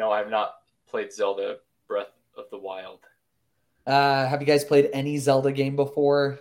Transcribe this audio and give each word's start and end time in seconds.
No, 0.00 0.10
I 0.10 0.16
have 0.16 0.30
not 0.30 0.54
played 0.88 1.12
Zelda 1.12 1.58
Breath 1.86 2.16
of 2.34 2.46
the 2.50 2.56
Wild. 2.56 3.00
Uh, 3.86 4.26
have 4.26 4.40
you 4.40 4.46
guys 4.46 4.64
played 4.64 4.88
any 4.94 5.18
Zelda 5.18 5.52
game 5.52 5.76
before? 5.76 6.40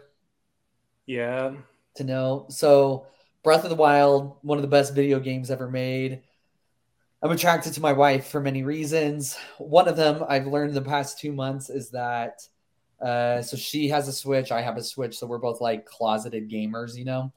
Yeah. 1.05 1.55
To 1.95 2.06
know. 2.06 2.45
So, 2.48 3.08
Breath 3.43 3.66
of 3.66 3.69
the 3.69 3.75
Wild, 3.75 4.37
one 4.43 4.58
of 4.58 4.61
the 4.61 4.69
best 4.69 4.95
video 4.95 5.19
games 5.19 5.51
ever 5.51 5.69
made. 5.69 6.22
I'm 7.22 7.32
attracted 7.32 7.74
to 7.74 7.82
my 7.82 7.92
wife 7.92 8.27
for 8.27 8.39
many 8.39 8.64
reasons. 8.64 9.37
One 9.57 9.89
of 9.89 9.97
them 9.97 10.23
I've 10.29 10.47
learned 10.47 10.69
in 10.69 10.75
the 10.75 10.89
past 10.89 11.19
two 11.19 11.33
months 11.33 11.69
is 11.69 11.89
that 11.89 12.39
uh, 13.01 13.41
so 13.41 13.57
she 13.57 13.89
has 13.89 14.07
a 14.07 14.13
Switch, 14.13 14.53
I 14.53 14.61
have 14.61 14.77
a 14.77 14.83
Switch, 14.83 15.17
so 15.17 15.27
we're 15.27 15.37
both 15.37 15.59
like 15.59 15.85
closeted 15.85 16.49
gamers, 16.49 16.95
you 16.95 17.03
know. 17.03 17.33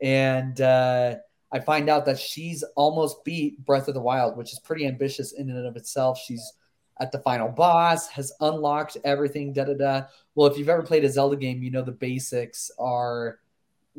And 0.00 0.60
uh, 0.60 1.18
I 1.52 1.60
find 1.60 1.88
out 1.88 2.06
that 2.06 2.18
she's 2.18 2.62
almost 2.76 3.24
beat 3.24 3.64
Breath 3.64 3.88
of 3.88 3.94
the 3.94 4.00
Wild, 4.00 4.36
which 4.36 4.52
is 4.52 4.60
pretty 4.60 4.86
ambitious 4.86 5.32
in 5.32 5.50
and 5.50 5.66
of 5.66 5.76
itself. 5.76 6.18
She's 6.18 6.52
at 7.00 7.10
the 7.12 7.18
final 7.18 7.48
boss, 7.48 8.08
has 8.08 8.32
unlocked 8.40 8.98
everything, 9.04 9.52
da 9.52 9.64
da 9.64 9.74
da. 9.74 10.02
Well, 10.34 10.46
if 10.46 10.58
you've 10.58 10.68
ever 10.68 10.82
played 10.82 11.04
a 11.04 11.08
Zelda 11.08 11.36
game, 11.36 11.62
you 11.62 11.70
know 11.70 11.82
the 11.82 11.92
basics 11.92 12.70
are 12.78 13.40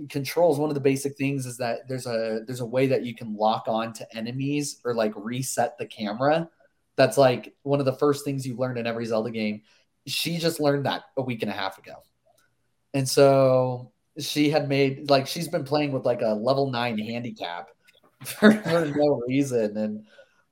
controls. 0.09 0.59
One 0.59 0.69
of 0.69 0.75
the 0.75 0.81
basic 0.81 1.17
things 1.17 1.45
is 1.45 1.57
that 1.57 1.87
there's 1.87 2.05
a 2.05 2.41
there's 2.45 2.61
a 2.61 2.65
way 2.65 2.87
that 2.87 3.03
you 3.03 3.15
can 3.15 3.35
lock 3.35 3.65
on 3.67 3.91
to 3.93 4.15
enemies 4.15 4.79
or 4.85 4.93
like 4.93 5.13
reset 5.15 5.77
the 5.77 5.85
camera. 5.85 6.49
That's 6.95 7.17
like 7.17 7.55
one 7.63 7.79
of 7.79 7.85
the 7.85 7.97
first 7.97 8.23
things 8.23 8.45
you 8.45 8.55
learn 8.55 8.77
in 8.77 8.87
every 8.87 9.05
Zelda 9.05 9.31
game. 9.31 9.63
She 10.05 10.37
just 10.37 10.59
learned 10.59 10.85
that 10.85 11.03
a 11.17 11.21
week 11.21 11.41
and 11.41 11.51
a 11.51 11.55
half 11.55 11.77
ago. 11.77 11.95
And 12.93 13.07
so 13.07 13.91
she 14.19 14.49
had 14.49 14.67
made 14.67 15.09
like 15.09 15.27
she's 15.27 15.47
been 15.47 15.63
playing 15.63 15.91
with 15.91 16.05
like 16.05 16.21
a 16.21 16.33
level 16.33 16.69
nine 16.69 16.97
handicap 16.97 17.69
for, 18.23 18.51
for 18.51 18.85
no 18.85 19.21
reason. 19.27 19.77
And 19.77 20.05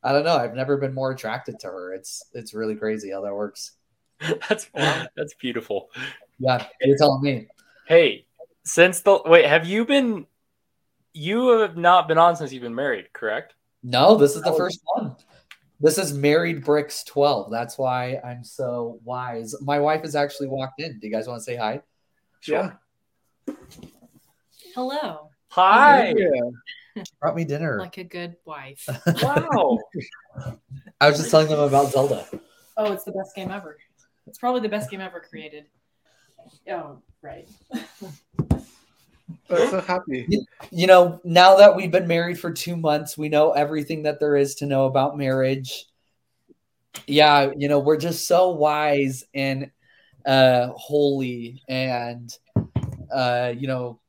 I 0.04 0.12
don't 0.12 0.24
know. 0.24 0.38
I've 0.38 0.56
never 0.56 0.78
been 0.78 0.94
more 0.94 1.12
attracted 1.12 1.60
to 1.60 1.68
her. 1.68 1.94
It's 1.94 2.24
it's 2.34 2.54
really 2.54 2.76
crazy 2.76 3.12
how 3.12 3.22
that 3.22 3.34
works. 3.34 3.74
that's 4.50 4.70
that's 4.74 5.34
beautiful. 5.40 5.90
Yeah, 6.40 6.66
you're 6.82 6.98
telling 6.98 7.22
me. 7.22 7.48
Hey, 7.88 8.26
since 8.64 9.02
the 9.02 9.22
wait, 9.26 9.46
have 9.46 9.68
you 9.68 9.86
been? 9.86 10.26
You 11.14 11.60
have 11.60 11.76
not 11.76 12.08
been 12.08 12.20
on 12.20 12.36
since 12.36 12.54
you've 12.54 12.62
been 12.62 12.76
married, 12.76 13.12
correct? 13.14 13.56
No, 13.82 14.16
this 14.16 14.36
is 14.36 14.44
the 14.44 14.54
first 14.54 14.80
one. 14.94 15.16
This 15.82 15.98
is 15.98 16.14
Married 16.14 16.64
Bricks 16.64 17.04
12. 17.06 17.50
That's 17.50 17.78
why 17.78 18.20
I'm 18.24 18.44
so 18.44 19.00
wise. 19.06 19.56
My 19.62 19.80
wife 19.80 20.02
has 20.02 20.14
actually 20.14 20.50
walked 20.50 20.82
in. 20.82 21.00
Do 21.00 21.08
you 21.08 21.14
guys 21.14 21.28
want 21.28 21.40
to 21.40 21.44
say 21.44 21.56
hi? 21.56 21.82
Sure. 22.42 22.58
Yeah. 22.58 22.72
Hello. 24.76 25.30
Hi. 25.50 26.14
Brought 27.20 27.36
me 27.36 27.44
dinner. 27.44 27.80
Like 27.80 27.98
a 27.98 28.04
good 28.04 28.36
wife. 28.46 28.88
wow. 29.22 29.80
I 31.02 31.10
was 31.10 31.18
just 31.18 31.32
telling 31.32 31.48
them 31.48 31.60
about 31.60 31.92
Zelda. 31.92 32.28
Oh, 32.78 32.94
it's 32.94 33.04
the 33.04 33.12
best 33.12 33.36
game 33.36 33.52
ever. 33.52 33.78
It's 34.28 34.38
probably 34.38 34.62
the 34.62 34.70
best 34.70 34.90
game 34.92 35.02
ever 35.02 35.20
created. 35.20 35.66
Oh, 36.70 37.02
right. 37.22 37.48
I'm 39.50 39.70
so 39.70 39.82
happy. 39.82 40.26
You, 40.28 40.46
you, 40.72 40.88
know, 40.88 41.20
now 41.24 41.58
that 41.58 41.76
we've 41.76 41.92
been 41.92 42.08
married 42.08 42.40
for 42.40 42.52
two 42.52 42.76
months, 42.76 43.18
we 43.18 43.30
know 43.30 43.52
everything 43.52 44.04
that 44.04 44.20
there 44.20 44.36
is 44.36 44.56
to 44.56 44.66
know 44.66 44.86
about 44.86 45.18
marriage. 45.18 45.86
Yeah, 47.08 47.52
you 47.58 47.68
know, 47.68 47.80
we're 47.80 47.98
just 47.98 48.28
so 48.28 48.52
wise 48.52 49.24
and 49.34 49.72
uh 50.26 50.68
holy 50.76 51.64
and 51.70 52.30
uh, 53.12 53.54
you 53.58 53.68
know, 53.68 54.00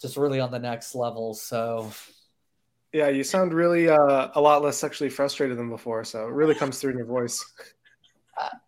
just 0.00 0.16
really 0.16 0.40
on 0.40 0.50
the 0.50 0.58
next 0.58 0.94
level. 0.94 1.34
So 1.34 1.92
yeah, 2.92 3.08
you 3.08 3.24
sound 3.24 3.54
really 3.54 3.88
uh, 3.88 4.28
a 4.34 4.40
lot 4.40 4.62
less 4.62 4.76
sexually 4.76 5.10
frustrated 5.10 5.56
than 5.56 5.70
before. 5.70 6.04
So 6.04 6.26
it 6.26 6.32
really 6.32 6.54
comes 6.54 6.78
through 6.78 6.92
in 6.92 6.98
your 6.98 7.06
voice. 7.06 7.44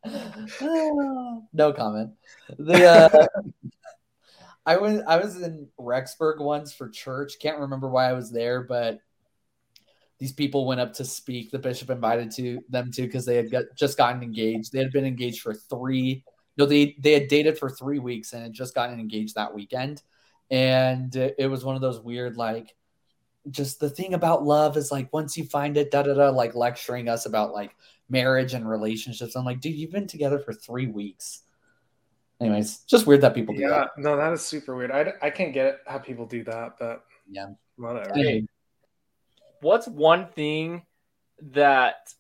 no 1.53 1.73
comment. 1.73 2.13
The 2.59 2.85
uh, 2.85 3.27
I 4.67 4.79
was 4.79 5.03
I 5.07 5.19
was 5.19 5.41
in 5.41 5.69
Rexburg 5.79 6.41
once 6.41 6.73
for 6.73 6.89
church. 6.89 7.35
Can't 7.41 7.59
remember 7.59 7.89
why 7.89 8.09
I 8.09 8.15
was 8.15 8.31
there, 8.31 8.63
but 8.63 9.01
these 10.19 10.33
people 10.33 10.67
went 10.67 10.81
up 10.81 10.95
to 10.95 11.05
speak. 11.05 11.51
The 11.51 11.59
bishop 11.59 11.91
invited 11.91 12.31
to 12.33 12.61
them 12.71 12.91
to 12.93 13.03
because 13.03 13.27
they 13.27 13.37
had 13.37 13.51
got, 13.51 13.65
just 13.77 13.99
gotten 13.99 14.23
engaged. 14.23 14.73
They 14.73 14.79
had 14.79 14.93
been 14.93 15.05
engaged 15.05 15.43
for 15.43 15.53
three. 15.53 16.25
No, 16.57 16.67
they 16.67 16.97
they 16.99 17.13
had 17.13 17.29
dated 17.29 17.59
for 17.59 17.71
three 17.71 17.99
weeks 17.99 18.33
and 18.33 18.43
had 18.43 18.53
just 18.53 18.75
gotten 18.75 19.01
engaged 19.01 19.35
that 19.35 19.55
weekend. 19.55 20.03
And 20.51 21.15
it 21.17 21.51
was 21.51 21.65
one 21.65 21.75
of 21.75 21.81
those 21.81 22.01
weird 22.01 22.37
like 22.37 22.75
just 23.51 23.81
the 23.81 23.91
thing 23.91 24.15
about 24.15 24.45
love 24.45 24.77
is 24.77 24.91
like 24.91 25.13
once 25.13 25.37
you 25.37 25.45
find 25.45 25.77
it, 25.77 25.91
da 25.91 26.03
da 26.03 26.15
da, 26.15 26.31
like 26.31 26.55
lecturing 26.55 27.09
us 27.09 27.27
about 27.27 27.53
like 27.53 27.75
marriage 28.09 28.55
and 28.55 28.69
relationships. 28.69 29.35
I'm 29.35 29.45
like, 29.45 29.61
dude, 29.61 29.75
you've 29.75 29.91
been 29.91 30.07
together 30.07 30.39
for 30.39 30.53
three 30.53 30.87
weeks. 30.87 31.43
Anyways, 32.41 32.79
just 32.81 33.07
weird 33.07 33.21
that 33.21 33.35
people 33.35 33.55
do 33.55 33.63
yeah, 33.63 33.69
that. 33.69 33.91
no, 33.97 34.17
that 34.17 34.33
is 34.33 34.43
super 34.43 34.75
weird. 34.75 34.91
I, 34.91 35.13
I 35.23 35.31
can't 35.31 35.55
get 35.55 35.79
how 35.87 35.99
people 35.99 36.27
do 36.27 36.43
that, 36.45 36.77
but 36.79 37.05
yeah, 37.31 37.51
whatever. 37.77 38.13
Hey, 38.15 38.47
what's 39.61 39.87
one 39.87 40.27
thing 40.29 40.83
that 41.53 42.13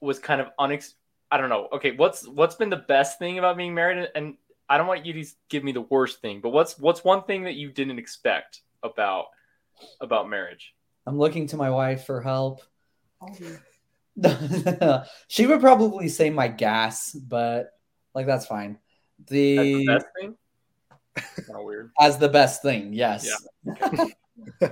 was 0.00 0.18
kind 0.18 0.40
of 0.40 0.48
unex? 0.58 0.94
I 1.30 1.38
don't 1.38 1.48
know. 1.48 1.68
Okay, 1.72 1.92
what's 1.92 2.26
what's 2.26 2.56
been 2.56 2.70
the 2.70 2.76
best 2.76 3.18
thing 3.18 3.38
about 3.38 3.56
being 3.56 3.74
married? 3.74 4.08
And 4.14 4.34
I 4.68 4.78
don't 4.78 4.86
want 4.86 5.06
you 5.06 5.12
to 5.12 5.24
give 5.48 5.64
me 5.64 5.72
the 5.72 5.82
worst 5.82 6.20
thing, 6.20 6.40
but 6.40 6.50
what's 6.50 6.78
what's 6.78 7.04
one 7.04 7.22
thing 7.24 7.44
that 7.44 7.54
you 7.54 7.70
didn't 7.70 7.98
expect 7.98 8.62
about 8.82 9.26
about 10.00 10.28
marriage? 10.28 10.74
I'm 11.06 11.18
looking 11.18 11.46
to 11.48 11.56
my 11.56 11.70
wife 11.70 12.04
for 12.04 12.20
help. 12.20 12.62
she 15.28 15.46
would 15.46 15.60
probably 15.60 16.08
say 16.08 16.30
my 16.30 16.48
gas, 16.48 17.12
but 17.12 17.70
like 18.14 18.26
that's 18.26 18.46
fine. 18.46 18.78
The, 19.28 19.56
the 19.56 19.86
best 19.86 20.06
thing. 20.18 20.36
kind 21.16 21.58
of 21.58 21.64
weird. 21.64 21.90
As 22.00 22.18
the 22.18 22.28
best 22.28 22.62
thing, 22.62 22.92
yes. 22.92 23.30
Yeah. 23.64 23.86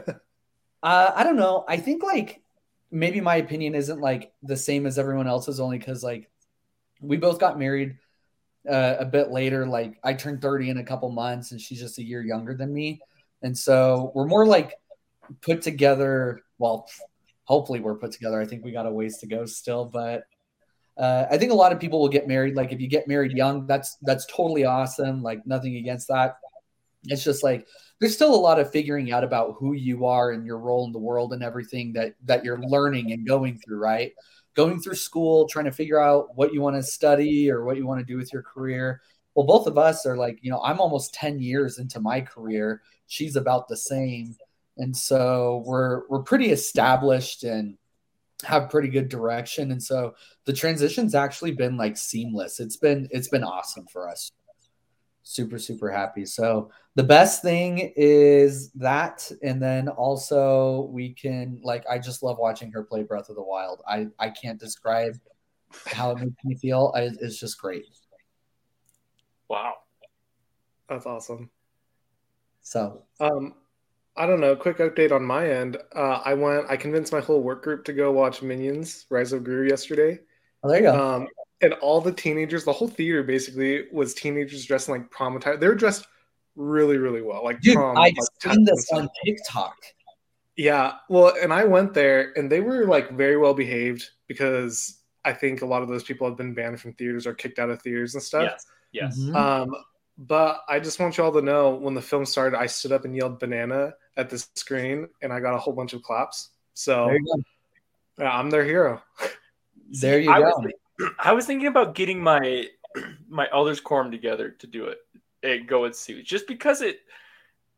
uh, 0.83 1.13
I 1.15 1.23
don't 1.25 1.37
know. 1.37 1.65
I 1.69 1.77
think 1.77 2.03
like 2.03 2.43
maybe 2.91 3.21
my 3.21 3.37
opinion 3.37 3.75
isn't 3.75 4.01
like 4.01 4.33
the 4.43 4.57
same 4.57 4.87
as 4.87 4.99
everyone 4.99 5.29
else's, 5.29 5.61
only 5.61 5.79
because 5.79 6.03
like 6.03 6.31
we 7.01 7.17
both 7.17 7.39
got 7.39 7.59
married 7.59 7.97
uh, 8.69 8.97
a 8.99 9.05
bit 9.05 9.31
later. 9.31 9.67
Like 9.67 9.99
I 10.05 10.15
turned 10.15 10.43
30 10.43 10.71
in 10.71 10.79
a 10.79 10.85
couple 10.85 11.11
months, 11.11 11.53
and 11.53 11.61
she's 11.61 11.81
just 11.81 11.99
a 11.99 12.05
year 12.05 12.23
younger 12.23 12.55
than 12.55 12.73
me, 12.73 13.01
and 13.43 13.57
so 13.57 14.13
we're 14.15 14.27
more 14.27 14.47
like 14.47 14.75
put 15.43 15.63
together. 15.63 16.43
Well, 16.59 16.89
hopefully 17.45 17.81
we're 17.81 17.97
put 17.97 18.13
together. 18.13 18.41
I 18.41 18.45
think 18.45 18.65
we 18.65 18.73
got 18.73 18.87
a 18.87 18.91
ways 18.91 19.19
to 19.19 19.27
go 19.27 19.47
still, 19.47 19.85
but 19.85 20.25
uh, 20.99 21.27
I 21.31 21.39
think 21.39 21.53
a 21.53 21.55
lot 21.55 21.73
of 21.73 21.79
people 21.79 22.01
will 22.01 22.09
get 22.09 22.27
married. 22.27 22.57
Like 22.57 22.73
if 22.73 22.81
you 22.81 22.89
get 22.89 23.07
married 23.07 23.33
young, 23.33 23.67
that's 23.67 23.97
that's 24.03 24.27
totally 24.27 24.65
awesome. 24.65 25.23
Like 25.23 25.47
nothing 25.47 25.77
against 25.77 26.09
that. 26.09 26.39
It's 27.05 27.23
just 27.23 27.45
like 27.45 27.67
there's 28.01 28.15
still 28.15 28.35
a 28.35 28.37
lot 28.37 28.59
of 28.59 28.71
figuring 28.71 29.13
out 29.13 29.23
about 29.23 29.55
who 29.59 29.73
you 29.73 30.07
are 30.07 30.33
and 30.33 30.45
your 30.45 30.59
role 30.59 30.85
in 30.87 30.93
the 30.93 30.99
world 30.99 31.33
and 31.33 31.43
everything 31.43 31.93
that 31.93 32.15
that 32.25 32.45
you're 32.45 32.61
learning 32.61 33.13
and 33.13 33.27
going 33.27 33.59
through. 33.59 33.79
Right, 33.79 34.13
going 34.59 34.81
through 34.81 34.97
school, 34.97 35.47
trying 35.47 35.67
to 35.67 35.71
figure 35.71 36.01
out 36.01 36.37
what 36.37 36.53
you 36.53 36.61
want 36.61 36.75
to 36.75 36.83
study 36.83 37.49
or 37.49 37.65
what 37.65 37.77
you 37.77 37.87
want 37.87 38.01
to 38.01 38.05
do 38.05 38.19
with 38.19 38.33
your 38.33 38.43
career. 38.43 39.01
Well, 39.37 39.47
both 39.47 39.69
of 39.69 39.79
us 39.79 40.05
are 40.05 40.17
like, 40.17 40.41
you 40.43 40.51
know, 40.51 40.61
I'm 40.61 40.81
almost 40.81 41.15
10 41.15 41.39
years 41.39 41.79
into 41.79 42.01
my 42.01 42.21
career. 42.21 42.83
She's 43.07 43.37
about 43.37 43.69
the 43.69 43.77
same. 43.77 44.35
And 44.77 44.97
so 44.97 45.63
we're 45.65 46.09
we're 46.09 46.25
pretty 46.25 46.51
established 46.51 47.45
and 47.45 47.79
have 48.45 48.69
pretty 48.71 48.89
good 48.89 49.09
direction 49.09 49.73
and 49.73 49.83
so 49.83 50.15
the 50.45 50.53
transition's 50.53 51.13
actually 51.13 51.51
been 51.51 51.77
like 51.77 51.97
seamless 51.97 52.61
it's 52.61 52.77
been 52.77 53.09
it's 53.11 53.27
been 53.27 53.43
awesome 53.43 53.85
for 53.91 54.09
us 54.09 54.31
super 55.29 55.59
super 55.59 55.91
happy 55.91 56.25
so 56.25 56.71
the 56.95 57.03
best 57.05 57.43
thing 57.43 57.93
is 57.97 58.71
that 58.71 59.31
and 59.43 59.63
then 59.63 59.87
also 59.87 60.89
we 60.91 61.13
can 61.13 61.61
like 61.63 61.85
i 61.87 61.99
just 61.99 62.23
love 62.23 62.39
watching 62.39 62.73
her 62.73 62.83
play 62.83 63.03
breath 63.03 63.29
of 63.29 63.37
the 63.37 63.43
wild 63.43 63.83
i 63.87 64.07
i 64.19 64.31
can't 64.31 64.59
describe 64.59 65.13
how 65.87 66.13
it 66.13 66.19
makes 66.19 66.45
me 66.47 66.55
feel 66.55 66.93
I, 66.97 67.11
it's 67.21 67.39
just 67.39 67.61
great 67.61 67.85
wow 69.49 69.75
that's 70.89 71.05
awesome 71.05 71.51
so 72.63 73.03
um 73.21 73.53
I 74.17 74.27
don't 74.27 74.41
know. 74.41 74.57
Quick 74.57 74.79
update 74.79 75.13
on 75.13 75.23
my 75.23 75.49
end. 75.49 75.77
Uh, 75.95 76.21
I 76.25 76.35
went. 76.35 76.67
I 76.69 76.77
convinced 76.77 77.13
my 77.13 77.21
whole 77.21 77.41
work 77.41 77.63
group 77.63 77.85
to 77.85 77.93
go 77.93 78.11
watch 78.11 78.43
Minions: 78.43 79.07
Rise 79.11 79.33
of 79.33 79.45
Gru 79.45 79.69
yesterday. 79.69 80.19
Oh, 80.65 80.69
there 80.69 80.79
you 80.79 80.83
go. 80.83 81.01
Um, 81.01 81.29
and 81.61 81.73
all 81.75 82.01
the 82.01 82.13
teenagers, 82.13 82.65
the 82.65 82.73
whole 82.73 82.89
theater 82.89 83.23
basically 83.23 83.85
was 83.93 84.15
teenagers 84.15 84.65
dressed 84.65 84.89
in 84.89 84.95
like 84.95 85.11
prom 85.11 85.37
attire. 85.37 85.57
They 85.57 85.69
were 85.69 85.75
dressed 85.75 86.07
really, 86.57 86.99
really 86.99 87.23
well. 87.23 87.45
Like 87.45 87.61
Dude, 87.61 87.75
prom. 87.75 87.97
I've 87.97 88.15
like, 88.17 88.55
seen 88.55 88.65
this 88.65 88.91
on 88.93 89.09
TikTok. 89.25 89.77
Yeah, 90.57 90.95
well, 91.09 91.35
and 91.41 91.53
I 91.53 91.65
went 91.65 91.95
there, 91.95 92.33
and 92.37 92.51
they 92.51 92.61
were 92.61 92.85
like 92.87 93.13
very 93.13 93.37
well 93.37 93.55
behaved 93.55 94.09
because 94.27 94.99
I 95.25 95.33
think 95.33 95.63
a 95.63 95.67
lot 95.67 95.83
of 95.83 95.89
those 95.89 96.03
people 96.03 96.27
have 96.27 96.37
been 96.37 96.55
banned 96.55 96.81
from 96.81 96.95
theaters 96.95 97.27
or 97.27 97.35
kicked 97.35 97.59
out 97.59 97.71
of 97.71 97.81
theaters 97.83 98.15
and 98.15 98.23
stuff. 98.23 98.43
Yes. 98.43 98.67
Yes. 98.93 99.19
Mm-hmm. 99.19 99.37
Um, 99.37 99.75
but 100.17 100.63
I 100.69 100.81
just 100.81 100.99
want 100.99 101.17
you 101.17 101.25
all 101.25 101.33
to 101.33 101.43
know 101.43 101.75
when 101.75 101.95
the 101.95 102.03
film 102.03 102.25
started, 102.25 102.59
I 102.59 102.67
stood 102.67 102.93
up 102.93 103.05
and 103.05 103.15
yelled 103.15 103.39
banana 103.39 103.95
at 104.17 104.31
the 104.31 104.39
screen 104.57 105.09
and 105.23 105.33
I 105.33 105.39
got 105.39 105.55
a 105.55 105.59
whole 105.59 105.75
bunch 105.75 105.93
of 105.93 106.03
claps. 106.03 106.51
So 106.75 107.11
yeah, 108.19 108.31
I'm 108.31 108.51
their 108.51 108.65
hero. 108.65 109.01
there 110.01 110.19
you 110.19 110.31
I 110.31 110.41
go. 110.41 110.47
was, 110.47 110.65
thi- 110.67 110.75
I 111.19 111.33
was 111.33 111.47
thinking 111.47 111.69
about 111.69 111.95
getting 111.95 112.21
my 112.21 112.67
my 113.29 113.49
elders 113.53 113.81
quorum 113.81 114.11
together 114.11 114.51
to 114.51 114.67
do 114.67 114.87
it 114.87 114.99
and 115.43 115.69
go 115.69 115.85
and 115.85 115.95
see 115.95 116.23
just 116.23 116.47
because 116.47 116.83
it 116.83 117.01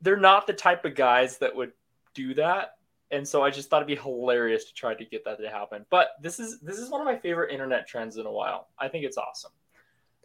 they're 0.01 0.17
not 0.17 0.47
the 0.47 0.53
type 0.53 0.85
of 0.85 0.95
guys 0.95 1.39
that 1.39 1.55
would 1.55 1.73
do 2.15 2.35
that, 2.35 2.77
and 3.11 3.27
so 3.27 3.43
I 3.43 3.51
just 3.51 3.69
thought 3.69 3.83
it'd 3.83 3.87
be 3.87 4.03
hilarious 4.03 4.65
to 4.65 4.75
try 4.75 4.95
to 4.95 5.05
get 5.05 5.25
that 5.25 5.39
to 5.39 5.51
happen. 5.51 5.85
But 5.91 6.11
this 6.23 6.41
is 6.41 6.61
this 6.61 6.79
is 6.79 6.91
one 6.91 7.01
of 7.01 7.05
my 7.05 7.17
favorite 7.17 7.53
internet 7.53 7.87
trends 7.87 8.17
in 8.17 8.27
a 8.27 8.33
while. 8.33 8.69
I 8.79 8.89
think 8.89 9.05
it's 9.05 9.19
awesome. 9.19 9.53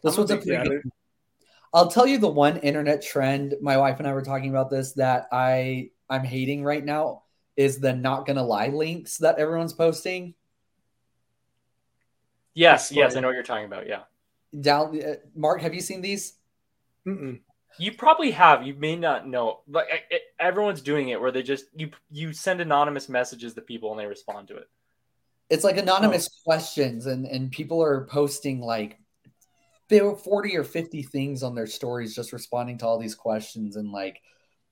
This 0.02 0.14
I'm 0.14 0.20
one's 0.20 0.30
a 0.30 0.36
pretty 0.38 0.68
good. 0.68 0.82
I'll 1.74 1.90
tell 1.90 2.06
you 2.06 2.18
the 2.18 2.28
one 2.28 2.58
internet 2.58 3.02
trend. 3.02 3.54
My 3.60 3.76
wife 3.76 3.98
and 3.98 4.08
I 4.08 4.12
were 4.12 4.22
talking 4.22 4.50
about 4.50 4.70
this 4.70 4.92
that 4.92 5.26
I 5.30 5.90
I'm 6.08 6.24
hating 6.24 6.64
right 6.64 6.84
now 6.84 7.24
is 7.56 7.80
the 7.80 7.92
not 7.92 8.26
gonna 8.26 8.44
lie 8.44 8.68
links 8.68 9.18
that 9.18 9.38
everyone's 9.38 9.72
posting. 9.72 10.34
Yes, 12.56 12.88
That's 12.88 12.96
yes. 12.96 13.16
I 13.16 13.20
know 13.20 13.28
what 13.28 13.34
you're 13.34 13.42
talking 13.42 13.66
about. 13.66 13.86
Yeah, 13.86 14.04
Down, 14.58 14.98
uh, 15.00 15.16
Mark, 15.34 15.60
have 15.60 15.74
you 15.74 15.82
seen 15.82 16.00
these? 16.00 16.32
Mm-mm. 17.06 17.40
you 17.78 17.92
probably 17.92 18.30
have. 18.30 18.66
You 18.66 18.72
may 18.74 18.96
not 18.96 19.28
know. 19.28 19.60
Like 19.68 19.88
I- 19.92 20.14
it, 20.14 20.22
everyone's 20.40 20.80
doing 20.80 21.10
it, 21.10 21.20
where 21.20 21.30
they 21.30 21.42
just 21.42 21.66
you 21.76 21.90
you 22.10 22.32
send 22.32 22.62
anonymous 22.62 23.10
messages 23.10 23.52
to 23.54 23.60
people 23.60 23.90
and 23.90 24.00
they 24.00 24.06
respond 24.06 24.48
to 24.48 24.56
it. 24.56 24.68
It's 25.50 25.64
like 25.64 25.76
anonymous 25.76 26.28
questions, 26.46 27.04
and 27.04 27.26
and 27.26 27.52
people 27.52 27.82
are 27.82 28.06
posting 28.06 28.62
like 28.62 28.98
fif- 29.90 30.20
forty 30.20 30.56
or 30.56 30.64
fifty 30.64 31.02
things 31.02 31.42
on 31.42 31.54
their 31.54 31.66
stories, 31.66 32.14
just 32.14 32.32
responding 32.32 32.78
to 32.78 32.86
all 32.86 32.98
these 32.98 33.14
questions. 33.14 33.76
And 33.76 33.92
like 33.92 34.18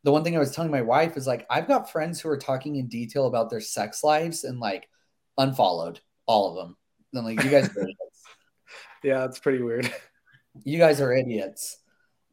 the 0.04 0.10
one 0.10 0.24
thing 0.24 0.36
I 0.36 0.40
was 0.40 0.52
telling 0.52 0.70
my 0.70 0.80
wife 0.82 1.18
is 1.18 1.26
like 1.26 1.46
I've 1.50 1.68
got 1.68 1.92
friends 1.92 2.18
who 2.18 2.30
are 2.30 2.38
talking 2.38 2.76
in 2.76 2.88
detail 2.88 3.26
about 3.26 3.50
their 3.50 3.60
sex 3.60 4.02
lives 4.02 4.44
and 4.44 4.58
like 4.58 4.88
unfollowed 5.36 6.00
all 6.26 6.48
of 6.48 6.56
them. 6.56 6.76
And 7.14 7.24
like 7.24 7.42
you 7.44 7.50
guys, 7.50 7.68
are 7.76 7.82
idiots. 7.82 7.98
Yeah, 9.02 9.24
it's 9.26 9.38
pretty 9.38 9.62
weird. 9.62 9.92
you 10.64 10.78
guys 10.78 11.00
are 11.00 11.12
idiots. 11.12 11.78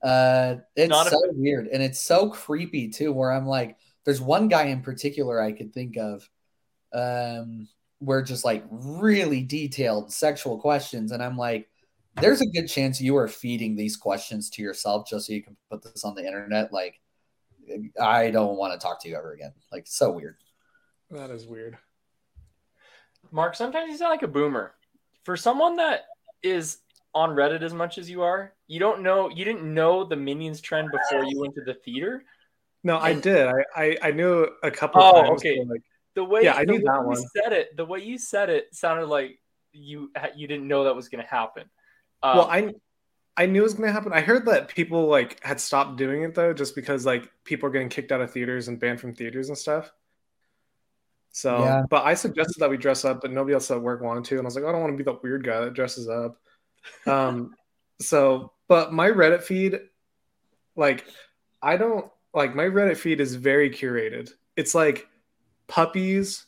Uh, 0.02 0.56
it's 0.76 0.90
Not 0.90 1.08
a- 1.08 1.10
so 1.12 1.20
weird 1.34 1.68
and 1.68 1.84
it's 1.84 2.02
so 2.02 2.30
creepy 2.30 2.90
too. 2.90 3.12
Where 3.12 3.32
I'm 3.32 3.46
like, 3.46 3.78
there's 4.06 4.22
one 4.22 4.48
guy 4.48 4.64
in 4.66 4.82
particular 4.82 5.42
I 5.42 5.52
could 5.52 5.74
think 5.74 5.98
of, 5.98 6.28
um, 6.94 7.68
where 8.00 8.22
just 8.24 8.44
like 8.46 8.64
really 8.72 9.44
detailed 9.44 10.12
sexual 10.12 10.58
questions, 10.60 11.12
and 11.12 11.22
I'm 11.22 11.38
like, 11.38 11.70
there's 12.16 12.42
a 12.42 12.48
good 12.48 12.68
chance 12.68 13.00
you 13.00 13.16
are 13.18 13.28
feeding 13.28 13.76
these 13.76 13.96
questions 13.96 14.50
to 14.52 14.62
yourself 14.62 15.08
just 15.08 15.28
so 15.28 15.34
you 15.34 15.44
can 15.44 15.56
put 15.70 15.84
this 15.84 16.04
on 16.04 16.16
the 16.16 16.26
internet. 16.26 16.74
Like, 16.74 17.00
I 18.02 18.32
don't 18.32 18.58
want 18.58 18.74
to 18.74 18.80
talk 18.80 19.02
to 19.04 19.10
you 19.10 19.16
ever 19.18 19.34
again. 19.34 19.54
Like, 19.72 19.86
so 19.88 20.12
weird. 20.12 20.38
That 21.12 21.30
is 21.30 21.46
weird. 21.46 21.78
Mark, 23.30 23.56
sometimes 23.56 23.92
you 23.92 23.98
sound 23.98 24.12
like 24.12 24.24
a 24.24 24.28
boomer. 24.28 24.74
For 25.24 25.38
someone 25.38 25.76
that 25.78 26.06
is 26.42 26.80
on 27.14 27.32
Reddit 27.32 27.62
as 27.62 27.74
much 27.74 27.98
as 27.98 28.10
you 28.10 28.24
are, 28.24 28.54
you 28.68 28.80
don't 28.80 29.04
know 29.04 29.30
you 29.30 29.46
didn't 29.46 29.72
know 29.74 30.04
the 30.04 30.16
minions 30.16 30.62
trend 30.62 30.90
before 30.92 31.24
you 31.26 31.40
went 31.40 31.54
to 31.56 31.62
the 31.64 31.76
theater. 31.76 32.24
No, 32.84 32.98
I 32.98 33.14
did. 33.14 33.48
I, 33.48 33.64
I 33.76 33.98
I 34.02 34.12
knew 34.12 34.48
a 34.64 34.72
couple 34.72 35.02
Oh, 35.04 35.22
times. 35.22 35.42
okay. 35.42 35.64
Like, 35.64 35.84
The 36.16 36.24
way 36.24 36.44
Yeah, 36.44 36.56
I 36.56 36.64
knew 36.64 36.80
that 36.80 37.02
you 37.02 37.08
one. 37.08 37.18
said 37.36 37.54
it, 37.54 37.78
the 37.78 37.86
way 37.86 38.00
you 38.00 38.18
said 38.18 38.50
it 38.50 38.74
sounded 38.74 39.06
like 39.06 39.40
you 39.72 40.12
you 40.36 40.48
didn't 40.48 40.68
know 40.68 40.86
that 40.86 40.96
was 40.96 41.10
going 41.10 41.24
to 41.24 41.30
happen. 41.30 41.70
Um, 42.24 42.38
well, 42.38 42.48
I 42.50 42.74
I 43.38 43.46
knew 43.46 43.62
it 43.62 43.64
was 43.64 43.74
gonna 43.76 43.92
happen. 43.92 44.12
I 44.14 44.22
heard 44.22 44.46
that 44.48 44.68
people 44.68 45.08
like 45.08 45.42
had 45.44 45.60
stopped 45.60 45.98
doing 45.98 46.24
it 46.24 46.36
though, 46.36 46.54
just 46.54 46.76
because 46.76 47.06
like 47.06 47.32
people 47.44 47.68
are 47.70 47.72
getting 47.72 47.90
kicked 47.90 48.12
out 48.12 48.22
of 48.22 48.32
theaters 48.32 48.68
and 48.68 48.80
banned 48.80 49.00
from 49.00 49.14
theaters 49.16 49.48
and 49.50 49.58
stuff. 49.58 49.92
So, 51.32 51.64
Yeah. 51.64 51.84
but 51.90 52.06
I 52.06 52.14
suggested 52.14 52.60
that 52.60 52.70
we 52.70 52.78
dress 52.78 53.06
up, 53.06 53.22
but 53.22 53.32
nobody 53.32 53.54
else 53.54 53.72
at 53.72 53.82
work 53.82 54.02
wanted 54.02 54.26
to, 54.26 54.38
and 54.38 54.46
I 54.46 54.48
was 54.48 54.56
like, 54.56 54.66
I 54.66 54.72
don't 54.72 54.82
want 54.82 54.94
to 54.94 54.98
be 54.98 55.04
the 55.04 55.20
weird 55.24 55.44
guy 55.46 55.62
that 55.62 55.74
dresses 55.74 56.10
up. 56.10 56.38
Um, 57.06 57.56
so, 58.02 58.52
but 58.68 58.94
my 58.94 59.10
Reddit 59.10 59.44
feed, 59.44 59.80
like, 60.76 61.06
I 61.62 61.78
don't 61.78 62.12
like 62.34 62.56
my 62.56 62.64
Reddit 62.64 62.98
feed 62.98 63.20
is 63.22 63.36
very 63.36 63.70
curated. 63.70 64.32
It's 64.56 64.74
like 64.76 65.08
puppies, 65.68 66.46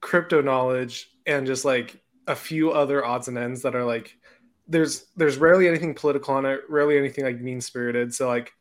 crypto 0.00 0.40
knowledge, 0.40 1.10
and 1.26 1.46
just 1.46 1.64
like 1.64 2.00
a 2.26 2.34
few 2.34 2.70
other 2.72 3.04
odds 3.04 3.28
and 3.28 3.36
ends 3.36 3.62
that 3.62 3.74
are 3.74 3.84
like 3.84 4.16
there's 4.66 5.06
there's 5.16 5.36
rarely 5.36 5.68
anything 5.68 5.94
political 5.94 6.34
on 6.34 6.46
it, 6.46 6.60
rarely 6.68 6.96
anything 6.98 7.24
like 7.24 7.40
mean 7.40 7.60
spirited. 7.60 8.14
So 8.14 8.28
like 8.28 8.52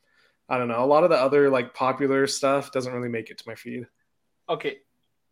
I 0.50 0.58
don't 0.58 0.68
know, 0.68 0.84
a 0.84 0.86
lot 0.86 1.04
of 1.04 1.10
the 1.10 1.16
other 1.18 1.50
like 1.50 1.74
popular 1.74 2.28
stuff 2.28 2.72
doesn't 2.72 2.94
really 2.94 3.10
make 3.10 3.30
it 3.30 3.38
to 3.40 3.44
my 3.48 3.56
feed. 3.56 3.88
okay, 4.50 4.78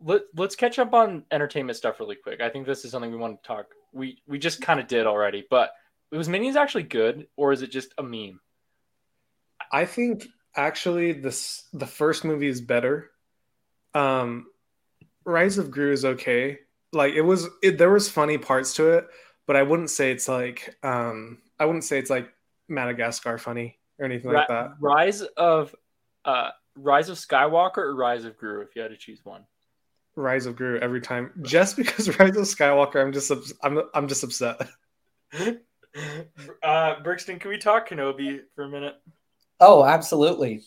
let, 0.03 0.21
let's 0.36 0.56
catch 0.56 0.80
up 0.80 0.94
on 0.94 1.24
entertainment 1.31 1.77
stuff 1.77 2.00
really 2.00 2.15
quick. 2.15 2.42
I 2.42 2.50
think 2.50 2.65
this 2.65 2.86
is 2.86 2.92
something 2.92 3.12
we 3.12 3.18
want 3.18 3.42
to 3.42 3.48
talk. 3.48 3.68
We 3.94 4.21
we 4.27 4.39
just 4.39 4.62
kind 4.62 4.80
of 4.80 4.88
did 4.88 5.06
already, 5.06 5.45
but 5.50 5.71
was 6.12 6.30
minions 6.30 6.56
actually 6.56 6.83
good 6.83 7.27
or 7.36 7.51
is 7.51 7.62
it 7.62 7.71
just 7.71 7.94
a 7.98 8.03
meme? 8.03 8.39
I 9.71 9.86
think 9.86 10.27
actually 10.56 11.13
this 11.13 11.63
the 11.74 11.88
first 11.88 12.25
movie 12.25 12.48
is 12.48 12.62
better. 12.62 13.12
Um 13.94 14.48
Rise 15.24 15.57
of 15.57 15.71
Gru 15.71 15.92
is 15.92 16.03
okay. 16.03 16.59
Like 16.92 17.13
it 17.13 17.21
was 17.21 17.48
it, 17.62 17.77
there 17.77 17.92
was 17.92 18.09
funny 18.09 18.38
parts 18.38 18.74
to 18.75 18.92
it, 18.92 19.07
but 19.45 19.56
I 19.56 19.63
wouldn't 19.63 19.89
say 19.89 20.12
it's 20.12 20.27
like 20.27 20.75
um 20.83 21.39
I 21.59 21.65
wouldn't 21.65 21.83
say 21.83 22.00
it's 22.00 22.09
like 22.09 22.31
Madagascar 22.68 23.38
funny 23.38 23.77
or 24.00 24.06
anything 24.06 24.31
like 24.31 24.48
that. 24.48 24.74
Rise 24.80 25.21
of 25.21 25.75
uh 26.25 26.50
Rise 26.75 27.09
of 27.09 27.18
Skywalker 27.18 27.80
or 27.80 27.95
Rise 27.95 28.25
of 28.25 28.38
Gru 28.38 28.62
if 28.62 28.75
you 28.75 28.81
had 28.81 28.92
to 28.92 28.98
choose 28.98 29.19
one. 29.24 29.45
Rise 30.15 30.45
of 30.45 30.55
Gru 30.55 30.77
every 30.79 31.01
time. 31.01 31.31
Just 31.41 31.77
because 31.77 32.07
Rise 32.19 32.37
of 32.37 32.43
Skywalker, 32.43 33.01
I'm 33.01 33.13
just 33.13 33.31
I'm 33.63 33.81
I'm 33.93 34.07
just 34.07 34.23
upset. 34.23 34.61
uh 36.63 36.95
Brixton, 37.03 37.39
can 37.39 37.49
we 37.49 37.57
talk 37.57 37.89
Kenobi 37.89 38.41
for 38.55 38.63
a 38.63 38.69
minute? 38.69 38.95
Oh, 39.59 39.83
absolutely. 39.85 40.61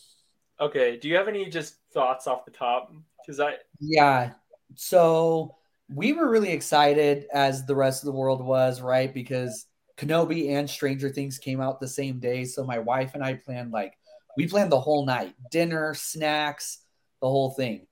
Okay, 0.61 0.96
do 0.96 1.08
you 1.08 1.17
have 1.17 1.29
any 1.29 1.46
just 1.46 1.76
thoughts 1.93 2.26
off 2.26 2.44
the 2.44 2.50
top? 2.50 2.93
Because 3.20 3.41
I 3.41 3.55
Yeah. 3.81 4.32
So 4.76 5.56
we 5.93 6.12
were 6.12 6.31
really 6.31 6.52
excited 6.52 7.26
as 7.32 7.67
the 7.67 7.75
rest 7.75 8.02
of 8.02 8.06
the 8.06 8.19
world 8.19 8.43
was, 8.43 8.81
right? 8.81 9.12
Because 9.12 9.67
Kenobi 9.97 10.50
and 10.50 10.69
Stranger 10.69 11.11
Things 11.11 11.38
came 11.38 11.61
out 11.61 11.81
the 11.81 11.88
same 11.88 12.19
day. 12.19 12.44
So 12.44 12.64
my 12.64 12.79
wife 12.79 13.14
and 13.14 13.23
I 13.23 13.35
planned 13.35 13.73
like 13.73 13.94
we 14.37 14.49
planned 14.49 14.73
the 14.73 14.81
whole 14.81 15.06
night, 15.06 15.35
dinner, 15.50 15.94
snacks, 15.94 16.79
the 17.20 17.29
whole 17.29 17.50
thing. 17.50 17.87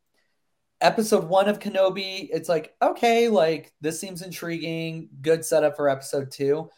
Episode 0.83 1.25
one 1.25 1.49
of 1.49 1.61
Kenobi, 1.61 2.29
it's 2.33 2.49
like, 2.49 2.75
okay, 2.83 3.29
like 3.29 3.73
this 3.81 4.01
seems 4.01 4.21
intriguing. 4.21 5.09
Good 5.23 5.45
setup 5.45 5.77
for 5.77 5.89
episode 5.89 6.31
two. 6.31 6.69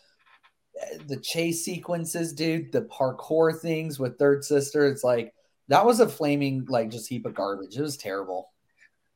The 1.06 1.16
chase 1.16 1.64
sequences, 1.64 2.34
dude, 2.34 2.70
the 2.70 2.82
parkour 2.82 3.58
things 3.58 3.98
with 3.98 4.18
Third 4.18 4.44
Sister, 4.44 4.86
it's 4.86 5.02
like 5.02 5.32
that 5.68 5.86
was 5.86 6.00
a 6.00 6.08
flaming, 6.08 6.66
like 6.68 6.90
just 6.90 7.08
heap 7.08 7.24
of 7.24 7.34
garbage. 7.34 7.76
It 7.76 7.82
was 7.82 7.96
terrible. 7.96 8.50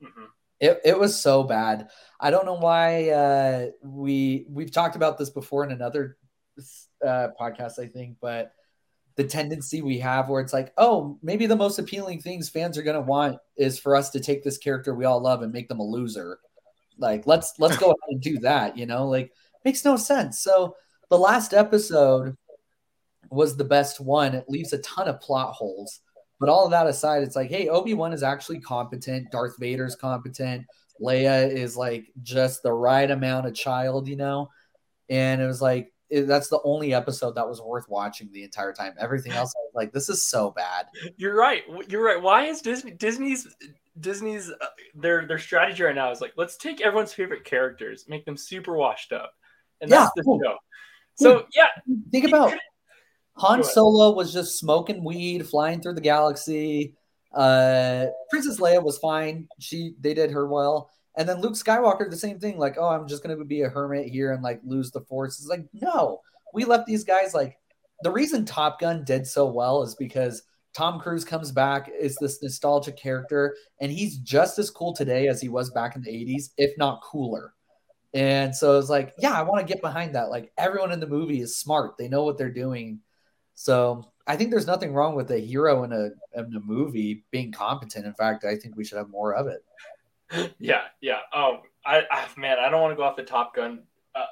Mhm. 0.03 0.27
It, 0.61 0.81
it 0.85 0.99
was 0.99 1.21
so 1.21 1.45
bad. 1.45 1.91
I 2.19 2.31
don't 2.31 2.47
know 2.47 2.59
why 2.59 3.11
uh, 3.11 3.67
we 3.83 4.47
we've 4.49 4.73
talked 4.73 4.97
about 4.97 5.19
this 5.19 5.31
before 5.31 5.65
in 5.65 5.71
another 5.71 6.17
uh, 7.07 7.29
podcast, 7.39 7.79
I 7.79 7.87
think, 7.87 8.17
but 8.21 8.53
the 9.19 9.25
tendency 9.25 9.83
we 9.83 9.99
have 9.99 10.29
where 10.29 10.41
it's 10.41 10.53
like, 10.53 10.73
oh, 10.79 11.19
maybe 11.25 11.47
the 11.47 11.57
most 11.57 11.81
appealing 11.81 12.21
things 12.21 12.49
fans 12.49 12.79
are 12.79 12.85
gonna 12.85 13.01
want 13.01 13.37
is 13.57 13.77
for 13.77 13.97
us 13.97 14.11
to 14.11 14.21
take 14.21 14.45
this 14.45 14.59
character 14.59 14.95
we 14.95 15.05
all 15.05 15.21
love 15.21 15.43
and 15.43 15.53
make 15.53 15.69
them 15.69 15.81
a 15.81 15.85
loser. 15.85 16.39
Like 16.99 17.27
let's 17.27 17.55
let's 17.59 17.77
go 17.77 17.87
ahead 17.87 18.11
and 18.11 18.21
do 18.21 18.39
that. 18.39 18.79
You 18.79 18.87
know, 18.87 19.09
like 19.09 19.33
makes 19.65 19.85
no 19.85 19.97
sense. 19.97 20.41
So 20.41 20.77
the 21.11 21.19
last 21.19 21.53
episode 21.53 22.37
was 23.29 23.57
the 23.57 23.65
best 23.65 24.01
one. 24.01 24.37
It 24.37 24.49
leaves 24.49 24.73
a 24.73 24.79
ton 24.79 25.09
of 25.09 25.21
plot 25.21 25.53
holes. 25.53 25.99
But 26.39 26.49
all 26.49 26.65
of 26.65 26.71
that 26.71 26.87
aside, 26.87 27.25
it's 27.25 27.35
like, 27.35 27.51
hey, 27.51 27.67
Obi 27.69 27.95
Wan 27.95 28.13
is 28.13 28.23
actually 28.23 28.61
competent. 28.61 29.33
Darth 29.33 29.59
Vader's 29.59 29.97
competent. 29.97 30.65
Leia 31.03 31.51
is 31.51 31.77
like 31.77 32.07
just 32.23 32.63
the 32.63 32.73
right 32.73 33.11
amount 33.11 33.47
of 33.49 33.55
child, 33.55 34.07
you 34.07 34.15
know. 34.15 34.49
And 35.09 35.43
it 35.43 35.47
was 35.47 35.61
like 35.61 35.93
it, 36.11 36.27
that's 36.27 36.49
the 36.49 36.61
only 36.65 36.95
episode 36.95 37.35
that 37.35 37.49
was 37.49 37.61
worth 37.61 37.89
watching 37.89 38.31
the 38.33 38.43
entire 38.45 38.73
time. 38.73 38.95
Everything 38.99 39.33
else, 39.33 39.55
I 39.57 39.61
was 39.61 39.73
like, 39.75 39.93
this 39.93 40.09
is 40.09 40.27
so 40.27 40.51
bad. 40.51 40.87
You're 41.17 41.37
right. 41.37 41.63
You're 41.89 42.05
right. 42.05 42.21
Why 42.21 42.45
is 42.47 42.63
Disney 42.63 42.93
Disney's 42.93 43.47
Disney's 44.01 44.51
uh, 44.51 44.67
their 44.95 45.27
their 45.27 45.39
strategy 45.39 45.83
right 45.83 45.95
now 45.95 46.11
is 46.11 46.21
like 46.21 46.33
let's 46.37 46.57
take 46.57 46.81
everyone's 46.81 47.13
favorite 47.13 47.45
characters, 47.45 48.05
make 48.09 48.25
them 48.25 48.37
super 48.37 48.75
washed 48.75 49.13
up, 49.13 49.33
and 49.81 49.91
that's 49.91 50.11
Yeah. 50.17 50.23
the 50.25 50.41
show. 50.45 50.57
So 51.17 51.47
yeah, 51.55 51.67
Think 52.13 52.27
about 52.29 52.55
Han 53.35 53.63
Solo 53.65 54.15
was 54.15 54.33
just 54.33 54.59
smoking 54.59 55.03
weed, 55.05 55.47
flying 55.49 55.81
through 55.81 55.95
the 55.95 56.01
galaxy. 56.01 56.95
Uh, 57.35 58.07
Princess 58.31 58.59
Leia 58.59 58.83
was 58.83 58.99
fine. 58.99 59.49
She 59.59 59.95
they 60.01 60.15
did 60.15 60.31
her 60.31 60.47
well. 60.47 60.91
And 61.19 61.29
then 61.29 61.41
Luke 61.41 61.55
Skywalker, 61.55 62.09
the 62.09 62.17
same 62.17 62.39
thing. 62.39 62.59
Like, 62.59 62.77
oh, 62.79 62.89
I'm 62.89 63.09
just 63.09 63.23
gonna 63.23 63.45
be 63.45 63.63
a 63.63 63.69
hermit 63.69 64.07
here 64.07 64.33
and 64.33 64.43
like 64.43 64.61
lose 64.65 64.91
the 64.93 65.01
Force. 65.03 65.39
It's 65.41 65.49
like, 65.49 65.67
no, 65.75 66.21
we 66.55 66.65
left 66.65 66.87
these 66.87 67.05
guys 67.05 67.35
like. 67.35 67.59
The 68.03 68.13
reason 68.13 68.45
Top 68.45 68.79
Gun 68.79 69.03
did 69.03 69.27
so 69.27 69.47
well 69.47 69.83
is 69.83 69.97
because 69.97 70.45
Tom 70.73 71.01
Cruise 71.01 71.25
comes 71.25 71.51
back 71.51 71.91
is 72.01 72.15
this 72.21 72.41
nostalgic 72.41 72.97
character, 72.97 73.57
and 73.81 73.91
he's 73.91 74.19
just 74.19 74.61
as 74.61 74.71
cool 74.71 74.95
today 74.95 75.27
as 75.27 75.41
he 75.41 75.49
was 75.49 75.71
back 75.71 75.97
in 75.97 76.03
the 76.03 76.11
'80s, 76.13 76.51
if 76.57 76.79
not 76.79 77.03
cooler. 77.03 77.55
And 78.15 78.55
so 78.55 78.79
it's 78.79 78.89
like, 78.89 79.13
yeah, 79.19 79.33
I 79.33 79.43
want 79.43 79.67
to 79.67 79.73
get 79.73 79.83
behind 79.83 80.15
that. 80.15 80.31
Like 80.31 80.53
everyone 80.57 80.93
in 80.93 81.01
the 81.01 81.09
movie 81.09 81.41
is 81.41 81.57
smart. 81.57 81.99
They 81.99 82.07
know 82.07 82.23
what 82.23 82.39
they're 82.39 82.53
doing. 82.53 83.01
So 83.55 84.13
I 84.29 84.37
think 84.37 84.51
there's 84.51 84.67
nothing 84.67 84.95
wrong 84.95 85.17
with 85.17 85.33
a 85.33 85.39
hero 85.39 85.83
in 85.83 85.93
a 85.93 86.11
in 86.39 86.55
a 86.55 86.61
movie 86.61 87.25
being 87.33 87.51
competent. 87.51 88.07
In 88.07 88.15
fact, 88.15 88.45
I 88.45 88.55
think 88.55 88.77
we 88.77 88.85
should 88.85 88.99
have 88.99 89.11
more 89.11 89.35
of 89.35 89.49
it. 89.49 89.65
Yeah, 90.59 90.83
yeah. 91.01 91.19
Um, 91.33 91.61
I, 91.87 92.03
I 92.11 92.27
man, 92.37 92.59
I 92.59 92.69
don't 92.71 92.81
want 92.83 92.93
to 92.93 92.97
go 92.97 93.03
off 93.03 93.17
the 93.17 93.23
Top 93.23 93.55
Gun. 93.55 93.85
Uh, 94.15 94.25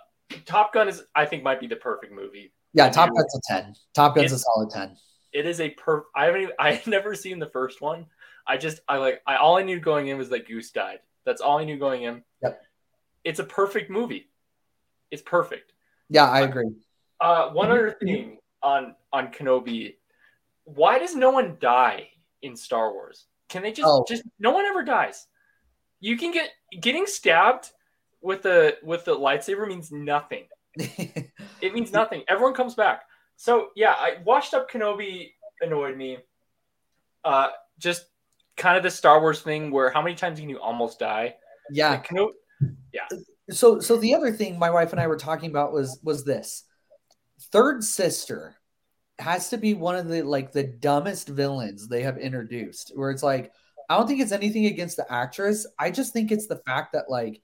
Top 0.45 0.73
Gun 0.73 0.89
is, 0.89 1.03
I 1.15 1.25
think, 1.25 1.43
might 1.43 1.61
be 1.61 1.67
the 1.67 1.77
perfect 1.77 2.13
movie. 2.13 2.53
Yeah, 2.75 2.91
Top. 2.91 3.11
Gun's 3.15 3.35
a 3.35 3.41
ten. 3.53 3.75
Top 3.95 4.15
Gun's 4.17 4.33
It- 4.33 4.37
a 4.37 4.39
solid 4.39 4.71
ten. 4.71 4.97
It 5.33 5.47
is 5.47 5.61
a 5.61 5.71
per. 5.71 6.05
I 6.15 6.27
haven't. 6.27 6.43
Even, 6.43 6.55
I've 6.59 6.87
never 6.87 7.15
seen 7.15 7.39
the 7.39 7.47
first 7.49 7.81
one. 7.81 8.07
I 8.47 8.57
just, 8.59 8.81
I 8.89 8.99
like, 8.99 9.23
I 9.27 9.37
all 9.37 9.57
I 9.57 9.63
knew 9.63 9.81
going 9.81 10.09
in 10.09 10.19
was 10.19 10.29
that 10.31 10.47
Goose 10.47 10.71
died. 10.71 10.99
That's 11.25 11.41
all 11.41 11.59
I 11.59 11.65
knew 11.65 11.79
going 11.79 12.05
in. 12.05 12.23
Yep. 12.43 12.63
It's 13.25 13.41
a 13.41 13.45
perfect 13.45 13.91
movie. 13.91 14.31
It's 15.11 15.23
perfect. 15.23 15.73
Yeah, 16.09 16.29
I 16.31 16.43
agree. 16.43 16.71
Uh, 17.21 17.51
one 17.51 17.71
other 17.71 17.91
thing 18.01 18.39
on 18.63 18.95
on 19.13 19.29
Kenobi, 19.33 19.95
why 20.65 20.99
does 20.99 21.15
no 21.15 21.31
one 21.31 21.57
die 21.61 22.09
in 22.43 22.55
Star 22.57 22.93
Wars? 22.93 23.27
Can 23.49 23.63
they 23.63 23.73
just 23.73 23.89
Oh. 23.89 24.05
just 24.09 24.23
no 24.39 24.53
one 24.53 24.65
ever 24.67 24.85
dies? 24.85 25.27
You 26.01 26.17
can 26.17 26.33
get 26.33 26.51
getting 26.81 27.07
stabbed 27.07 27.71
with 28.21 28.43
the 28.43 28.77
with 28.83 29.05
the 29.05 29.17
lightsaber 29.17 29.67
means 29.67 29.91
nothing. 29.93 30.45
It 31.63 31.73
means 31.73 31.91
nothing. 31.91 32.23
Everyone 32.29 32.53
comes 32.53 32.75
back. 32.75 33.05
So 33.37 33.69
yeah, 33.75 33.95
I 33.97 34.19
washed 34.25 34.53
up 34.53 34.71
Kenobi 34.71 35.31
annoyed 35.63 35.97
me. 35.97 36.19
Uh, 37.25 37.49
just 37.79 38.05
kind 38.59 38.77
of 38.77 38.83
the 38.83 38.91
Star 38.91 39.21
Wars 39.21 39.41
thing 39.41 39.71
where 39.71 39.91
how 39.91 40.03
many 40.03 40.15
times 40.15 40.39
can 40.39 40.51
you 40.51 40.61
almost 40.61 40.99
die? 40.99 41.35
yeah. 41.73 41.91
Like, 41.93 42.09
Kenobi, 42.09 42.33
so 43.51 43.81
so 43.81 43.97
the 43.97 44.15
other 44.15 44.33
thing 44.33 44.59
my 44.59 44.71
wife 44.71 44.93
and 44.93 45.01
I 45.01 45.07
were 45.07 45.17
talking 45.17 45.51
about 45.51 45.73
was 45.73 45.99
was 46.03 46.25
this 46.25 46.65
third 47.53 47.85
sister 47.85 48.57
has 49.19 49.51
to 49.51 49.57
be 49.57 49.75
one 49.75 49.97
of 49.97 50.09
the 50.09 50.23
like 50.23 50.53
the 50.53 50.65
dumbest 50.65 51.29
villains 51.29 51.89
they 51.89 52.03
have 52.03 52.19
introduced 52.19 52.93
where 52.95 53.11
it's 53.11 53.23
like 53.23 53.53
I 53.89 53.97
don't 53.97 54.07
think 54.07 54.21
it's 54.21 54.33
anything 54.33 54.67
against 54.67 54.97
the 54.97 55.11
actress 55.13 55.67
I 55.79 55.91
just 55.91 56.13
think 56.13 56.33
it's 56.33 56.47
the 56.47 56.63
fact 56.67 56.93
that 56.93 57.11
like 57.11 57.41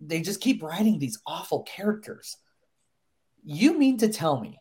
they 0.00 0.20
just 0.20 0.40
keep 0.40 0.62
writing 0.62 0.98
these 0.98 1.20
awful 1.26 1.62
characters 1.62 2.36
you 3.44 3.78
mean 3.78 3.98
to 3.98 4.08
tell 4.08 4.40
me 4.40 4.58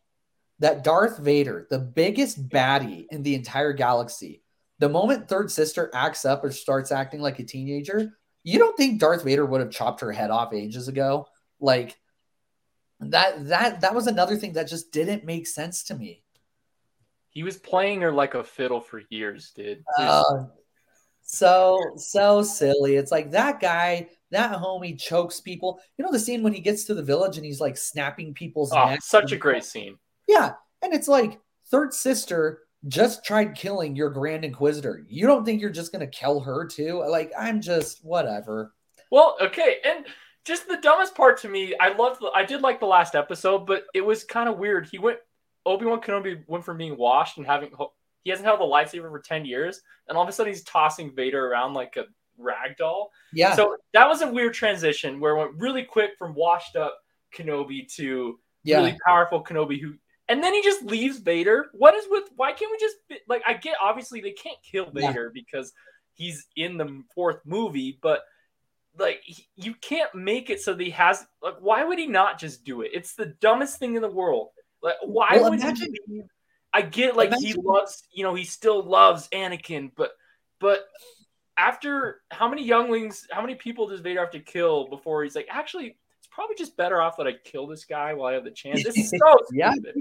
that 0.60 0.84
Darth 0.84 1.20
Vader 1.20 1.68
the 1.70 1.80
biggest 1.80 2.50
baddie 2.50 3.06
in 3.12 3.24
the 3.24 3.36
entire 3.36 3.74
galaxy 3.74 4.44
the 4.80 4.90
moment 4.90 5.28
third 5.28 5.52
sister 5.52 5.90
acts 5.94 6.26
up 6.26 6.44
or 6.44 6.52
starts 6.52 6.92
acting 6.92 7.22
like 7.22 7.40
a 7.40 7.44
teenager 7.44 8.14
you 8.44 8.60
don't 8.60 8.76
think 8.76 9.00
Darth 9.00 9.24
Vader 9.24 9.46
would 9.46 9.62
have 9.62 9.72
chopped 9.72 10.02
her 10.02 10.12
head 10.12 10.30
off 10.30 10.54
ages 10.54 10.88
ago? 10.90 11.28
Like 11.60 11.98
that 13.00 13.48
that 13.48 13.82
that 13.82 13.96
was 13.96 14.08
another 14.08 14.36
thing 14.36 14.54
that 14.54 14.68
just 14.68 14.92
didn't 14.92 15.24
make 15.24 15.48
sense 15.48 15.84
to 15.86 15.96
me. 15.96 16.24
he 17.32 17.44
was 17.44 17.58
playing 17.58 18.02
her 18.02 18.12
like 18.12 18.36
a 18.36 18.44
fiddle 18.44 18.82
for 18.82 19.02
years, 19.10 19.52
dude. 19.56 19.84
Uh, 19.98 20.46
so 21.34 21.80
so 21.96 22.44
silly. 22.44 22.96
It's 22.96 23.12
like 23.12 23.32
that 23.32 23.60
guy, 23.60 24.08
that 24.32 24.58
homie 24.60 25.00
chokes 25.00 25.42
people. 25.42 25.80
You 25.98 26.06
know 26.06 26.12
the 26.12 26.20
scene 26.20 26.44
when 26.44 26.54
he 26.54 26.60
gets 26.60 26.84
to 26.86 26.94
the 26.94 27.04
village 27.04 27.38
and 27.38 27.46
he's 27.46 27.60
like 27.60 27.78
snapping 27.78 28.34
people's 28.34 28.72
oh, 28.72 28.90
necks? 28.90 29.08
such 29.08 29.32
a 29.32 29.38
great 29.38 29.64
scene. 29.64 29.98
Yeah, 30.28 30.54
and 30.82 30.94
it's 30.94 31.08
like 31.08 31.40
third 31.72 31.94
sister 31.94 32.60
just 32.88 33.24
tried 33.26 33.56
killing 33.56 33.96
your 33.96 34.10
grand 34.10 34.46
inquisitor. 34.46 35.06
You 35.08 35.26
don't 35.26 35.46
think 35.46 35.62
you're 35.62 35.70
just 35.70 35.92
gonna 35.92 36.08
kill 36.08 36.40
her 36.42 36.66
too? 36.66 37.04
Like 37.08 37.32
I'm 37.38 37.62
just 37.62 38.04
whatever. 38.04 38.74
Well, 39.12 39.38
okay, 39.42 39.78
and 39.86 40.06
just 40.46 40.68
the 40.68 40.78
dumbest 40.78 41.16
part 41.16 41.40
to 41.42 41.50
me, 41.50 41.76
I 41.80 41.94
loved. 41.96 42.22
The, 42.22 42.32
I 42.36 42.44
did 42.46 42.62
like 42.62 42.80
the 42.80 42.86
last 42.86 43.16
episode, 43.16 43.66
but 43.66 43.86
it 43.94 44.02
was 44.02 44.24
kind 44.24 44.50
of 44.50 44.58
weird. 44.58 44.88
He 44.92 45.00
went 45.00 45.18
Obi 45.66 45.86
Wan 45.86 46.02
Kenobi 46.02 46.44
went 46.48 46.66
from 46.66 46.78
being 46.78 46.98
washed 46.98 47.38
and 47.38 47.46
having 47.46 47.72
he 48.24 48.30
hasn't 48.30 48.46
held 48.46 48.60
a 48.62 48.64
lightsaber 48.64 49.10
for 49.12 49.20
ten 49.20 49.46
years, 49.46 49.82
and 50.08 50.18
all 50.18 50.24
of 50.24 50.30
a 50.30 50.32
sudden 50.32 50.52
he's 50.54 50.64
tossing 50.64 51.14
Vader 51.16 51.48
around 51.48 51.74
like 51.74 51.96
a 51.98 52.06
rag 52.38 52.78
doll. 52.78 53.12
Yeah, 53.32 53.56
So 53.56 53.78
that 53.94 54.08
was 54.08 54.22
a 54.22 54.32
weird 54.32 54.54
transition 54.54 55.20
where 55.20 55.36
it 55.36 55.40
went 55.40 55.56
really 55.56 55.84
quick 55.84 56.12
from 56.18 56.34
washed 56.34 56.76
up 56.76 56.98
Kenobi 57.36 57.88
to 57.96 58.40
yeah. 58.64 58.78
really 58.78 58.98
powerful 59.06 59.44
Kenobi 59.44 59.80
who. 59.80 59.94
And 60.30 60.42
then 60.42 60.54
he 60.54 60.64
just 60.64 60.84
leaves 60.84 61.20
Vader. 61.20 61.68
What 61.74 61.94
is 61.96 62.06
with? 62.10 62.30
Why 62.38 62.54
can't 62.54 62.72
we 62.72 62.78
just 62.80 62.96
like? 63.28 63.44
I 63.46 63.54
get 63.56 63.76
obviously 63.82 64.22
they 64.22 64.32
can't 64.32 64.58
kill 64.64 64.90
Yeah. 64.94 65.08
Vader 65.10 65.32
because 65.34 65.74
he's 66.14 66.48
in 66.56 66.78
the 66.78 67.04
fourth 67.14 67.42
movie, 67.46 68.00
but 68.02 68.22
like 68.98 69.20
he- 69.24 69.50
you 69.58 69.74
can't 69.76 70.14
make 70.16 70.50
it 70.50 70.62
so 70.62 70.74
that 70.74 70.84
he 70.84 70.92
has 70.92 71.26
like. 71.42 71.56
Why 71.60 71.84
would 71.84 72.00
he 72.00 72.08
not 72.08 72.40
just 72.40 72.64
do 72.64 72.82
it? 72.84 72.92
It's 72.94 73.16
the 73.16 73.28
dumbest 73.42 73.80
thing 73.80 73.96
in 73.96 74.02
the 74.02 74.10
world. 74.10 74.50
Like 74.82 74.96
why 75.04 75.28
Well, 75.34 75.50
would 75.52 75.60
imagine- 75.60 75.94
he? 76.08 76.16
leave- 76.16 76.24
I 76.74 76.82
get 76.82 77.16
like 77.16 77.34
he 77.36 77.54
loves 77.54 78.04
you 78.12 78.24
know 78.24 78.34
he 78.34 78.44
still 78.44 78.84
loves 78.84 79.28
Anakin, 79.30 79.92
but 79.96 80.12
but 80.60 80.86
after 81.58 82.22
how 82.32 82.48
many 82.48 82.64
younglings, 82.64 83.28
how 83.32 83.42
many 83.42 83.56
people 83.56 83.88
does 83.88 84.00
Vader 84.00 84.22
have 84.22 84.32
to 84.32 84.40
kill 84.40 84.90
before 84.90 85.24
he's 85.24 85.36
like 85.36 85.48
actually? 85.50 85.98
It's 86.20 86.30
probably 86.32 86.56
just 86.56 86.76
better 86.78 87.02
off 87.02 87.18
that 87.18 87.28
I 87.28 87.34
kill 87.44 87.68
this 87.68 87.86
guy 87.86 88.14
while 88.14 88.28
I 88.28 88.34
have 88.34 88.44
the 88.44 88.52
chance. 88.52 88.84
This 88.84 88.98
is 88.98 89.10
so 89.10 89.38
Yeah. 89.54 89.72
stupid. 89.72 89.96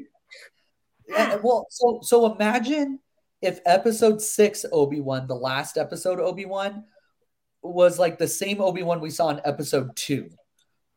Yeah, 1.08 1.36
well, 1.42 1.66
so 1.68 2.00
so 2.02 2.34
imagine 2.34 3.00
if 3.42 3.60
episode 3.66 4.22
six 4.22 4.64
Obi 4.72 5.00
Wan, 5.00 5.26
the 5.26 5.34
last 5.34 5.76
episode 5.76 6.20
Obi 6.20 6.46
Wan, 6.46 6.84
was 7.62 7.98
like 7.98 8.18
the 8.18 8.28
same 8.28 8.60
Obi 8.60 8.82
Wan 8.82 9.00
we 9.00 9.10
saw 9.10 9.30
in 9.30 9.40
episode 9.44 9.94
two, 9.96 10.30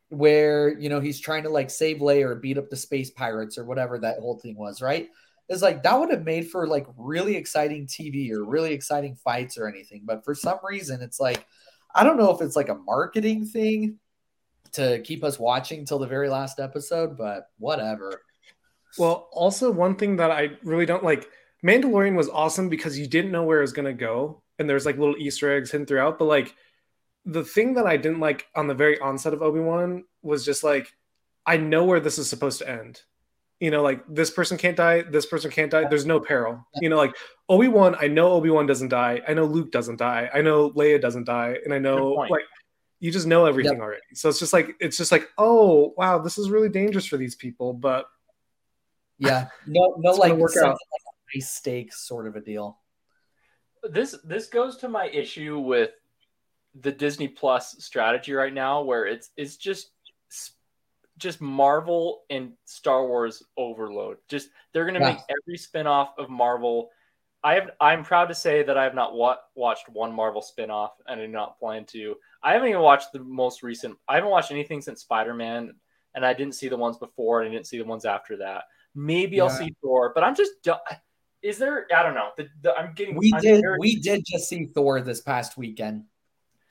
where 0.10 0.78
you 0.78 0.90
know 0.90 1.00
he's 1.00 1.20
trying 1.20 1.44
to 1.44 1.50
like 1.50 1.70
save 1.70 1.98
Leia 1.98 2.24
or 2.24 2.36
beat 2.36 2.58
up 2.58 2.70
the 2.70 2.78
space 2.78 3.10
pirates 3.10 3.58
or 3.58 3.66
whatever 3.66 4.00
that 4.00 4.20
whole 4.20 4.40
thing 4.40 4.56
was, 4.56 4.82
right? 4.82 5.10
It's 5.48 5.62
like 5.62 5.84
that 5.84 6.00
would 6.00 6.12
have 6.12 6.24
made 6.24 6.50
for 6.50 6.68
like 6.68 6.88
really 6.98 7.36
exciting 7.36 7.88
TV 7.88 8.32
or 8.32 8.44
really 8.44 8.74
exciting 8.74 9.16
fights 9.16 9.58
or 9.58 9.68
anything, 9.68 10.04
but 10.06 10.26
for 10.26 10.34
some 10.34 10.58
reason 10.64 11.02
it's 11.02 11.20
like 11.20 11.46
I 11.94 12.04
don't 12.04 12.18
know 12.18 12.32
if 12.32 12.42
it's 12.42 12.56
like 12.56 12.70
a 12.70 12.76
marketing 12.76 13.46
thing 13.46 14.00
to 14.74 15.00
keep 15.02 15.24
us 15.24 15.40
watching 15.40 15.86
till 15.86 16.00
the 16.00 16.08
very 16.08 16.30
last 16.30 16.60
episode, 16.60 17.18
but 17.18 17.50
whatever. 17.58 18.22
Well, 18.98 19.30
also 19.32 19.72
one 19.72 19.96
thing 19.96 20.18
that 20.18 20.32
I 20.32 20.52
really 20.64 20.86
don't 20.86 21.04
like 21.04 21.28
Mandalorian 21.66 22.16
was 22.16 22.30
awesome 22.30 22.70
because 22.70 23.00
you 23.00 23.08
didn't 23.08 23.32
know 23.32 23.44
where 23.44 23.60
it 23.60 23.62
was 23.62 23.74
gonna 23.74 23.94
go, 23.94 24.42
and 24.60 24.70
there's 24.70 24.86
like 24.86 24.98
little 24.98 25.18
Easter 25.18 25.56
eggs 25.56 25.72
hidden 25.72 25.86
throughout. 25.86 26.20
But 26.20 26.26
like 26.26 26.54
the 27.26 27.44
thing 27.44 27.76
that 27.76 27.88
I 27.88 27.98
didn't 27.98 28.20
like 28.20 28.48
on 28.56 28.68
the 28.68 28.74
very 28.74 29.00
onset 29.00 29.34
of 29.34 29.42
Obi 29.42 29.60
Wan 29.60 30.04
was 30.22 30.44
just 30.46 30.64
like 30.64 30.92
I 31.46 31.58
know 31.58 31.86
where 31.86 32.00
this 32.00 32.18
is 32.18 32.30
supposed 32.30 32.60
to 32.60 32.70
end. 32.70 33.02
You 33.60 33.72
know, 33.72 33.82
like 33.82 34.04
this 34.08 34.30
person 34.32 34.58
can't 34.58 34.76
die, 34.76 35.02
this 35.04 35.26
person 35.26 35.50
can't 35.50 35.72
die. 35.72 35.86
There's 35.90 36.06
no 36.06 36.20
peril. 36.20 36.68
You 36.82 36.90
know, 36.90 36.98
like 36.98 37.16
Obi 37.48 37.68
Wan, 37.70 37.96
I 38.00 38.08
know 38.08 38.34
Obi 38.34 38.50
Wan 38.50 38.66
doesn't 38.66 38.90
die. 38.90 39.22
I 39.28 39.34
know 39.34 39.46
Luke 39.46 39.72
doesn't 39.72 39.98
die. 39.98 40.30
I 40.34 40.42
know 40.42 40.72
Leia 40.72 41.00
doesn't 41.00 41.24
die, 41.26 41.58
and 41.64 41.74
I 41.74 41.80
know 41.80 42.10
like 42.30 42.44
you 43.00 43.12
just 43.12 43.28
know 43.28 43.46
everything 43.46 43.80
already. 43.82 44.02
So 44.14 44.28
it's 44.30 44.40
just 44.40 44.52
like 44.54 44.76
it's 44.80 44.98
just 44.98 45.12
like 45.12 45.30
oh 45.38 45.94
wow, 45.98 46.20
this 46.20 46.38
is 46.38 46.50
really 46.50 46.70
dangerous 46.70 47.06
for 47.06 47.18
these 47.18 47.36
people, 47.36 47.72
but 47.74 48.08
Yeah, 49.20 49.48
no, 49.68 49.96
no, 50.00 50.10
It's 50.10 50.20
gonna 50.20 50.34
like 50.34 50.40
work 50.42 50.58
out. 50.58 50.68
like 50.70 50.76
a 50.76 51.38
high 51.38 51.40
stakes 51.40 52.06
sort 52.06 52.28
of 52.28 52.36
a 52.36 52.42
deal. 52.42 52.80
this 53.84 54.16
this 54.26 54.48
goes 54.48 54.78
to 54.78 54.90
my 54.90 55.08
issue 55.08 55.60
with 55.60 55.92
the 56.82 56.92
Disney 56.92 57.30
Plus 57.30 57.78
strategy 57.80 58.34
right 58.34 58.54
now, 58.54 58.82
where 58.82 59.06
it's 59.06 59.30
it's 59.38 59.56
just 59.56 59.92
just 61.18 61.42
Marvel 61.42 62.24
and 62.30 62.54
Star 62.66 63.08
Wars 63.08 63.42
overload. 63.58 64.18
Just 64.28 64.50
they're 64.74 64.86
gonna 64.86 65.00
Yeah. 65.00 65.14
make 65.14 65.20
every 65.30 65.58
spinoff 65.58 66.10
of 66.18 66.30
Marvel. 66.30 66.90
I 67.44 67.54
have 67.56 67.72
I'm 67.80 68.04
proud 68.04 68.26
to 68.28 68.36
say 68.36 68.64
that 68.64 68.78
I 68.78 68.84
have 68.84 68.96
not 68.96 69.14
wa- 69.16 69.38
watched 69.56 69.88
one 69.90 70.12
Marvel 70.14 70.42
spinoff 70.42 70.92
and 71.08 71.20
I 71.22 71.26
do 71.26 71.32
not 71.32 71.60
plan 71.60 71.86
to. 71.88 72.16
I 72.42 72.54
haven't 72.54 72.70
even 72.70 72.82
watched 72.82 73.14
the 73.14 73.20
most 73.20 73.62
recent. 73.64 73.98
I 74.08 74.16
haven't 74.16 74.32
watched 74.32 74.52
anything 74.52 74.82
since 74.82 75.02
Spider 75.02 75.34
Man, 75.34 75.76
and 76.16 76.26
I 76.26 76.34
didn't 76.34 76.56
see 76.56 76.70
the 76.70 76.78
ones 76.78 76.98
before, 76.98 77.42
and 77.42 77.50
I 77.50 77.54
didn't 77.54 77.68
see 77.68 77.78
the 77.78 77.86
ones 77.86 78.06
after 78.06 78.38
that. 78.38 78.64
Maybe 78.96 79.40
I'll 79.42 79.50
see 79.50 79.76
Thor, 79.82 80.12
but 80.16 80.24
I'm 80.24 80.36
just. 80.36 80.54
du- 80.64 80.80
Is 81.42 81.58
there? 81.60 81.86
I 81.96 82.02
don't 82.02 82.16
know. 82.16 82.30
The, 82.38 82.48
the, 82.62 82.76
I'm 82.76 82.94
getting. 82.96 83.16
We 83.16 83.32
I'm 83.36 83.42
did, 83.42 83.62
very- 83.62 83.78
we 83.80 84.00
did 84.00 84.24
just 84.26 84.50
see 84.50 84.66
Thor 84.66 85.02
this 85.02 85.22
past 85.22 85.58
weekend. 85.58 86.06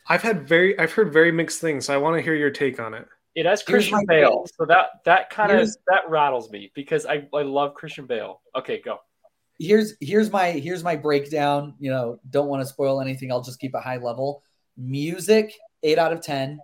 I've 0.09 0.23
had 0.23 0.47
very 0.49 0.77
I've 0.79 0.93
heard 0.93 1.13
very 1.13 1.31
mixed 1.31 1.61
things, 1.61 1.87
so 1.87 1.95
I 1.95 1.99
want 1.99 2.17
to 2.17 2.23
hear 2.23 2.35
your 2.35 2.51
take 2.51 2.81
on 2.81 2.93
it. 2.95 3.07
It 3.35 3.47
has 3.47 3.63
Christian 3.63 4.05
Bale, 4.07 4.45
thing. 4.45 4.53
so 4.59 4.65
that 4.67 5.03
that 5.05 5.31
kind 5.31 5.51
of 5.53 5.69
that 5.89 6.09
rattles 6.09 6.51
me 6.51 6.71
because 6.75 7.05
I 7.07 7.27
I 7.35 7.43
love 7.43 7.75
Christian 7.75 8.07
Bale. 8.07 8.41
Okay, 8.55 8.81
go. 8.81 8.99
Here's 9.59 9.95
here's 10.01 10.31
my 10.31 10.51
here's 10.53 10.85
my 10.85 10.95
breakdown. 10.97 11.75
You 11.79 11.91
know, 11.91 12.21
don't 12.31 12.49
want 12.49 12.63
to 12.63 12.67
spoil 12.67 13.01
anything. 13.01 13.33
I'll 13.33 13.43
just 13.43 13.59
keep 13.61 13.75
it 13.75 13.81
high 13.83 13.97
level. 13.99 14.43
Music, 14.77 15.53
eight 15.83 15.99
out 15.99 16.13
of 16.13 16.21
ten. 16.21 16.61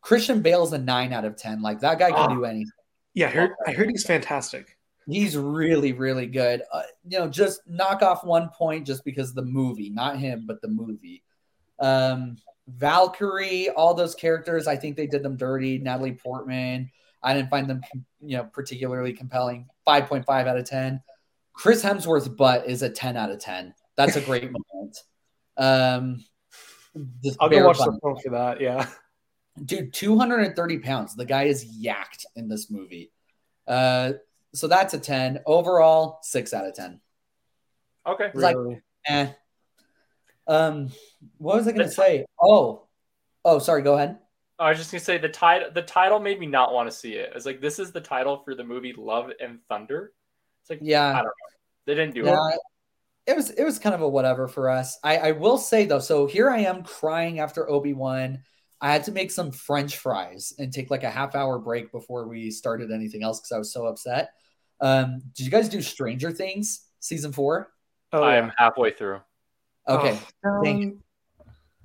Christian 0.00 0.40
Bale's 0.42 0.72
a 0.72 0.78
nine 0.78 1.12
out 1.12 1.24
of 1.24 1.36
ten. 1.36 1.60
Like 1.60 1.80
that 1.80 1.98
guy 1.98 2.10
can 2.10 2.18
Ah. 2.30 2.34
do 2.34 2.44
anything. 2.44 2.70
Yeah, 3.14 3.26
I 3.26 3.30
heard 3.30 3.50
I 3.66 3.72
heard 3.72 3.90
he's 3.90 4.04
fantastic. 4.04 4.76
He's 5.08 5.36
really, 5.36 5.92
really 5.92 6.26
good. 6.26 6.62
Uh, 6.72 6.82
you 7.08 7.18
know, 7.18 7.26
just 7.28 7.62
knock 7.66 8.00
off 8.02 8.22
one 8.22 8.48
point 8.50 8.86
just 8.86 9.04
because 9.04 9.34
the 9.34 9.42
movie, 9.42 9.90
not 9.90 10.18
him, 10.18 10.44
but 10.46 10.60
the 10.62 10.68
movie. 10.68 11.24
Um, 11.80 12.36
Valkyrie, 12.76 13.68
all 13.70 13.94
those 13.94 14.14
characters, 14.14 14.66
I 14.66 14.76
think 14.76 14.96
they 14.96 15.06
did 15.06 15.22
them 15.22 15.36
dirty. 15.36 15.78
Natalie 15.78 16.12
Portman, 16.12 16.90
I 17.22 17.34
didn't 17.34 17.50
find 17.50 17.68
them, 17.68 17.82
you 18.20 18.36
know, 18.38 18.44
particularly 18.44 19.12
compelling. 19.12 19.66
5.5 19.86 20.28
out 20.28 20.56
of 20.56 20.64
10. 20.64 21.02
Chris 21.52 21.82
Hemsworth's 21.84 22.28
butt 22.28 22.66
is 22.68 22.82
a 22.82 22.88
10 22.90 23.16
out 23.16 23.30
of 23.30 23.40
10. 23.40 23.74
That's 23.96 24.16
a 24.16 24.20
great 24.20 24.50
moment. 24.72 24.98
Um, 25.56 26.24
I'll 27.40 27.48
go 27.48 27.66
watch 27.66 27.78
the 27.78 27.98
film 28.02 28.16
for 28.22 28.30
that. 28.30 28.60
Yeah. 28.60 28.86
dude 29.64 29.92
230 29.92 30.78
pounds 30.78 31.14
the 31.16 31.24
guy 31.24 31.42
is 31.44 31.64
yacked 31.64 32.24
in 32.36 32.48
this 32.48 32.70
movie 32.70 33.10
uh 33.66 34.12
so 34.54 34.68
that's 34.68 34.94
a 34.94 34.98
10 34.98 35.40
overall 35.44 36.18
6 36.22 36.54
out 36.54 36.66
of 36.66 36.74
10 36.74 37.00
Okay. 38.06 38.26
It's 38.26 38.36
like- 38.36 38.56
Really. 38.56 38.80
eh. 39.06 39.32
Um 40.46 40.90
what 41.38 41.56
was 41.56 41.66
i 41.68 41.72
gonna 41.72 41.84
The 41.84 41.90
ti- 41.90 41.94
say 41.94 42.26
oh 42.40 42.86
oh 43.44 43.58
sorry 43.58 43.82
go 43.82 43.94
ahead 43.94 44.18
I 44.58 44.68
was 44.68 44.78
just 44.78 44.92
gonna 44.92 45.00
say 45.00 45.16
the 45.16 45.28
title. 45.30 45.70
The 45.72 45.80
title 45.80 46.20
made 46.20 46.38
me 46.38 46.44
not 46.46 46.74
want 46.74 46.86
to 46.90 46.94
see 46.94 47.14
it. 47.14 47.32
It's 47.34 47.46
like 47.46 47.62
this 47.62 47.78
is 47.78 47.92
the 47.92 48.00
title 48.02 48.42
for 48.44 48.54
the 48.54 48.62
movie 48.62 48.92
Love 48.92 49.30
and 49.40 49.58
Thunder. 49.70 50.12
It's 50.62 50.68
like 50.68 50.80
I 50.80 50.84
yeah 50.84 51.12
don't 51.14 51.24
know. 51.24 51.30
They 51.86 51.94
didn't 51.94 52.14
do 52.14 52.26
yeah 52.26 52.36
it. 52.50 52.60
it 53.32 53.36
was 53.36 53.50
it 53.50 53.64
was 53.64 53.78
kind 53.78 53.94
of 53.94 54.02
a 54.02 54.08
whatever 54.08 54.46
for 54.48 54.68
us 54.68 54.98
i 55.02 55.16
i 55.16 55.30
will 55.32 55.56
say 55.58 55.86
though 55.86 55.98
so 55.98 56.26
here 56.26 56.50
i 56.50 56.58
am 56.58 56.82
crying 56.82 57.38
after 57.40 57.68
obi-wan 57.70 58.42
i 58.80 58.92
had 58.92 59.04
to 59.04 59.12
make 59.12 59.30
some 59.30 59.50
french 59.50 59.96
fries 59.96 60.52
and 60.58 60.72
take 60.72 60.90
like 60.90 61.04
a 61.04 61.10
half 61.10 61.34
hour 61.34 61.58
break 61.58 61.90
before 61.90 62.28
we 62.28 62.50
started 62.50 62.90
anything 62.92 63.22
else 63.22 63.40
because 63.40 63.52
i 63.52 63.58
was 63.58 63.72
so 63.72 63.86
upset 63.86 64.30
um 64.80 65.20
did 65.34 65.44
you 65.44 65.50
guys 65.50 65.68
do 65.68 65.80
stranger 65.82 66.30
things 66.30 66.86
season 67.00 67.32
four 67.32 67.72
Oh, 68.12 68.22
I 68.22 68.34
yeah. 68.34 68.42
am 68.42 68.52
halfway 68.58 68.90
through. 68.92 69.20
Okay 69.90 70.18
Oh, 70.44 70.92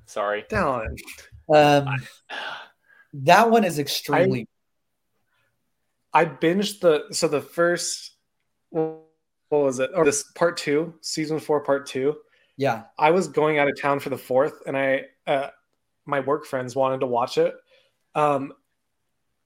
Sorry. 0.07 0.45
down. 0.49 0.95
Um, 1.53 1.87
that 3.13 3.49
one 3.49 3.63
is 3.63 3.79
extremely. 3.79 4.47
I 6.13 6.25
binged 6.25 6.79
the 6.79 7.05
so 7.11 7.27
the 7.27 7.41
first 7.41 8.11
what 8.69 9.01
was 9.49 9.79
it? 9.79 9.91
Or 9.95 10.05
this 10.05 10.23
part 10.33 10.57
two, 10.57 10.93
season 11.01 11.39
four, 11.39 11.61
part 11.61 11.85
two. 11.87 12.17
yeah, 12.57 12.83
I 12.97 13.11
was 13.11 13.27
going 13.27 13.57
out 13.59 13.67
of 13.67 13.79
town 13.79 13.99
for 13.99 14.09
the 14.09 14.17
fourth, 14.17 14.61
and 14.65 14.77
I 14.77 15.05
uh, 15.27 15.49
my 16.05 16.19
work 16.21 16.45
friends 16.45 16.75
wanted 16.75 16.99
to 17.01 17.07
watch 17.07 17.37
it, 17.37 17.55
um, 18.15 18.53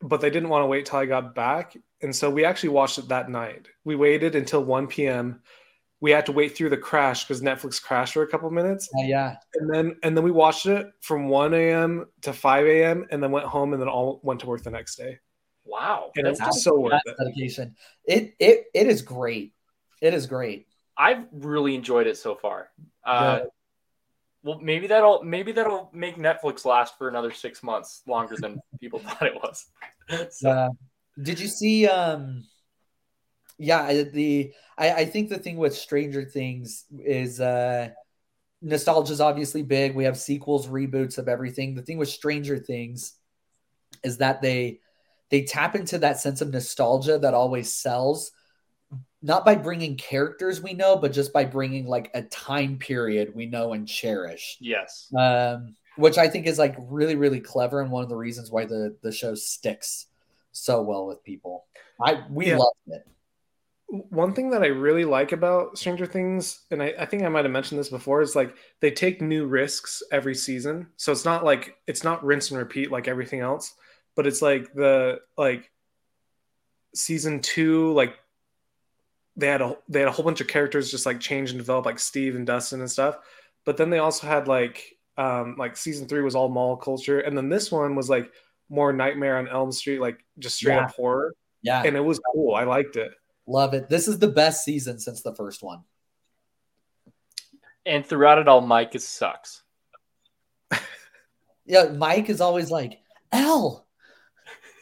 but 0.01 0.21
they 0.21 0.29
didn't 0.29 0.49
want 0.49 0.63
to 0.63 0.67
wait 0.67 0.85
till 0.85 0.99
I 0.99 1.05
got 1.05 1.35
back, 1.35 1.75
and 2.01 2.15
so 2.15 2.29
we 2.29 2.45
actually 2.45 2.69
watched 2.69 2.97
it 2.97 3.07
that 3.09 3.29
night. 3.29 3.67
We 3.83 3.95
waited 3.95 4.35
until 4.35 4.63
one 4.63 4.87
p.m. 4.87 5.41
We 6.01 6.11
had 6.11 6.25
to 6.27 6.31
wait 6.31 6.55
through 6.55 6.69
the 6.69 6.77
crash 6.77 7.25
because 7.25 7.41
Netflix 7.41 7.81
crashed 7.81 8.13
for 8.13 8.23
a 8.23 8.27
couple 8.27 8.49
minutes, 8.51 8.89
uh, 8.97 9.03
yeah. 9.03 9.35
and 9.55 9.73
then 9.73 9.95
and 10.03 10.15
then 10.15 10.23
we 10.23 10.31
watched 10.31 10.65
it 10.65 10.87
from 11.01 11.27
one 11.27 11.53
a.m. 11.53 12.05
to 12.21 12.31
five 12.33 12.65
a.m. 12.67 13.05
and 13.11 13.21
then 13.21 13.31
went 13.31 13.45
home 13.45 13.73
and 13.73 13.81
then 13.81 13.89
all 13.89 14.19
went 14.23 14.39
to 14.41 14.45
work 14.47 14.63
the 14.63 14.71
next 14.71 14.95
day. 14.95 15.19
Wow. 15.65 16.11
And 16.15 16.25
That's 16.25 16.39
it's 16.39 16.47
just 16.47 16.63
so 16.63 16.79
worth 16.79 17.01
it. 17.05 17.15
dedication. 17.19 17.75
It 18.05 18.33
it 18.39 18.65
it 18.73 18.87
is 18.87 19.01
great. 19.01 19.53
It 20.01 20.13
is 20.13 20.25
great. 20.25 20.67
I've 20.97 21.25
really 21.31 21.75
enjoyed 21.75 22.07
it 22.07 22.17
so 22.17 22.35
far. 22.35 22.69
Uh, 23.05 23.39
Good. 23.39 23.49
well, 24.43 24.59
maybe 24.59 24.87
that'll 24.87 25.21
maybe 25.23 25.51
that'll 25.51 25.89
make 25.93 26.15
Netflix 26.17 26.65
last 26.65 26.97
for 26.97 27.07
another 27.09 27.31
six 27.31 27.61
months 27.61 28.01
longer 28.07 28.35
than 28.37 28.59
people 28.79 28.99
thought 29.05 29.23
it 29.23 29.35
was. 29.35 29.65
So, 30.31 30.49
Uh, 30.49 30.69
did 31.21 31.39
you 31.39 31.47
see? 31.47 31.87
Um, 31.87 32.45
yeah, 33.59 33.81
I- 33.83 34.03
the 34.03 34.53
I, 34.77 34.91
I 34.93 35.05
think 35.05 35.29
the 35.29 35.37
thing 35.37 35.57
with 35.57 35.75
Stranger 35.75 36.23
Things 36.23 36.85
is 36.97 37.39
uh, 37.41 37.89
nostalgia 38.61 39.11
is 39.13 39.21
obviously 39.21 39.61
big. 39.61 39.93
We 39.93 40.05
have 40.05 40.17
sequels, 40.17 40.67
reboots 40.67 41.17
of 41.17 41.27
everything. 41.27 41.75
The 41.75 41.81
thing 41.81 41.97
with 41.97 42.09
Stranger 42.09 42.57
Things 42.57 43.13
is 44.03 44.17
that 44.17 44.41
they 44.41 44.79
they 45.29 45.43
tap 45.43 45.75
into 45.75 45.99
that 45.99 46.19
sense 46.19 46.41
of 46.41 46.51
nostalgia 46.51 47.19
that 47.19 47.33
always 47.35 47.71
sells, 47.71 48.31
not 49.21 49.43
by 49.45 49.55
bringing 49.55 49.97
characters 49.97 50.61
we 50.61 50.73
know, 50.73 50.95
but 50.95 51.11
just 51.13 51.33
by 51.33 51.43
bringing 51.45 51.85
like 51.85 52.09
a 52.15 52.23
time 52.23 52.77
period 52.79 53.35
we 53.35 53.45
know 53.45 53.73
and 53.73 53.87
cherish 53.87 54.57
yes. 54.59 55.13
um, 55.15 55.75
which 55.97 56.17
I 56.17 56.29
think 56.29 56.47
is 56.47 56.57
like 56.57 56.75
really, 56.79 57.15
really 57.15 57.41
clever 57.41 57.81
and 57.81 57.91
one 57.91 58.03
of 58.03 58.09
the 58.09 58.15
reasons 58.15 58.49
why 58.49 58.63
the 58.65 58.95
the 59.03 59.11
show 59.11 59.35
sticks 59.35 60.07
so 60.53 60.81
well 60.81 61.05
with 61.05 61.23
people. 61.23 61.65
I 62.01 62.23
we 62.31 62.47
Yeah. 62.47 62.57
loved 62.57 62.77
it. 62.87 63.05
One 63.89 64.33
thing 64.33 64.51
that 64.51 64.61
I 64.63 64.67
really 64.67 65.05
like 65.05 65.31
about 65.31 65.77
Stranger 65.77 66.05
Things, 66.05 66.61
and 66.71 66.81
I, 66.81 66.93
I 66.99 67.05
think 67.05 67.23
I 67.23 67.29
might 67.29 67.45
have 67.45 67.51
mentioned 67.51 67.79
this 67.79 67.89
before, 67.89 68.21
is 68.21 68.35
like 68.35 68.55
they 68.81 68.91
take 68.91 69.21
new 69.21 69.45
risks 69.47 70.03
every 70.11 70.35
season. 70.35 70.87
So 70.97 71.11
it's 71.11 71.25
not 71.25 71.43
like 71.43 71.75
it's 71.87 72.03
not 72.03 72.23
rinse 72.23 72.51
and 72.51 72.59
repeat 72.59 72.91
like 72.91 73.07
everything 73.07 73.39
else, 73.39 73.73
but 74.15 74.27
it's 74.27 74.41
like 74.41 74.73
the 74.73 75.19
like 75.37 75.71
season 76.93 77.41
two, 77.41 77.91
like 77.93 78.15
they 79.35 79.47
had 79.47 79.61
a 79.61 79.77
they 79.87 79.99
had 79.99 80.07
a 80.07 80.11
whole 80.11 80.25
bunch 80.25 80.41
of 80.41 80.47
characters 80.47 80.91
just 80.91 81.05
like 81.05 81.19
change 81.19 81.49
and 81.49 81.59
develop, 81.59 81.85
like 81.85 81.99
Steve 81.99 82.35
and 82.35 82.45
Dustin 82.45 82.81
and 82.81 82.91
stuff. 82.91 83.17
But 83.65 83.77
then 83.77 83.89
they 83.89 83.99
also 83.99 84.27
had 84.27 84.47
like 84.47 84.83
um 85.17 85.55
like 85.57 85.75
season 85.77 86.07
three 86.07 86.21
was 86.21 86.35
all 86.35 86.49
mall 86.49 86.77
culture, 86.77 87.21
and 87.21 87.35
then 87.37 87.49
this 87.49 87.71
one 87.71 87.95
was 87.95 88.09
like 88.09 88.31
more 88.69 88.93
Nightmare 88.93 89.37
on 89.37 89.47
Elm 89.47 89.71
Street, 89.71 89.99
like 89.99 90.23
just 90.37 90.57
straight 90.57 90.75
Yeah. 90.75 90.85
up 90.85 90.91
horror, 90.91 91.33
Yeah, 91.63 91.81
and 91.83 91.95
it 91.95 92.01
was 92.01 92.19
cool. 92.33 92.53
I 92.53 92.65
liked 92.65 92.95
it. 92.97 93.11
Love 93.49 93.73
it. 93.73 93.89
This 93.89 94.07
is 94.07 94.19
the 94.19 94.27
best 94.27 94.63
season 94.63 94.99
since 94.99 95.21
the 95.21 95.35
first 95.35 95.63
one. 95.63 95.83
And 97.85 98.05
throughout 98.05 98.37
it 98.37 98.47
all, 98.47 98.61
Mike 98.61 98.95
is 98.95 99.07
sucks. 99.07 99.63
Yeah, 101.65 101.89
Mike 101.89 102.29
is 102.31 102.41
always 102.41 102.71
like 102.71 102.99
L. 103.31 103.85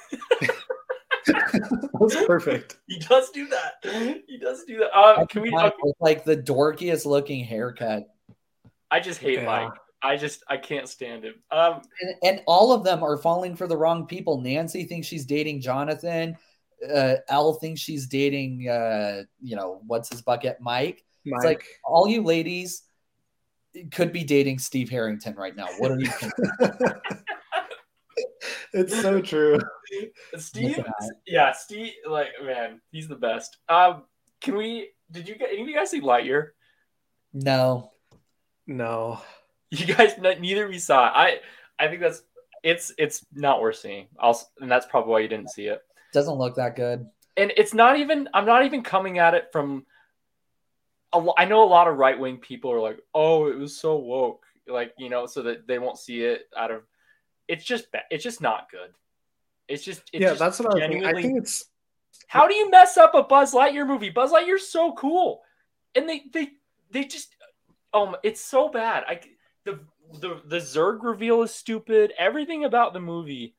That's 1.28 2.26
perfect. 2.26 2.78
He 2.88 3.00
does 3.00 3.30
do 3.32 3.48
that. 3.50 4.24
He 4.26 4.38
does 4.38 4.64
do 4.64 4.78
that. 4.78 4.96
Uh, 4.96 5.26
can 5.26 5.42
we? 5.42 5.50
Mike 5.50 5.74
with 5.84 5.98
like 6.00 6.24
the 6.24 6.38
dorkiest 6.38 7.06
looking 7.06 7.44
haircut, 7.44 8.08
I 8.90 9.02
just 9.02 9.20
hate 9.20 9.40
Yeah. 9.40 9.46
Mike. 9.46 9.74
I 10.02 10.16
just 10.16 10.44
I 10.48 10.58
can't 10.58 10.88
stand 10.88 11.24
him. 11.24 11.36
Um, 11.52 11.82
and, 12.02 12.16
and 12.24 12.42
all 12.46 12.72
of 12.72 12.84
them 12.84 13.04
are 13.04 13.18
falling 13.18 13.56
for 13.56 13.68
the 13.68 13.76
wrong 13.76 14.06
people. 14.06 14.40
Nancy 14.40 14.86
thinks 14.86 15.08
she's 15.08 15.26
dating 15.26 15.60
Jonathan. 15.62 16.38
Uh, 16.94 17.16
El 17.30 17.54
thinks 17.56 17.82
she's 17.82 18.08
dating, 18.08 18.70
uh, 18.70 19.24
you 19.42 19.56
know, 19.56 19.82
what's 19.88 20.10
his 20.10 20.22
bucket, 20.22 20.58
Mike. 20.60 21.04
Mike. 21.26 21.38
It's 21.38 21.46
like 21.46 21.66
all 21.84 22.08
you 22.08 22.22
ladies 22.22 22.84
could 23.92 24.12
be 24.12 24.24
dating 24.24 24.60
Steve 24.60 24.90
Harrington 24.90 25.36
right 25.36 25.56
now. 25.56 25.68
What 25.78 25.92
are 25.92 26.00
you 26.00 26.08
thinking? 26.08 26.46
it's 28.74 29.02
so 29.02 29.22
true. 29.22 29.60
Steve, 30.38 30.78
Look 30.78 30.80
at 30.80 30.86
that. 30.86 31.16
yeah, 31.26 31.52
Steve, 31.52 31.94
like 32.10 32.30
man, 32.44 32.82
he's 32.92 33.08
the 33.08 33.16
best. 33.16 33.58
Um, 33.70 34.04
can 34.42 34.56
we? 34.56 34.90
Did 35.12 35.28
you 35.28 35.36
get 35.36 35.50
any 35.52 35.62
of 35.62 35.68
you 35.68 35.76
guys 35.76 35.90
see 35.90 36.02
Lightyear? 36.02 36.50
No. 37.34 37.92
No. 38.66 39.22
You 39.70 39.86
guys, 39.86 40.18
neither 40.18 40.66
of 40.66 40.74
you 40.74 40.80
saw 40.80 41.08
it. 41.08 41.12
I, 41.14 41.40
I 41.80 41.88
think 41.88 42.02
that's 42.02 42.22
it's 42.64 42.94
it's 42.98 43.26
not 43.34 43.62
worth 43.62 43.78
seeing. 43.78 44.08
I'll, 44.20 44.40
and 44.60 44.70
that's 44.72 44.86
probably 44.86 45.12
why 45.12 45.20
you 45.20 45.28
didn't 45.28 45.52
see 45.52 45.68
it. 45.68 45.82
Doesn't 46.14 46.36
look 46.36 46.56
that 46.56 46.76
good. 46.76 47.08
and 47.36 47.52
it's 47.58 47.74
not 47.74 47.98
even 47.98 48.28
i'm 48.34 48.46
not 48.46 48.66
even 48.66 48.82
coming 48.82 49.20
at 49.20 49.34
it 49.34 49.50
from 49.52 49.86
a 51.14 51.20
lo- 51.20 51.34
i 51.38 51.46
know 51.46 51.64
a 51.64 51.66
lot 51.66 51.88
of 51.88 51.98
right-wing 51.98 52.38
people 52.38 52.72
are 52.72 52.80
like 52.80 53.00
oh 53.14 53.48
it 53.48 53.58
was 53.58 53.78
so 53.78 53.96
woke 53.98 54.46
like 54.68 54.94
you 54.98 55.10
know 55.10 55.26
so 55.26 55.44
that 55.44 55.68
they 55.68 55.80
won't 55.80 55.98
see 55.98 56.24
it 56.24 56.50
out 56.58 56.72
of 56.72 56.82
it's 57.48 57.64
just 57.64 57.92
ba- 57.92 58.04
it's 58.12 58.24
just 58.24 58.42
not 58.42 58.70
good. 58.70 58.90
It's 59.68 59.84
just 59.84 60.02
it's 60.14 60.22
yeah, 60.22 60.30
just 60.30 60.40
that's 60.40 60.60
what 60.60 60.72
I 60.72 60.74
was 60.76 60.84
thinking. 60.84 61.06
I 61.06 61.14
think 61.14 61.38
it's 61.38 61.66
how 62.28 62.48
do 62.48 62.56
you 62.56 62.70
mess 62.70 62.98
up 62.98 63.16
a 63.16 63.24
buzz 63.24 63.54
lightyear 63.54 63.88
movie? 63.88 64.10
Buzz 64.10 64.32
lightyear's 64.32 64.68
so 64.68 64.94
cool. 64.94 65.44
And 65.96 66.10
they 66.10 66.24
they 66.34 66.50
they 66.92 67.06
just 67.06 67.36
um 67.94 68.16
it's 68.24 68.42
so 68.42 68.70
bad. 68.70 69.04
I 69.08 69.22
the 69.66 69.80
the 70.20 70.42
the 70.46 70.58
Zurg 70.58 71.04
reveal 71.04 71.42
is 71.42 71.54
stupid. 71.54 72.14
Everything 72.18 72.66
about 72.66 72.94
the 72.94 73.00
movie 73.00 73.56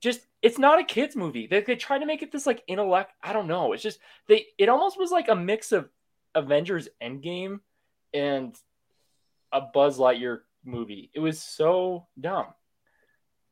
just 0.00 0.20
it's 0.46 0.58
not 0.60 0.78
a 0.78 0.84
kids 0.84 1.16
movie. 1.16 1.48
They, 1.48 1.60
they 1.60 1.74
try 1.74 1.98
to 1.98 2.06
make 2.06 2.22
it 2.22 2.30
this 2.30 2.46
like 2.46 2.62
intellect 2.68 3.12
i 3.22 3.32
don't 3.32 3.48
know. 3.48 3.72
It's 3.72 3.82
just 3.82 3.98
they 4.28 4.46
it 4.58 4.68
almost 4.68 4.98
was 4.98 5.10
like 5.10 5.28
a 5.28 5.34
mix 5.34 5.72
of 5.72 5.88
avengers 6.36 6.88
endgame 7.02 7.60
and 8.14 8.54
a 9.52 9.60
buzz 9.60 9.98
lightyear 9.98 10.40
movie. 10.64 11.10
It 11.14 11.20
was 11.20 11.42
so 11.42 12.06
dumb. 12.20 12.46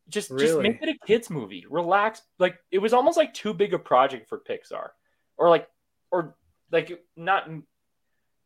Just 0.09 0.31
just 0.39 0.61
make 0.61 0.81
it 0.83 0.89
a 0.89 1.07
kids 1.07 1.31
movie. 1.31 1.65
Relax. 1.69 2.23
Like 2.39 2.59
it 2.71 2.79
was 2.79 2.93
almost 2.93 3.17
like 3.17 3.35
too 3.35 3.55
big 3.55 3.75
a 3.75 3.79
project 3.79 4.29
for 4.29 4.39
pixar. 4.39 4.91
Or 5.37 5.49
like 5.49 5.67
or 6.13 6.37
like 6.71 7.03
not 7.17 7.49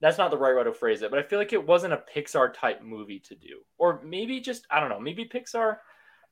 that's 0.01 0.17
not 0.17 0.31
the 0.31 0.39
right 0.39 0.57
way 0.57 0.65
to 0.65 0.73
phrase 0.73 1.03
it 1.03 1.11
but 1.11 1.19
i 1.19 1.23
feel 1.23 1.41
like 1.41 1.53
it 1.53 1.67
wasn't 1.67 1.93
a 1.93 2.03
pixar 2.15 2.51
type 2.55 2.83
movie 2.83 3.21
to 3.21 3.35
do. 3.35 3.61
Or 3.77 4.01
maybe 4.03 4.41
just 4.41 4.67
i 4.71 4.81
don't 4.81 4.89
know 4.89 5.01
maybe 5.01 5.27
pixar 5.27 5.79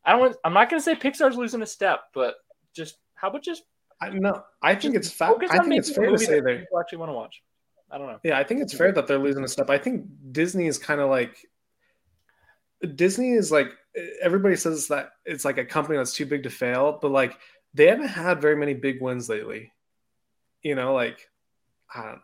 i 0.07 0.13
don't 0.13 0.21
want 0.21 0.37
i'm 0.45 0.55
not 0.55 0.71
going 0.71 0.81
to 0.81 0.85
say 0.85 0.95
pixar's 0.95 1.37
losing 1.37 1.61
a 1.63 1.67
step 1.67 2.05
but 2.15 2.37
just 2.75 2.97
how 3.15 3.29
about 3.29 3.43
just 3.43 3.63
I 3.99 4.11
no, 4.11 4.43
I 4.61 4.75
think 4.75 4.95
it's 4.95 5.11
fa- 5.11 5.29
focus 5.29 5.51
I 5.51 5.57
on 5.57 5.71
think 5.71 5.79
it's 5.79 5.89
making 5.89 6.05
a 6.05 6.07
fair 6.07 6.17
to 6.19 6.25
say 6.25 6.41
they 6.41 6.59
people 6.59 6.79
actually 6.79 6.99
want 6.99 7.09
to 7.11 7.15
watch 7.15 7.43
i 7.91 7.97
don't 7.97 8.09
know 8.09 8.19
Yeah, 8.23 8.39
I 8.39 8.45
think 8.45 8.61
it's 8.61 8.75
fair 8.75 8.93
that 8.93 9.07
they're 9.07 9.19
losing 9.19 9.43
a 9.45 9.49
step. 9.49 9.71
I 9.71 9.79
think 9.79 10.05
Disney 10.33 10.67
is 10.67 10.77
kind 10.77 11.01
of 11.01 11.09
like 11.09 11.35
Disney 12.95 13.31
is 13.33 13.51
like 13.51 13.69
everybody 14.21 14.57
says 14.57 14.89
that 14.89 15.11
it's 15.25 15.45
like 15.45 15.57
a 15.59 15.65
company 15.65 15.97
that's 15.97 16.13
too 16.13 16.27
big 16.27 16.43
to 16.43 16.51
fail, 16.51 16.99
but 17.01 17.11
like 17.11 17.39
they 17.73 17.87
haven't 17.87 18.09
had 18.09 18.41
very 18.43 18.57
many 18.57 18.75
big 18.75 19.01
wins 19.01 19.29
lately. 19.29 19.73
You 20.63 20.75
know, 20.75 20.93
like 20.93 21.19
I 21.95 22.03
don't 22.03 22.13
know. 22.13 22.21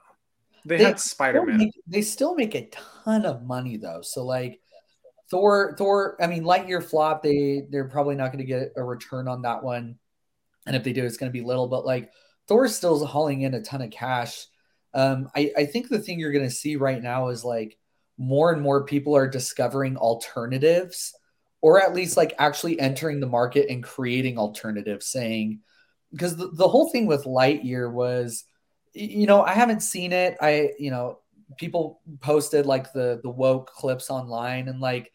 They, 0.66 0.76
They 0.78 0.84
had 0.84 1.00
Spider 1.00 1.44
Man. 1.44 1.70
they 1.86 2.02
still 2.02 2.34
make 2.34 2.54
a 2.54 2.68
ton 3.04 3.24
of 3.24 3.42
money 3.44 3.76
though. 3.78 4.02
So 4.02 4.24
like 4.26 4.60
Thor, 5.32 5.74
Thor. 5.78 6.16
I 6.20 6.26
mean, 6.26 6.44
Lightyear 6.44 6.84
flop. 6.84 7.22
They 7.22 7.64
they're 7.70 7.88
probably 7.88 8.14
not 8.14 8.26
going 8.32 8.38
to 8.38 8.44
get 8.44 8.74
a 8.76 8.84
return 8.84 9.26
on 9.28 9.42
that 9.42 9.64
one, 9.64 9.96
and 10.66 10.76
if 10.76 10.84
they 10.84 10.92
do, 10.92 11.04
it's 11.04 11.16
going 11.16 11.32
to 11.32 11.38
be 11.38 11.44
little. 11.44 11.68
But 11.68 11.86
like 11.86 12.12
Thor's 12.46 12.76
still 12.76 13.04
hauling 13.06 13.40
in 13.40 13.54
a 13.54 13.62
ton 13.62 13.80
of 13.80 13.90
cash. 13.90 14.46
Um, 14.92 15.30
I 15.34 15.50
I 15.56 15.64
think 15.64 15.88
the 15.88 15.98
thing 15.98 16.20
you're 16.20 16.32
going 16.32 16.48
to 16.48 16.54
see 16.54 16.76
right 16.76 17.02
now 17.02 17.28
is 17.28 17.44
like 17.44 17.78
more 18.18 18.52
and 18.52 18.60
more 18.60 18.84
people 18.84 19.16
are 19.16 19.26
discovering 19.26 19.96
alternatives, 19.96 21.14
or 21.62 21.80
at 21.82 21.94
least 21.94 22.18
like 22.18 22.34
actually 22.38 22.78
entering 22.78 23.18
the 23.18 23.26
market 23.26 23.70
and 23.70 23.82
creating 23.82 24.36
alternatives, 24.36 25.06
saying 25.06 25.60
because 26.12 26.36
the, 26.36 26.50
the 26.52 26.68
whole 26.68 26.90
thing 26.90 27.06
with 27.06 27.24
Lightyear 27.24 27.90
was 27.90 28.44
you 28.94 29.26
know 29.26 29.42
i 29.42 29.54
haven't 29.54 29.80
seen 29.80 30.12
it 30.12 30.36
i 30.42 30.70
you 30.78 30.90
know 30.90 31.18
people 31.56 32.00
posted 32.20 32.66
like 32.66 32.92
the 32.92 33.20
the 33.22 33.30
woke 33.30 33.70
clips 33.72 34.10
online 34.10 34.68
and 34.68 34.80
like 34.80 35.10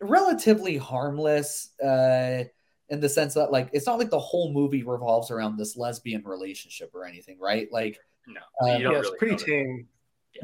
relatively 0.00 0.76
harmless 0.76 1.78
uh 1.80 2.44
in 2.88 3.00
the 3.00 3.08
sense 3.08 3.34
that 3.34 3.52
like 3.52 3.68
it's 3.72 3.86
not 3.86 3.98
like 3.98 4.10
the 4.10 4.18
whole 4.18 4.52
movie 4.52 4.82
revolves 4.82 5.30
around 5.30 5.56
this 5.56 5.76
lesbian 5.76 6.22
relationship 6.24 6.90
or 6.94 7.04
anything 7.04 7.38
right 7.40 7.68
like 7.70 7.98
No, 8.26 8.40
Um, 8.62 8.78
you 8.78 8.82
don't 8.84 8.92
Yeah, 8.92 8.98
it's 8.98 9.06
really 9.08 9.18
pretty 9.18 9.32
know 9.34 9.38
that. 9.38 9.44
tame. 9.46 9.88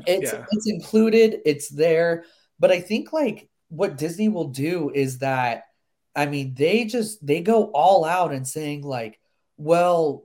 it's 0.07 0.33
Yeah. 0.33 0.45
it's 0.51 0.69
included 0.69 1.41
it's 1.45 1.69
there 1.71 2.25
but 2.59 2.71
i 2.71 2.81
think 2.81 3.13
like 3.13 3.49
what 3.69 3.97
disney 3.97 4.29
will 4.29 4.49
do 4.49 4.91
is 4.95 5.19
that 5.19 5.65
i 6.15 6.27
mean 6.27 6.55
they 6.55 6.85
just 6.85 7.25
they 7.27 7.41
go 7.41 7.65
all 7.73 8.05
out 8.05 8.33
and 8.33 8.47
saying 8.47 8.83
like 8.83 9.19
well 9.57 10.25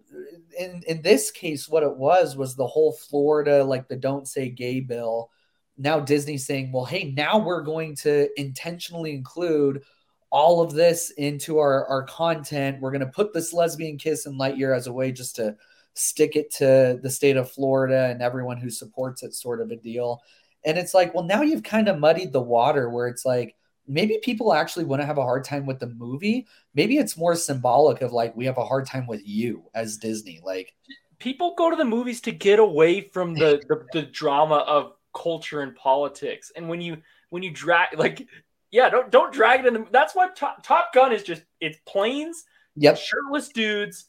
in 0.60 0.84
in 0.88 1.02
this 1.02 1.32
case 1.32 1.70
what 1.70 1.84
it 1.84 1.96
was 1.96 2.36
was 2.36 2.56
the 2.56 2.68
whole 2.68 2.92
florida 2.92 3.64
like 3.64 3.88
the 3.88 3.96
don't 3.96 4.28
say 4.28 4.50
gay 4.50 4.82
bill 4.82 5.30
now 5.78 6.00
disney's 6.00 6.46
saying 6.46 6.72
well 6.72 6.86
hey 6.86 7.14
now 7.16 7.38
we're 7.38 7.62
going 7.62 7.96
to 7.96 8.28
intentionally 8.40 9.14
include 9.14 9.82
all 10.30 10.62
of 10.62 10.74
this 10.74 11.12
into 11.12 11.58
our 11.60 11.86
our 11.88 12.04
content 12.04 12.80
we're 12.82 12.92
going 12.92 13.00
to 13.00 13.08
put 13.08 13.34
this 13.34 13.54
lesbian 13.54 13.98
kiss 13.98 14.26
in 14.26 14.34
lightyear 14.34 14.76
as 14.76 14.88
a 14.88 14.94
way 14.94 15.12
just 15.12 15.36
to 15.36 15.56
stick 15.94 16.36
it 16.36 16.52
to 16.52 17.00
the 17.02 17.10
state 17.10 17.38
of 17.38 17.52
Florida 17.52 18.08
and 18.10 18.22
everyone 18.22 18.58
who 18.58 18.70
supports 18.70 19.24
it, 19.24 19.34
sort 19.34 19.62
of 19.62 19.72
a 19.72 19.76
deal. 19.76 20.22
And 20.64 20.78
it's 20.78 20.94
like, 20.94 21.14
well, 21.14 21.24
now 21.24 21.42
you've 21.42 21.64
kind 21.64 21.88
of 21.88 22.00
muddied 22.00 22.32
the 22.32 22.42
water 22.42 22.90
where 22.90 23.08
it's 23.08 23.26
like, 23.26 23.56
maybe 23.88 24.20
people 24.24 24.54
actually 24.54 24.86
want 24.86 25.02
to 25.02 25.06
have 25.06 25.18
a 25.18 25.24
hard 25.24 25.44
time 25.44 25.66
with 25.66 25.80
the 25.80 25.88
movie. 25.88 26.48
Maybe 26.76 26.98
it's 26.98 27.18
more 27.18 27.36
symbolic 27.36 28.02
of 28.02 28.14
like, 28.14 28.36
we 28.36 28.46
have 28.46 28.58
a 28.58 28.66
hard 28.66 28.86
time 28.86 29.08
with 29.08 29.22
you 29.28 29.64
as 29.74 29.98
Disney. 29.98 30.40
Like, 30.44 30.74
people 31.20 31.56
go 31.58 31.70
to 31.70 31.76
the 31.76 31.86
movies 31.86 32.22
to 32.22 32.32
get 32.32 32.60
away 32.60 33.02
from 33.02 33.34
the, 33.34 33.62
the 33.68 33.86
the 33.94 34.08
drama 34.08 34.58
of 34.58 34.94
culture 35.14 35.62
and 35.62 35.76
politics. 35.76 36.52
And 36.56 36.68
when 36.70 36.82
you 36.82 36.98
when 37.30 37.44
you 37.44 37.52
drag 37.52 37.98
like 37.98 38.28
yeah 38.72 38.90
don't 38.90 39.12
don't 39.12 39.34
drag 39.34 39.62
it 39.62 39.66
in 39.68 39.74
the 39.74 39.86
that's 39.92 40.16
why 40.16 40.30
top, 40.36 40.64
top 40.64 40.94
gun 40.94 41.12
is 41.12 41.24
just 41.24 41.44
it's 41.60 41.78
planes 41.86 42.44
yep, 42.76 42.98
shirtless 42.98 43.50
dudes 43.50 44.06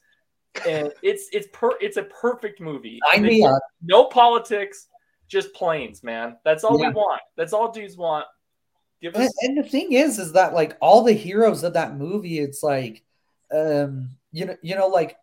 and 0.68 0.92
it's 1.02 1.28
it's 1.32 1.48
per 1.52 1.72
it's 1.80 1.96
a 1.96 2.04
perfect 2.04 2.60
movie. 2.60 2.98
Sign 3.10 3.24
And 3.24 3.26
me 3.26 3.44
up. 3.44 3.60
no 3.82 4.04
politics 4.04 4.88
just 5.28 5.52
planes 5.54 6.02
man. 6.02 6.36
That's 6.44 6.62
all 6.64 6.78
Yeah. 6.80 6.88
we 6.88 6.94
want. 6.94 7.20
That's 7.36 7.52
all 7.52 7.72
dudes 7.72 7.96
want. 7.96 8.26
Give 9.00 9.14
And, 9.16 9.30
and 9.42 9.58
the 9.58 9.62
thing 9.68 9.92
is, 9.92 10.18
is 10.18 10.32
that 10.34 10.54
like 10.54 10.76
all 10.80 11.02
the 11.02 11.12
heroes 11.12 11.64
of 11.64 11.72
that 11.72 11.96
movie, 11.96 12.38
it's 12.38 12.62
like, 12.62 13.02
um, 13.52 14.10
you 14.30 14.44
know, 14.44 14.56
you 14.62 14.76
know, 14.76 14.86
like 14.86 15.16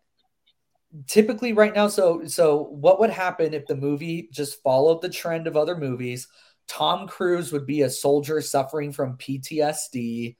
typically 1.06 1.52
right 1.52 1.74
now. 1.74 1.88
So, 1.88 2.24
so 2.26 2.64
what 2.64 3.00
would 3.00 3.10
happen 3.10 3.54
if 3.54 3.66
the 3.66 3.76
movie 3.76 4.28
just 4.32 4.62
followed 4.62 5.02
the 5.02 5.08
trend 5.08 5.46
of 5.46 5.56
other 5.56 5.76
movies? 5.76 6.28
Tom 6.68 7.08
Cruise 7.08 7.52
would 7.52 7.66
be 7.66 7.82
a 7.82 7.90
soldier 7.90 8.40
suffering 8.40 8.92
from 8.92 9.16
PTSD. 9.16 10.36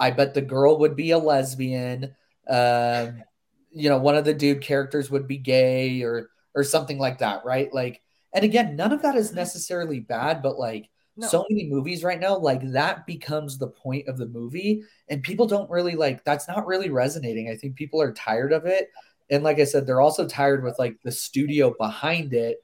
I 0.00 0.10
bet 0.10 0.34
the 0.34 0.42
girl 0.42 0.78
would 0.80 0.96
be 0.96 1.10
a 1.10 1.18
lesbian. 1.18 2.14
Um, 2.48 3.22
you 3.70 3.88
know, 3.90 3.98
one 3.98 4.16
of 4.16 4.24
the 4.24 4.34
dude 4.34 4.62
characters 4.62 5.10
would 5.10 5.26
be 5.28 5.38
gay 5.38 6.02
or 6.02 6.30
or 6.54 6.64
something 6.64 6.98
like 6.98 7.18
that, 7.18 7.44
right? 7.44 7.72
Like, 7.72 8.02
and 8.32 8.44
again, 8.44 8.76
none 8.76 8.92
of 8.92 9.02
that 9.02 9.16
is 9.16 9.32
necessarily 9.32 10.00
bad, 10.00 10.42
but 10.42 10.58
like 10.58 10.88
No. 11.16 11.26
so 11.28 11.44
many 11.50 11.68
movies 11.68 12.02
right 12.04 12.20
now, 12.20 12.36
like 12.38 12.62
that 12.72 13.06
becomes 13.06 13.58
the 13.58 13.68
point 13.68 14.08
of 14.08 14.16
the 14.18 14.26
movie, 14.26 14.82
and 15.08 15.22
people 15.22 15.46
don't 15.46 15.70
really 15.70 15.94
like 15.96 16.24
that's 16.24 16.48
not 16.48 16.66
really 16.66 16.90
resonating. 16.90 17.50
I 17.50 17.56
think 17.56 17.76
people 17.76 18.00
are 18.00 18.12
tired 18.12 18.52
of 18.52 18.66
it. 18.66 18.90
And 19.30 19.42
like 19.42 19.58
I 19.58 19.64
said, 19.64 19.86
they're 19.86 20.00
also 20.00 20.26
tired 20.26 20.62
with 20.62 20.78
like 20.78 20.96
the 21.02 21.10
studio 21.12 21.74
behind 21.78 22.32
it 22.32 22.58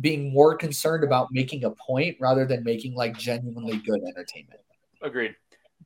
being 0.00 0.32
more 0.32 0.56
concerned 0.56 1.04
about 1.04 1.28
making 1.30 1.62
a 1.64 1.70
point 1.70 2.16
rather 2.20 2.44
than 2.44 2.64
making 2.64 2.94
like 2.96 3.16
genuinely 3.16 3.76
good 3.78 4.00
entertainment. 4.02 4.60
agreed. 5.02 5.36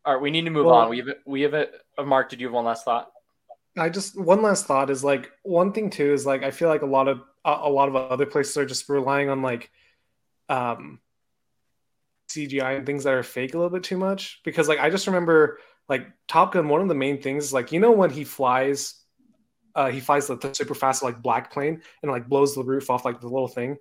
All 0.05 0.15
right 0.15 0.23
we 0.23 0.31
need 0.31 0.45
to 0.45 0.51
move 0.51 0.67
Well- 0.67 0.77
on. 0.77 0.89
We 0.91 0.99
have 0.99 1.09
we 1.27 1.43
have 1.43 1.55
a 1.55 1.69
uh, 1.99 2.05
mark 2.05 2.31
did 2.31 2.41
you 2.41 2.47
have 2.47 2.55
one 2.55 2.65
last 2.65 2.85
thought? 2.85 3.11
I 3.77 3.89
just 3.91 4.19
one 4.19 4.41
last 4.43 4.67
thought 4.67 4.89
is 4.91 5.05
like 5.05 5.31
one 5.43 5.73
thing 5.73 5.91
too 5.91 6.13
is 6.13 6.25
like 6.25 6.43
I 6.43 6.51
feel 6.51 6.69
like 6.69 6.83
a 6.83 6.87
lot 6.87 7.07
of 7.09 7.21
a, 7.45 7.59
a 7.65 7.71
lot 7.71 7.89
of 7.89 7.97
other 7.97 8.27
places 8.27 8.57
are 8.57 8.65
just 8.67 8.89
relying 8.89 9.29
on 9.29 9.43
like 9.43 9.71
um 10.49 11.01
CGI 12.31 12.77
and 12.77 12.87
things 12.87 13.05
that 13.05 13.13
are 13.15 13.23
fake 13.23 13.55
a 13.55 13.59
little 13.59 13.71
bit 13.71 13.83
too 13.83 13.97
much. 13.97 14.41
Because 14.45 14.69
like 14.69 14.79
I 14.79 14.89
just 14.91 15.07
remember 15.07 15.59
like 15.89 16.07
Top 16.29 16.53
Gun 16.53 16.69
one 16.69 16.81
of 16.81 16.89
the 16.89 16.95
main 16.95 17.21
things 17.21 17.45
is 17.45 17.53
like 17.53 17.73
you 17.73 17.81
know 17.81 17.93
when 17.93 18.11
he 18.11 18.25
flies 18.25 18.95
uh 19.79 19.89
he 19.97 20.01
flies 20.01 20.27
the, 20.27 20.37
the 20.37 20.53
super 20.55 20.75
fast 20.75 21.03
like 21.03 21.23
black 21.29 21.45
plane 21.55 21.81
and 22.03 22.11
like 22.15 22.29
blows 22.29 22.55
the 22.55 22.63
roof 22.73 22.91
off 22.91 23.05
like 23.09 23.21
the 23.21 23.29
little 23.37 23.49
thing 23.59 23.77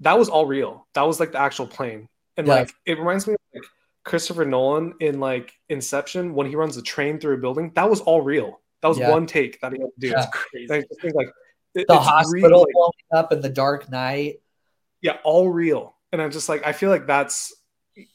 that 0.00 0.18
was 0.18 0.28
all 0.28 0.46
real 0.46 0.86
that 0.94 1.02
was 1.10 1.18
like 1.20 1.32
the 1.32 1.40
actual 1.48 1.66
plane 1.76 2.08
and 2.36 2.46
Yeah. 2.46 2.54
like 2.60 2.70
it 2.86 2.98
reminds 2.98 3.26
me 3.26 3.34
of 3.34 3.40
like 3.54 3.64
Christopher 4.04 4.44
Nolan 4.44 4.94
in 5.00 5.20
like 5.20 5.52
Inception 5.68 6.34
when 6.34 6.46
he 6.50 6.56
runs 6.56 6.76
a 6.76 6.82
train 6.82 7.18
through 7.20 7.34
a 7.34 7.38
building 7.38 7.72
that 7.74 7.88
was 7.90 8.00
all 8.00 8.20
real 8.22 8.60
that 8.80 8.88
was 8.88 8.98
Yeah. 8.98 9.10
one 9.10 9.26
take 9.26 9.60
that 9.60 9.72
he 9.72 9.78
had 9.80 9.90
to 9.94 10.00
do 10.00 10.08
Yeah. 10.08 10.14
that's 10.20 10.30
crazy 10.36 10.72
I 10.74 10.80
just 10.80 11.00
think 11.02 11.14
like 11.14 11.28
it- 11.74 11.86
The 11.88 11.94
it's 11.94 12.06
hospital 12.06 12.48
real, 12.50 12.60
like, 12.60 12.74
blowing 12.74 12.92
up 13.20 13.32
in 13.32 13.40
the 13.40 13.48
Dark 13.48 13.90
Knight. 13.90 14.40
yeah, 15.00 15.16
all 15.24 15.48
real. 15.50 15.96
And 16.12 16.20
I'm 16.20 16.30
just 16.30 16.48
like, 16.50 16.66
I 16.66 16.72
feel 16.72 16.90
like 16.90 17.06
that's, 17.06 17.50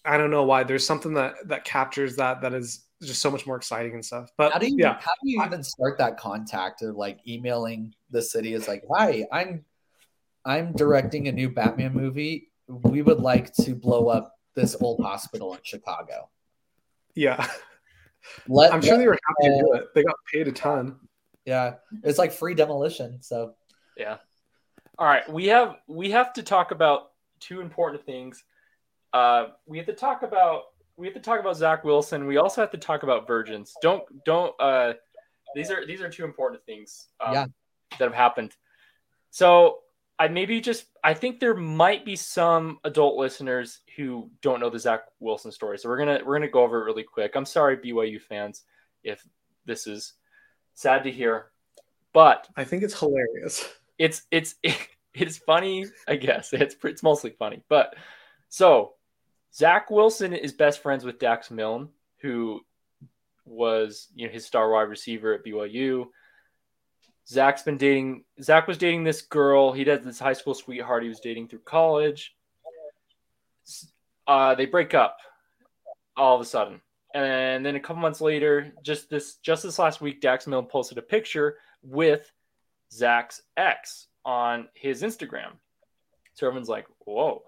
I 0.06 0.18
don't 0.18 0.30
know 0.30 0.44
why. 0.44 0.64
There's 0.64 0.86
something 0.86 1.14
that 1.16 1.34
that 1.52 1.64
captures 1.66 2.18
that 2.18 2.42
that 2.42 2.54
is 2.54 2.86
just 3.02 3.22
so 3.22 3.30
much 3.30 3.46
more 3.46 3.56
exciting 3.56 3.94
and 3.94 4.04
stuff. 4.04 4.30
But 4.38 4.54
How 4.54 4.60
do 4.60 4.68
you 4.68 4.78
yeah, 4.78 4.94
how 4.94 5.12
do 5.24 5.30
you 5.30 5.44
even 5.44 5.64
start 5.64 5.98
that 6.00 6.18
contact 6.18 6.82
of 6.82 6.96
like 6.96 7.20
emailing 7.28 7.94
the 8.10 8.22
city? 8.22 8.54
is 8.54 8.68
like, 8.68 8.84
hi, 8.92 9.26
I'm 9.32 9.66
I'm 10.46 10.74
directing 10.74 11.28
a 11.28 11.32
new 11.32 11.50
Batman 11.50 11.94
movie. 11.94 12.50
We 12.68 13.02
would 13.02 13.20
like 13.20 13.54
to 13.56 13.76
blow 13.76 14.08
up 14.08 14.36
this 14.56 14.76
old 14.80 15.02
hospital 15.02 15.54
in 15.54 15.60
Chicago. 15.64 16.30
yeah, 17.16 17.48
Let 18.48 18.74
I'm 18.74 18.82
sure 18.82 18.98
they 18.98 19.08
were 19.08 19.18
happy 19.28 19.50
to 19.50 19.56
uh, 19.56 19.60
do 19.60 19.74
it. 19.74 19.94
They 19.94 20.04
got 20.04 20.16
paid 20.34 20.48
a 20.48 20.52
ton. 20.52 20.98
yeah, 21.46 21.76
it's 22.04 22.18
like 22.18 22.32
free 22.32 22.56
demolition. 22.56 23.22
So 23.22 23.54
Yeah. 23.96 24.18
All 25.00 25.06
right, 25.08 25.30
we 25.32 25.46
have 25.48 25.76
we 25.88 26.12
have 26.12 26.34
to 26.34 26.44
talk 26.44 26.72
about 26.72 27.12
two 27.40 27.62
important 27.62 28.04
things. 28.06 28.44
Uh, 29.14 29.48
we 29.68 29.78
have 29.78 29.86
to 29.88 29.94
talk 29.94 30.24
about 30.24 30.64
we 30.98 31.06
have 31.08 31.14
to 31.14 31.22
talk 31.22 31.40
about 31.40 31.56
Zach 31.56 31.84
Wilson. 31.84 32.26
We 32.28 32.38
also 32.38 32.62
have 32.62 32.72
to 32.72 32.78
talk 32.78 33.04
about 33.04 33.28
virgins. 33.28 33.74
Don't 33.82 34.04
don't. 34.26 34.54
Uh, 34.60 34.94
these 35.56 35.72
are 35.72 35.86
these 35.86 36.02
are 36.02 36.10
two 36.10 36.26
important 36.26 36.64
things. 36.66 37.08
Um, 37.20 37.34
Yeah. 37.34 37.46
That 38.00 38.06
have 38.06 38.14
happened. 38.14 38.54
So 39.30 39.80
I 40.20 40.28
maybe 40.28 40.60
just 40.60 40.86
I 41.04 41.14
think 41.14 41.40
there 41.40 41.54
might 41.54 42.04
be 42.04 42.16
some 42.16 42.80
adult 42.84 43.16
listeners 43.18 43.80
who 43.96 44.32
don't 44.42 44.60
know 44.60 44.70
the 44.70 44.80
Zach 44.80 45.02
Wilson 45.20 45.52
story. 45.52 45.78
So 45.78 45.90
we're 45.90 45.98
gonna 46.00 46.20
we're 46.26 46.36
gonna 46.36 46.50
go 46.50 46.64
over 46.64 46.82
it 46.82 46.86
really 46.86 47.04
quick. 47.04 47.36
I'm 47.36 47.46
sorry, 47.46 47.78
BYU 47.78 48.20
fans, 48.22 48.64
if 49.04 49.26
this 49.66 49.88
is 49.88 50.14
sad 50.74 51.04
to 51.04 51.12
hear, 51.12 51.52
but 52.14 52.48
I 52.56 52.64
think 52.64 52.84
it's 52.84 53.00
hilarious. 53.00 53.70
it's 53.98 54.24
it's 54.32 54.56
it's 55.14 55.38
funny, 55.38 55.86
I 56.08 56.16
guess. 56.16 56.52
It's 56.52 56.76
it's 56.84 57.04
mostly 57.04 57.30
funny. 57.32 57.62
But 57.70 57.96
so 58.50 58.94
Zach 59.54 59.90
Wilson 59.90 60.34
is 60.34 60.54
best 60.54 60.82
friends 60.82 61.04
with 61.04 61.20
Dax 61.20 61.50
Milne, 61.50 61.90
who 62.22 62.62
was 63.46 64.08
you 64.16 64.28
know 64.28 64.34
his 64.34 64.46
star 64.46 64.70
wide 64.70 64.84
receiver 64.84 65.34
at 65.34 65.46
BYU. 65.46 66.08
Zach's 67.28 67.64
been 67.64 67.78
dating. 67.78 68.24
Zach 68.42 68.68
was 68.68 68.78
dating 68.78 69.04
this 69.04 69.22
girl. 69.22 69.72
He 69.72 69.84
had 69.84 70.04
this 70.04 70.20
high 70.20 70.34
school 70.34 70.54
sweetheart 70.54 71.04
he 71.04 71.10
was 71.10 71.20
dating 71.20 71.48
through 71.48 71.60
college. 71.60 72.36
Uh, 74.26 74.56
they 74.56 74.66
break 74.66 74.94
up 74.94 75.18
all 76.16 76.36
of 76.36 76.42
a 76.42 76.46
sudden, 76.46 76.82
and 77.14 77.66
then 77.66 77.76
a 77.76 77.80
couple 77.80 78.02
months 78.02 78.22
later, 78.22 78.74
just 78.82 79.10
this 79.10 79.36
just 79.36 79.64
this 79.64 79.80
last 79.80 80.02
week, 80.02 80.22
Dax 80.22 80.48
Milne 80.48 80.66
posted 80.66 80.98
a 80.98 81.02
picture 81.02 81.58
with 81.82 82.32
Zach's 82.92 83.42
ex 83.58 84.08
on 84.24 84.68
his 84.74 85.04
Instagram. 85.04 85.52
So 86.34 86.48
everyone's 86.48 86.70
like, 86.70 86.88
"Whoa!" 87.00 87.44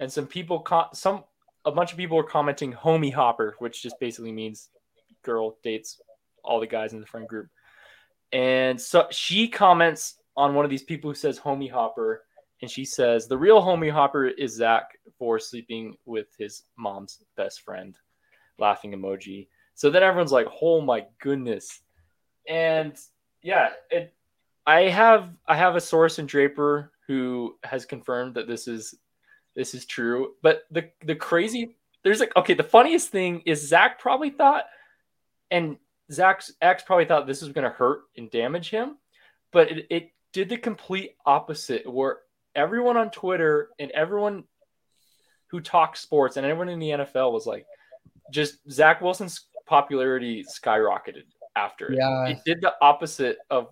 And 0.00 0.10
some 0.10 0.26
people, 0.26 0.66
some 0.94 1.22
a 1.64 1.70
bunch 1.70 1.92
of 1.92 1.98
people 1.98 2.16
were 2.16 2.24
commenting 2.24 2.72
"homie 2.72 3.12
hopper," 3.12 3.54
which 3.58 3.82
just 3.82 4.00
basically 4.00 4.32
means 4.32 4.70
girl 5.22 5.58
dates 5.62 6.00
all 6.42 6.58
the 6.58 6.66
guys 6.66 6.94
in 6.94 7.00
the 7.00 7.06
friend 7.06 7.28
group, 7.28 7.48
and 8.32 8.80
so 8.80 9.06
she 9.10 9.46
comments 9.46 10.16
on 10.36 10.54
one 10.54 10.64
of 10.64 10.70
these 10.70 10.82
people 10.82 11.10
who 11.10 11.14
says 11.14 11.38
homie 11.38 11.70
hopper, 11.70 12.24
and 12.62 12.70
she 12.70 12.84
says 12.84 13.28
the 13.28 13.36
real 13.36 13.60
homie 13.60 13.90
hopper 13.90 14.26
is 14.26 14.54
Zach 14.54 14.98
for 15.18 15.38
sleeping 15.38 15.96
with 16.06 16.28
his 16.38 16.62
mom's 16.78 17.22
best 17.36 17.60
friend, 17.60 17.98
laughing 18.58 18.92
emoji. 18.92 19.48
So 19.74 19.90
then 19.90 20.02
everyone's 20.02 20.32
like, 20.32 20.48
oh 20.62 20.80
my 20.80 21.04
goodness, 21.20 21.82
and 22.48 22.96
yeah, 23.42 23.70
it. 23.90 24.14
I 24.66 24.82
have 24.82 25.28
I 25.46 25.56
have 25.56 25.76
a 25.76 25.80
source 25.80 26.18
in 26.18 26.24
Draper 26.26 26.92
who 27.06 27.58
has 27.64 27.84
confirmed 27.84 28.34
that 28.34 28.46
this 28.46 28.66
is 28.66 28.94
this 29.60 29.74
is 29.74 29.84
true. 29.84 30.32
But 30.42 30.62
the 30.70 30.88
the 31.04 31.14
crazy 31.14 31.76
there's 32.02 32.18
like 32.18 32.34
okay, 32.34 32.54
the 32.54 32.62
funniest 32.62 33.10
thing 33.10 33.42
is 33.44 33.68
Zach 33.68 33.98
probably 33.98 34.30
thought, 34.30 34.64
and 35.50 35.76
Zach's 36.10 36.50
ex 36.62 36.82
probably 36.82 37.04
thought 37.04 37.26
this 37.26 37.42
was 37.42 37.52
going 37.52 37.64
to 37.64 37.76
hurt 37.76 38.04
and 38.16 38.30
damage 38.30 38.70
him, 38.70 38.96
but 39.52 39.70
it, 39.70 39.86
it 39.90 40.10
did 40.32 40.48
the 40.48 40.56
complete 40.56 41.16
opposite. 41.26 41.86
Where 41.86 42.20
everyone 42.54 42.96
on 42.96 43.10
Twitter 43.10 43.68
and 43.78 43.90
everyone 43.90 44.44
who 45.48 45.60
talks 45.60 46.00
sports 46.00 46.38
and 46.38 46.46
everyone 46.46 46.70
in 46.70 46.78
the 46.78 46.90
NFL 46.90 47.32
was 47.32 47.44
like, 47.44 47.66
just 48.32 48.58
Zach 48.70 49.02
Wilson's 49.02 49.46
popularity 49.66 50.42
skyrocketed 50.44 51.24
after 51.54 51.92
it. 51.92 51.98
Yeah. 51.98 52.28
It 52.28 52.38
did 52.46 52.62
the 52.62 52.72
opposite 52.80 53.36
of 53.50 53.68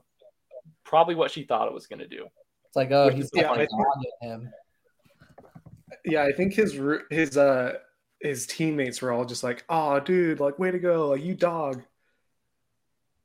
probably 0.84 1.14
what 1.14 1.30
she 1.30 1.44
thought 1.44 1.66
it 1.66 1.72
was 1.72 1.86
going 1.86 2.00
to 2.00 2.08
do. 2.08 2.26
It's 2.66 2.76
like, 2.76 2.90
oh, 2.90 3.08
he's 3.08 3.26
is 3.26 3.30
got 3.30 3.46
funny. 3.46 3.62
a 3.62 3.66
dog 3.66 4.04
in 4.20 4.28
him. 4.28 4.52
Yeah, 6.10 6.22
I 6.24 6.32
think 6.32 6.54
his 6.54 6.78
his 7.10 7.36
uh 7.36 7.74
his 8.20 8.46
teammates 8.46 9.00
were 9.02 9.12
all 9.12 9.24
just 9.24 9.44
like, 9.44 9.64
"Oh, 9.68 10.00
dude, 10.00 10.40
like 10.40 10.58
way 10.58 10.70
to 10.70 10.78
go, 10.78 11.08
like 11.10 11.22
you 11.22 11.34
dog." 11.34 11.82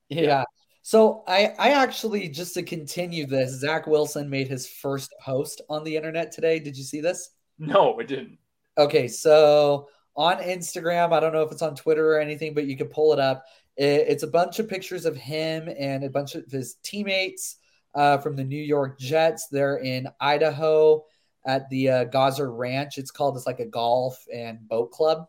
Yeah. 0.09 0.43
So 0.81 1.23
I 1.27 1.53
I 1.57 1.69
actually 1.71 2.27
just 2.29 2.53
to 2.55 2.63
continue 2.63 3.25
this, 3.25 3.51
Zach 3.59 3.87
Wilson 3.87 4.29
made 4.29 4.47
his 4.47 4.67
first 4.67 5.13
post 5.21 5.61
on 5.69 5.83
the 5.83 5.95
internet 5.95 6.31
today. 6.31 6.59
Did 6.59 6.77
you 6.77 6.83
see 6.83 6.99
this? 7.01 7.29
No, 7.57 7.97
I 7.99 8.03
didn't. 8.03 8.37
Okay, 8.77 9.07
so 9.07 9.87
on 10.15 10.37
Instagram, 10.37 11.13
I 11.13 11.19
don't 11.19 11.33
know 11.33 11.43
if 11.43 11.51
it's 11.51 11.61
on 11.61 11.75
Twitter 11.75 12.15
or 12.15 12.19
anything, 12.19 12.53
but 12.53 12.65
you 12.65 12.75
can 12.75 12.87
pull 12.87 13.13
it 13.13 13.19
up. 13.19 13.45
It- 13.77 14.07
it's 14.07 14.23
a 14.23 14.27
bunch 14.27 14.59
of 14.59 14.67
pictures 14.67 15.05
of 15.05 15.15
him 15.15 15.69
and 15.79 16.03
a 16.03 16.09
bunch 16.09 16.35
of 16.35 16.51
his 16.51 16.75
teammates 16.83 17.57
uh, 17.95 18.17
from 18.17 18.35
the 18.35 18.43
New 18.43 18.61
York 18.61 18.99
Jets. 18.99 19.47
They're 19.47 19.77
in 19.77 20.07
Idaho 20.19 21.05
at 21.45 21.69
the 21.69 21.89
uh, 21.89 22.05
Gozzer 22.05 22.55
Ranch. 22.55 22.97
It's 22.97 23.11
called 23.11 23.37
it's 23.37 23.47
like 23.47 23.59
a 23.59 23.65
golf 23.65 24.23
and 24.33 24.67
boat 24.67 24.91
club. 24.91 25.25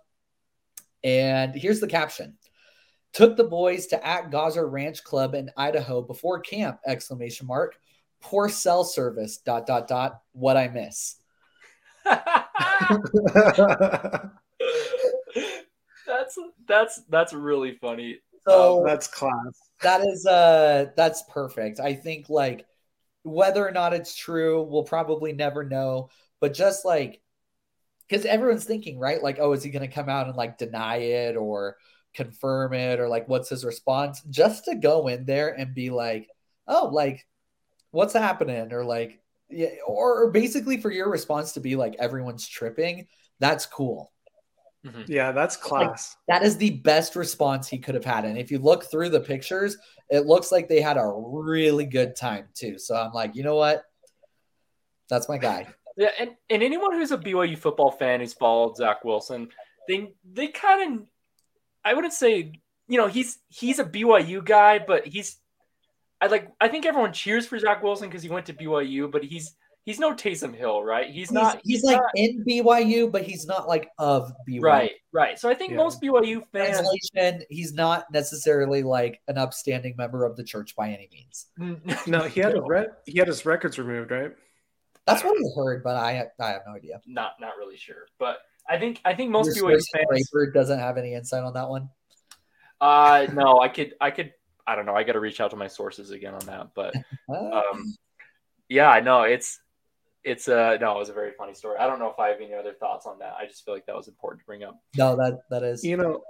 And 1.02 1.54
here's 1.54 1.80
the 1.80 1.86
caption: 1.86 2.36
Took 3.12 3.36
the 3.36 3.44
boys 3.44 3.86
to 3.88 4.06
at 4.06 4.30
Gozzer 4.30 4.70
Ranch 4.70 5.04
Club 5.04 5.34
in 5.34 5.50
Idaho 5.56 6.02
before 6.02 6.40
camp! 6.40 6.78
Exclamation 6.86 7.46
mark. 7.46 7.76
Poor 8.20 8.48
cell 8.48 8.84
service. 8.84 9.38
Dot 9.38 9.66
dot 9.66 9.86
dot. 9.88 10.20
What 10.32 10.56
I 10.56 10.68
miss. 10.68 11.16
that's 16.06 16.38
that's 16.66 17.02
that's 17.08 17.32
really 17.32 17.76
funny. 17.80 18.18
So 18.46 18.82
That's 18.86 19.06
class. 19.06 19.32
that 19.82 20.02
is 20.02 20.26
uh 20.26 20.86
that's 20.98 21.22
perfect 21.30 21.80
i 21.80 21.94
think 21.94 22.28
like 22.28 22.66
whether 23.24 23.66
or 23.66 23.72
not 23.72 23.94
it's 23.94 24.14
true 24.14 24.62
we'll 24.62 24.84
probably 24.84 25.32
never 25.32 25.64
know. 25.64 26.10
But 26.40 26.54
just 26.54 26.84
like 26.84 27.20
because 28.08 28.24
everyone's 28.24 28.64
thinking 28.64 28.98
right? 28.98 29.22
Like 29.22 29.38
oh 29.40 29.52
is 29.52 29.64
he 29.64 29.70
going 29.70 29.88
to 29.88 29.94
come 29.94 30.08
out 30.08 30.28
and 30.28 30.36
like 30.36 30.58
deny 30.58 30.96
it 30.96 31.36
or 31.36 31.76
confirm 32.14 32.72
it 32.74 33.00
or 33.00 33.08
like 33.08 33.28
what's 33.28 33.48
his 33.48 33.64
response? 33.64 34.22
Just 34.30 34.66
to 34.66 34.76
go 34.76 35.08
in 35.08 35.24
there 35.24 35.48
and 35.48 35.74
be 35.74 35.90
like 35.90 36.28
oh 36.68 36.90
like 36.92 37.26
what's 37.90 38.14
happening? 38.14 38.72
Or 38.72 38.84
like 38.84 39.20
yeah 39.50 39.68
or, 39.86 40.24
or 40.24 40.30
basically 40.30 40.80
for 40.80 40.90
your 40.90 41.10
response 41.10 41.52
to 41.52 41.60
be 41.60 41.76
like 41.76 41.96
everyone's 41.98 42.48
tripping 42.48 43.06
that's 43.40 43.66
cool 43.66 44.10
Mm-hmm. 44.84 45.02
Yeah, 45.06 45.32
that's 45.32 45.56
class. 45.56 46.16
that 46.28 46.42
is 46.42 46.56
the 46.58 46.70
best 46.70 47.16
response 47.16 47.68
he 47.68 47.78
could 47.78 47.94
have 47.94 48.04
had. 48.04 48.24
And 48.24 48.36
if 48.36 48.50
you 48.50 48.58
look 48.58 48.84
through 48.90 49.08
the 49.08 49.20
pictures, 49.20 49.78
it 50.10 50.26
looks 50.26 50.52
like 50.52 50.68
they 50.68 50.80
had 50.80 50.98
a 50.98 51.06
really 51.06 51.86
good 51.86 52.16
time 52.16 52.48
too. 52.54 52.78
So 52.78 52.94
I'm 52.94 53.12
like, 53.12 53.34
you 53.34 53.42
know 53.42 53.56
what? 53.56 53.84
That's 55.08 55.28
my 55.28 55.38
guy. 55.38 55.68
Yeah, 55.96 56.10
and, 56.18 56.30
and 56.50 56.62
anyone 56.62 56.92
who's 56.92 57.12
a 57.12 57.18
BYU 57.18 57.56
football 57.56 57.92
fan 57.92 58.20
who's 58.20 58.34
followed 58.34 58.76
Zach 58.76 59.04
Wilson, 59.04 59.48
they 59.88 60.12
they 60.30 60.48
kind 60.48 61.00
of 61.00 61.06
I 61.84 61.94
wouldn't 61.94 62.12
say 62.12 62.52
you 62.88 62.98
know 62.98 63.06
he's 63.06 63.38
he's 63.48 63.78
a 63.78 63.84
BYU 63.84 64.44
guy, 64.44 64.80
but 64.80 65.06
he's 65.06 65.38
I 66.20 66.26
like 66.26 66.50
I 66.60 66.68
think 66.68 66.84
everyone 66.84 67.12
cheers 67.12 67.46
for 67.46 67.58
Zach 67.58 67.82
Wilson 67.82 68.08
because 68.08 68.22
he 68.22 68.28
went 68.28 68.46
to 68.46 68.54
BYU, 68.54 69.10
but 69.10 69.24
he's 69.24 69.54
he's 69.84 69.98
no 70.00 70.14
Taysom 70.14 70.54
Hill, 70.54 70.82
right? 70.82 71.06
He's, 71.06 71.14
He's, 71.28 71.32
not. 71.32 71.60
he's, 71.64 71.82
like 71.84 71.96
not- 71.98 72.10
in 72.14 72.44
BYU, 72.44 73.10
but 73.12 73.22
he's 73.22 73.46
not 73.46 73.68
like 73.68 73.88
of 73.98 74.32
BYU. 74.48 74.62
right, 74.62 74.92
right. 75.12 75.38
So 75.38 75.48
I 75.48 75.54
think 75.54 75.72
Yeah. 75.72 75.76
most 75.78 76.00
BYU 76.02 76.42
fans. 76.52 76.78
Translation, 76.80 77.44
he's 77.50 77.72
not 77.74 78.10
necessarily 78.12 78.82
like 78.82 79.20
an 79.28 79.38
upstanding 79.38 79.94
member 79.96 80.24
of 80.24 80.36
the 80.36 80.44
church 80.44 80.74
by 80.76 80.88
any 80.88 81.08
means. 81.12 81.46
No, 82.06 82.20
he 82.24 82.40
had 82.40 82.54
his 82.54 82.62
re- 82.66 82.86
he 83.06 83.18
had 83.18 83.28
his 83.28 83.44
records 83.46 83.78
removed, 83.78 84.10
right? 84.10 84.32
That's 85.06 85.22
what 85.22 85.36
I 85.36 85.60
heard, 85.60 85.82
but 85.84 85.96
I 85.96 86.26
I 86.40 86.48
have 86.50 86.62
no 86.66 86.72
idea. 86.74 87.00
not 87.06 87.32
not 87.40 87.56
really 87.58 87.76
sure, 87.76 88.06
but 88.18 88.38
I 88.68 88.78
think 88.78 89.00
I 89.04 89.14
think 89.14 89.30
most 89.30 89.54
Your 89.56 89.68
BYU 89.70 89.82
fans. 89.92 90.06
Draper 90.30 90.50
doesn't 90.52 90.78
have 90.78 90.96
any 90.96 91.12
insight 91.14 91.44
on 91.44 91.52
that 91.54 91.68
one. 91.68 91.90
Uh, 92.80 93.26
no, 93.34 93.60
I 93.60 93.68
could 93.68 93.94
I 94.00 94.10
could 94.10 94.32
I 94.66 94.74
don't 94.74 94.86
know. 94.86 94.94
I 94.94 95.02
got 95.04 95.12
to 95.12 95.20
reach 95.20 95.40
out 95.42 95.50
to 95.50 95.56
my 95.56 95.68
sources 95.68 96.10
again 96.10 96.32
on 96.32 96.46
that, 96.46 96.68
but 96.74 96.94
um, 97.28 97.94
yeah, 98.70 98.88
I 98.88 99.00
know 99.00 99.22
it's 99.22 99.60
it's 100.24 100.48
uh 100.48 100.76
no, 100.80 100.96
it 100.96 100.98
was 100.98 101.08
a 101.10 101.12
very 101.12 101.32
funny 101.32 101.54
story. 101.54 101.76
I 101.78 101.86
don't 101.86 101.98
know 101.98 102.10
if 102.10 102.18
I 102.18 102.28
have 102.28 102.40
any 102.40 102.54
other 102.54 102.72
thoughts 102.72 103.06
on 103.06 103.18
that. 103.18 103.34
I 103.38 103.46
just 103.46 103.64
feel 103.64 103.74
like 103.74 103.86
that 103.86 103.96
was 103.96 104.08
important 104.08 104.40
to 104.40 104.46
bring 104.46 104.64
up. 104.64 104.80
no, 104.96 105.16
that 105.16 105.40
that 105.50 105.62
is. 105.62 105.84
You 105.84 105.96
know, 105.96 106.22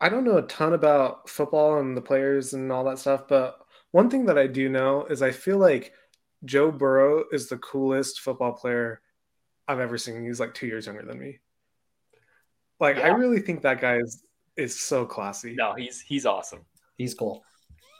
I 0.00 0.08
don't 0.08 0.24
know 0.24 0.38
a 0.38 0.42
ton 0.42 0.72
about 0.72 1.28
football 1.28 1.78
and 1.78 1.96
the 1.96 2.00
players 2.00 2.54
and 2.54 2.72
all 2.72 2.84
that 2.84 2.98
stuff, 2.98 3.28
but 3.28 3.58
one 3.90 4.10
thing 4.10 4.26
that 4.26 4.38
I 4.38 4.46
do 4.46 4.68
know 4.68 5.06
is 5.06 5.22
I 5.22 5.30
feel 5.30 5.58
like 5.58 5.92
Joe 6.44 6.70
Burrow 6.70 7.24
is 7.32 7.48
the 7.48 7.58
coolest 7.58 8.20
football 8.20 8.52
player 8.52 9.00
I've 9.66 9.80
ever 9.80 9.98
seen. 9.98 10.24
He's 10.24 10.40
like 10.40 10.54
two 10.54 10.66
years 10.66 10.86
younger 10.86 11.04
than 11.04 11.18
me. 11.18 11.40
Like 12.80 12.98
I 12.98 13.08
really 13.08 13.40
think 13.40 13.62
that 13.62 13.80
guy 13.80 13.98
is 13.98 14.24
is 14.56 14.78
so 14.78 15.04
classy. 15.04 15.54
No, 15.56 15.74
he's 15.74 16.00
he's 16.00 16.26
awesome. 16.26 16.64
He's 16.96 17.14
cool. 17.14 17.42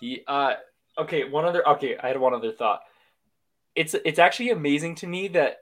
He 0.01 0.23
uh 0.27 0.55
okay, 0.99 1.25
one 1.25 1.45
other 1.45 1.67
okay, 1.69 1.97
I 1.99 2.09
had 2.09 2.19
one 2.19 2.35
other 2.35 2.53
thought. 2.53 2.81
It's 3.79 3.95
it's 4.05 4.19
actually 4.19 4.51
amazing 4.51 4.97
to 4.97 5.07
me 5.07 5.29
that 5.29 5.59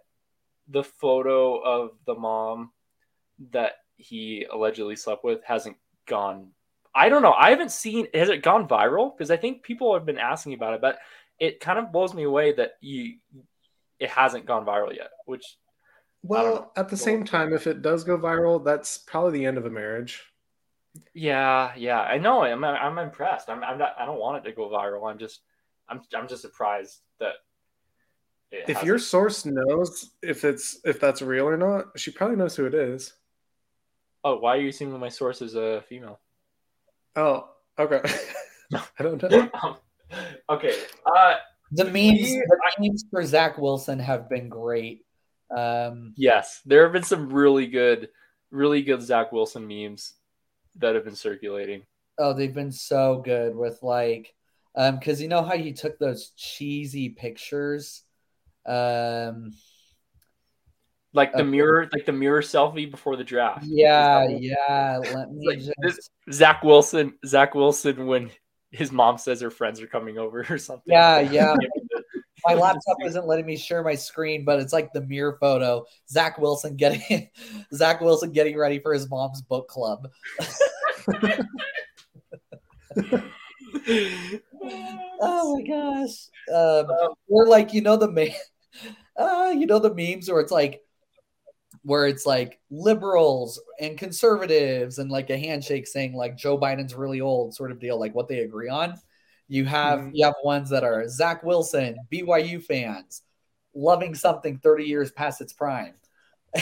the 0.69 0.83
photo 0.83 1.59
of 1.59 1.91
the 2.07 2.15
mom 2.15 2.73
that 3.53 3.75
he 3.97 4.47
allegedly 4.51 4.97
slept 4.97 5.25
with 5.25 5.43
hasn't 5.45 5.77
gone 6.07 6.51
I 6.95 7.11
don't 7.11 7.21
know. 7.21 7.35
I 7.35 7.51
haven't 7.51 7.73
seen 7.73 8.09
has 8.15 8.31
it 8.31 8.43
gone 8.43 8.67
viral 8.67 9.15
because 9.15 9.31
I 9.31 9.37
think 9.37 9.63
people 9.63 9.93
have 9.93 10.07
been 10.07 10.17
asking 10.19 10.55
about 10.55 10.73
it, 10.73 10.81
but 10.81 10.99
it 11.39 11.61
kind 11.61 11.79
of 11.79 11.93
blows 11.93 12.15
me 12.15 12.23
away 12.23 12.55
that 12.55 12.73
you 12.81 13.17
it 13.99 14.09
hasn't 14.09 14.47
gone 14.47 14.65
viral 14.65 14.97
yet, 14.97 15.11
which 15.27 15.59
I 16.35 16.43
don't 16.43 16.55
know. 16.55 16.61
Well, 16.63 16.73
at 16.77 16.89
the 16.89 16.97
same 16.97 17.25
time, 17.25 17.53
if 17.53 17.67
it 17.67 17.83
does 17.83 18.03
go 18.05 18.19
viral, 18.19 18.65
that's 18.65 18.99
probably 18.99 19.39
the 19.39 19.47
end 19.47 19.59
of 19.59 19.67
a 19.67 19.71
marriage. 19.71 20.25
yeah, 21.15 21.73
yeah, 21.77 22.01
I 22.01 22.19
know. 22.19 22.43
I'm 22.43 22.65
I'm 22.65 22.99
impressed. 22.99 23.51
I'm 23.51 23.63
I'm 23.63 23.79
not 23.79 23.95
I 23.99 24.07
don't 24.07 24.19
want 24.19 24.39
it 24.39 24.49
to 24.49 24.57
go 24.57 24.71
viral. 24.71 25.11
I'm 25.11 25.19
just 25.19 25.41
I'm 25.89 26.01
I'm 26.15 26.29
just 26.29 26.43
surprised 26.43 27.01
that 27.21 27.35
If 28.67 28.79
hasn't. 28.79 28.87
your 28.87 28.99
source 28.99 29.45
knows 29.47 30.11
if 30.23 30.45
it's 30.45 30.79
if 30.85 31.01
that's 31.01 31.23
real 31.23 31.47
or 31.47 31.57
not, 31.57 31.99
she 31.99 32.11
probably 32.11 32.37
knows 32.37 32.57
who 32.57 32.67
it 32.67 32.75
is. 32.75 33.13
Oh, 34.25 34.39
why 34.39 34.57
are 34.57 34.61
you 34.61 34.69
assuming 34.71 34.99
my 35.01 35.09
source 35.09 35.41
is 35.43 35.55
a 35.55 35.83
female? 35.89 36.19
Oh, 37.15 37.49
okay. 37.79 38.01
I 38.75 39.03
don't 39.03 39.23
know. 39.23 39.77
okay. 40.51 40.75
Uh, 41.07 41.37
The 41.73 41.85
memes, 41.85 41.95
Me, 41.95 42.43
the 42.49 42.59
memes 42.81 43.05
for 43.11 43.25
Zach 43.25 43.57
Wilson 43.59 43.99
have 44.01 44.29
been 44.29 44.49
great. 44.49 45.05
Um, 45.57 46.13
yes, 46.17 46.61
there 46.67 46.83
have 46.83 46.93
been 46.93 47.05
some 47.05 47.33
really 47.33 47.69
good, 47.69 48.09
really 48.51 48.83
good 48.83 49.01
Zach 49.03 49.31
Wilson 49.33 49.67
memes 49.67 50.15
that 50.77 50.95
have 50.97 51.05
been 51.05 51.15
circulating. 51.17 51.83
oh, 52.19 52.33
they've 52.33 52.55
been 52.55 52.73
so 52.73 53.23
good 53.25 53.55
with 53.55 53.81
like, 53.83 54.35
um, 54.75 54.99
because 54.99 55.21
you 55.23 55.29
know 55.29 55.43
how 55.43 55.57
he 55.57 55.73
took 55.73 55.99
those 55.99 56.31
cheesy 56.37 57.11
pictures. 57.11 58.03
Um, 58.67 59.53
Like 61.13 61.33
the 61.33 61.39
Okay. 61.39 61.49
mirror, 61.49 61.89
like 61.93 62.05
the 62.05 62.13
mirror 62.13 62.43
selfie 62.43 62.91
before 62.91 63.17
the 63.17 63.25
draft. 63.25 63.65
yeah, 63.67 64.27
yeah. 64.29 64.99
Let 65.15 65.31
me 65.33 65.47
Like, 65.47 65.61
just. 65.83 66.11
Zach 66.31 66.63
Wilson, 66.63 67.15
Zach 67.25 67.55
Wilson, 67.55 68.07
when 68.07 68.31
his 68.71 68.93
mom 68.93 69.17
says 69.17 69.41
her 69.41 69.51
friends 69.51 69.81
are 69.81 69.87
coming 69.87 70.19
over 70.19 70.45
or 70.51 70.59
something. 70.59 70.93
Yeah, 70.93 71.21
yeah. 71.33 71.55
My 72.45 72.53
laptop 72.55 72.99
isn't 73.07 73.27
letting 73.27 73.47
me 73.47 73.57
share 73.57 73.83
my 73.83 73.95
screen, 73.95 74.45
but 74.45 74.61
it's 74.61 74.75
like 74.75 74.93
the 74.93 75.01
mirror 75.01 75.39
photo. 75.41 75.87
Zach 76.11 76.37
Wilson 76.37 76.77
getting 76.77 77.31
Zach 77.73 78.03
Wilson 78.03 78.33
getting 78.33 78.59
ready 78.59 78.79
for 78.79 78.93
his 78.93 79.09
mom's 79.09 79.41
book 79.41 79.69
club. 79.69 80.09
Oh 85.21 85.57
my 85.57 85.63
gosh. 85.67 86.29
Um, 86.53 87.15
or 87.29 87.47
like 87.49 87.73
you 87.73 87.81
know 87.81 87.97
the 87.97 88.11
me- 88.11 88.37
uh, 89.17 89.53
you 89.57 89.67
know 89.67 89.79
the 89.79 89.95
memes 89.95 90.31
where 90.31 90.41
it's 90.41 90.53
like 90.53 90.83
where 91.83 92.07
it's 92.07 92.27
like 92.27 92.59
liberals 92.71 93.61
and 93.81 93.97
conservatives 93.99 94.99
and 94.99 95.11
like 95.11 95.31
a 95.31 95.39
handshake 95.39 95.87
saying 95.87 96.15
like 96.15 96.37
Joe 96.37 96.59
Biden's 96.59 96.95
really 96.95 97.21
old 97.21 97.55
sort 97.55 97.71
of 97.71 97.79
deal, 97.79 97.99
like 97.99 98.15
what 98.15 98.29
they 98.29 98.41
agree 98.41 98.69
on. 98.69 98.95
You 99.49 99.65
have 99.67 100.01
Mhm. 100.01 100.11
you 100.15 100.25
have 100.25 100.35
ones 100.43 100.71
that 100.71 100.83
are 100.85 101.07
Zach 101.09 101.43
Wilson, 101.45 101.97
BYU 102.11 102.61
fans, 102.61 103.23
loving 103.75 104.15
something 104.15 104.59
30 104.59 104.85
years 104.85 105.13
past 105.13 105.41
its 105.41 105.53
prime. 105.53 105.95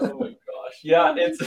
oh 0.00 0.18
my 0.18 0.28
gosh 0.28 0.78
yeah 0.82 1.14
it's 1.16 1.40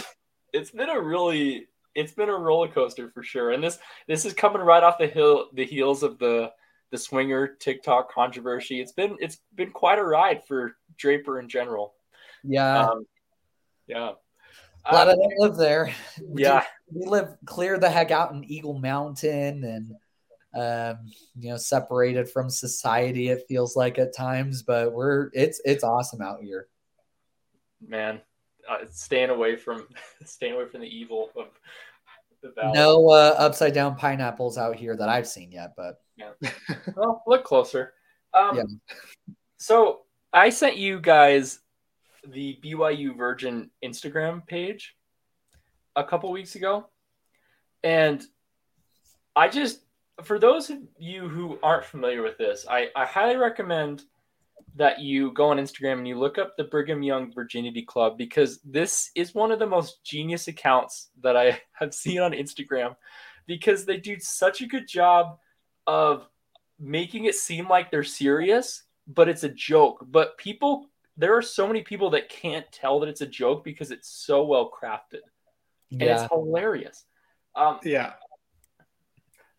it's 0.54 0.72
been 0.72 0.90
a 0.90 1.00
really 1.00 1.68
it's 1.96 2.14
been 2.14 2.30
a 2.30 2.34
roller 2.36 2.68
coaster 2.68 3.10
for 3.12 3.24
sure 3.24 3.52
and 3.52 3.64
this 3.64 3.78
this 4.08 4.26
is 4.26 4.34
coming 4.34 4.62
right 4.62 4.84
off 4.84 4.98
the 4.98 5.08
hill 5.08 5.50
the 5.54 5.66
heels 5.66 6.04
of 6.04 6.18
the 6.20 6.52
the 6.92 6.98
swinger 6.98 7.48
tiktok 7.60 8.12
controversy 8.12 8.80
it's 8.82 8.92
been 8.94 9.16
it's 9.20 9.40
been 9.56 9.72
quite 9.72 10.00
a 10.00 10.04
ride 10.04 10.42
for 10.48 10.76
draper 10.98 11.40
in 11.40 11.48
general 11.50 11.94
Yeah. 12.44 12.88
um, 12.90 13.06
yeah 13.88 14.12
Glad 14.90 15.10
I 15.10 15.12
Uh, 15.12 15.16
don't 15.16 15.40
live 15.40 15.58
there. 15.58 15.94
yeah 16.36 16.64
we 16.92 17.06
live 17.06 17.36
clear 17.46 17.78
the 17.78 17.90
heck 17.90 18.10
out 18.12 18.32
in 18.34 18.44
Eagle 18.44 18.80
Mountain 18.80 19.64
and 19.64 19.96
um, 20.54 21.06
you 21.40 21.50
know 21.52 21.58
separated 21.58 22.30
from 22.30 22.50
society. 22.50 23.30
It 23.30 23.46
feels 23.48 23.76
like 23.78 23.98
at 24.00 24.14
times, 24.14 24.64
but 24.64 24.92
we're 24.92 25.30
it's 25.34 25.62
it's 25.64 25.84
awesome 25.84 26.22
out 26.22 26.42
here. 26.42 26.68
man 27.88 28.22
uh, 28.72 28.86
staying 28.90 29.30
away 29.30 29.56
from 29.56 29.88
staying 30.26 30.54
away 30.54 30.66
from 30.68 30.82
the 30.82 30.88
evil 30.88 31.30
of 31.36 31.48
the 32.42 32.52
valley 32.52 32.74
No 32.74 33.10
uh, 33.10 33.36
upside 33.38 33.74
down 33.74 33.96
pineapples 33.96 34.58
out 34.58 34.76
here 34.76 34.96
that 34.96 35.10
I've 35.10 35.28
seen 35.28 35.52
yet, 35.52 35.74
but 35.76 36.02
Well, 36.96 37.24
look 37.28 37.44
closer. 37.44 37.94
Um, 38.34 38.56
Yeah. 38.56 39.34
So 39.58 40.02
I 40.34 40.50
sent 40.50 40.78
you 40.78 41.00
guys 41.00 41.60
the 42.28 42.60
BYU 42.64 43.16
Virgin 43.16 43.70
Instagram 43.84 44.46
page 44.48 44.96
a 45.96 46.04
couple 46.04 46.32
weeks 46.32 46.56
ago, 46.56 46.88
and 47.84 48.24
I 49.36 49.50
just, 49.50 49.82
for 50.24 50.40
those 50.40 50.70
of 50.70 50.80
you 50.98 51.28
who 51.28 51.60
aren't 51.62 51.86
familiar 51.86 52.22
with 52.22 52.38
this, 52.38 52.66
I, 52.70 52.90
I 52.96 53.06
highly 53.06 53.36
recommend 53.36 54.04
that 54.76 55.00
you 55.00 55.32
go 55.34 55.50
on 55.50 55.58
Instagram 55.58 56.00
and 56.00 56.08
you 56.08 56.18
look 56.18 56.38
up 56.38 56.56
the 56.56 56.64
Brigham 56.64 57.04
Young 57.04 57.32
Virginity 57.34 57.82
Club 57.82 58.18
because 58.18 58.60
this 58.64 59.12
is 59.16 59.36
one 59.36 59.52
of 59.52 59.60
the 59.60 59.68
most 59.68 60.04
genius 60.04 60.48
accounts 60.48 61.10
that 61.22 61.36
I 61.36 61.62
have 61.74 61.94
seen 61.94 62.20
on 62.20 62.32
Instagram 62.32 62.96
because 63.48 63.86
they 63.86 63.98
do 63.98 64.18
such 64.20 64.62
a 64.62 64.68
good 64.68 64.88
job 64.88 65.38
of 65.88 66.28
making 66.80 67.26
it 67.26 67.36
seem 67.36 67.68
like 67.68 67.92
they're 67.92 68.04
serious, 68.04 68.84
but 69.08 69.28
it's 69.28 69.44
a 69.44 69.50
joke. 69.50 70.06
But 70.10 70.38
people, 70.38 70.90
there 71.18 71.36
are 71.36 71.42
so 71.42 71.68
many 71.68 71.82
people 71.82 72.10
that 72.12 72.30
can't 72.30 72.66
tell 72.72 73.00
that 73.02 73.10
it's 73.10 73.22
a 73.22 73.28
joke 73.28 73.64
because 73.64 73.92
it's 73.92 74.10
so 74.10 74.46
well 74.46 74.72
crafted 74.72 75.22
and 75.92 76.04
it's 76.04 76.24
hilarious. 76.32 77.06
Um, 77.56 77.80
yeah. 77.84 78.14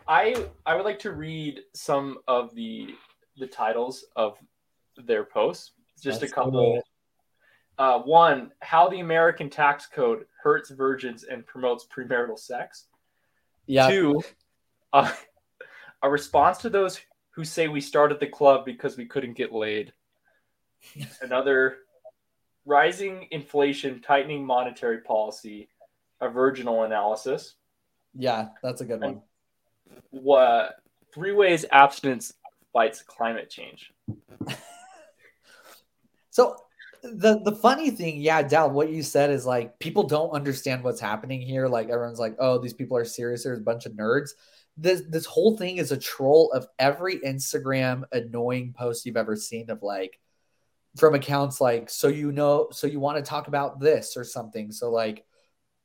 I 0.09 0.47
I 0.67 0.75
would 0.75 0.85
like 0.85 0.99
to 1.01 1.13
read 1.13 1.61
some 1.75 2.19
of 2.27 2.55
the 2.55 2.95
the 3.39 3.47
titles 3.47 4.05
of 4.17 4.37
their 4.97 5.25
posts. 5.25 5.73
Just 6.01 6.21
Let's 6.21 6.33
a 6.33 6.35
couple. 6.35 6.77
it. 6.79 6.85
Uh, 7.79 8.01
one, 8.01 8.53
how 8.61 8.89
the 8.89 9.01
American 9.01 9.49
tax 9.49 9.87
code 9.87 10.27
hurts 10.43 10.71
virgins 10.71 11.25
and 11.25 11.47
promotes 11.47 11.87
premarital 11.87 12.39
sex. 12.39 12.87
yeah, 13.67 13.89
Two, 13.89 14.23
uh, 14.93 15.11
a 16.03 16.11
response 16.11 16.59
to 16.59 16.71
those 16.71 17.01
who 17.31 17.45
say 17.45 17.69
we 17.69 17.81
started 17.81 18.21
the 18.21 18.27
club 18.27 18.65
because 18.65 18.97
we 18.97 19.07
couldn't 19.07 19.35
get 19.35 19.53
laid. 19.53 19.93
Another, 21.23 21.79
rising 22.67 23.27
inflation, 23.31 24.01
tightening 24.01 24.45
monetary 24.45 24.99
policy, 24.99 25.69
a 26.21 26.29
virginal 26.29 26.83
analysis. 26.85 27.55
yeah. 28.15 28.49
That's 28.63 28.81
a 28.81 28.85
good 28.85 29.01
one. 29.01 29.23
What 30.11 30.77
three 31.15 31.33
ways 31.33 31.65
abstinence 31.71 32.35
fights 32.73 33.03
climate 33.03 33.51
change? 33.51 33.93
So 36.33 36.57
the 37.03 37.41
the 37.45 37.53
funny 37.53 37.91
thing, 37.91 38.21
yeah, 38.21 38.43
Dal, 38.43 38.71
what 38.71 38.91
you 38.91 39.03
said 39.03 39.31
is 39.31 39.45
like 39.45 39.79
people 39.79 40.05
don't 40.05 40.31
understand 40.31 40.83
what's 40.83 41.01
happening 41.01 41.43
here. 41.43 41.69
Like 41.69 41.91
everyone's 41.91 42.19
like, 42.19 42.37
oh, 42.39 42.59
these 42.59 42.73
people 42.73 42.97
are 42.97 43.05
serious. 43.05 43.45
There's 43.45 43.59
a 43.59 43.63
bunch 43.63 43.85
of 43.87 43.93
nerds. 43.93 44.31
This 44.79 45.03
this 45.09 45.27
whole 45.27 45.59
thing 45.59 45.77
is 45.77 45.93
a 45.93 45.97
troll 45.97 46.51
of 46.53 46.67
every 46.79 47.19
Instagram 47.19 48.05
annoying 48.13 48.75
post 48.77 49.05
you've 49.05 49.19
ever 49.19 49.37
seen 49.37 49.69
of 49.69 49.83
like 49.83 50.19
from 50.97 51.15
accounts 51.15 51.61
like 51.61 51.91
so 51.91 52.09
you 52.09 52.33
know 52.33 52.69
so 52.71 52.87
you 52.87 53.01
want 53.01 53.17
to 53.19 53.29
talk 53.29 53.47
about 53.47 53.79
this 53.79 54.17
or 54.17 54.25
something. 54.25 54.73
So 54.73 54.91
like 54.91 55.27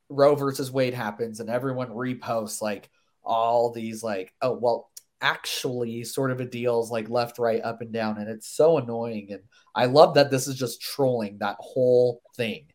Roe 0.10 0.36
versus 0.36 0.72
Wade 0.72 0.94
happens 0.94 1.42
and 1.42 1.50
everyone 1.50 1.90
reposts 1.90 2.62
like 2.62 2.90
all 3.22 3.74
these 3.74 4.02
like 4.02 4.34
oh 4.42 4.54
well 4.54 4.90
actually 5.22 6.04
sort 6.04 6.32
of 6.32 6.40
a 6.40 6.46
deals 6.46 6.92
like 6.92 7.10
left 7.10 7.40
right 7.40 7.62
up 7.64 7.82
and 7.82 7.92
down 7.92 8.18
and 8.18 8.30
it's 8.30 8.48
so 8.48 8.78
annoying 8.78 9.28
and 9.32 9.42
I 9.76 9.86
love 9.86 10.16
that 10.16 10.30
this 10.32 10.48
is 10.48 10.56
just 10.56 10.82
trolling 10.82 11.38
that 11.40 11.58
whole 11.60 12.22
thing. 12.36 12.66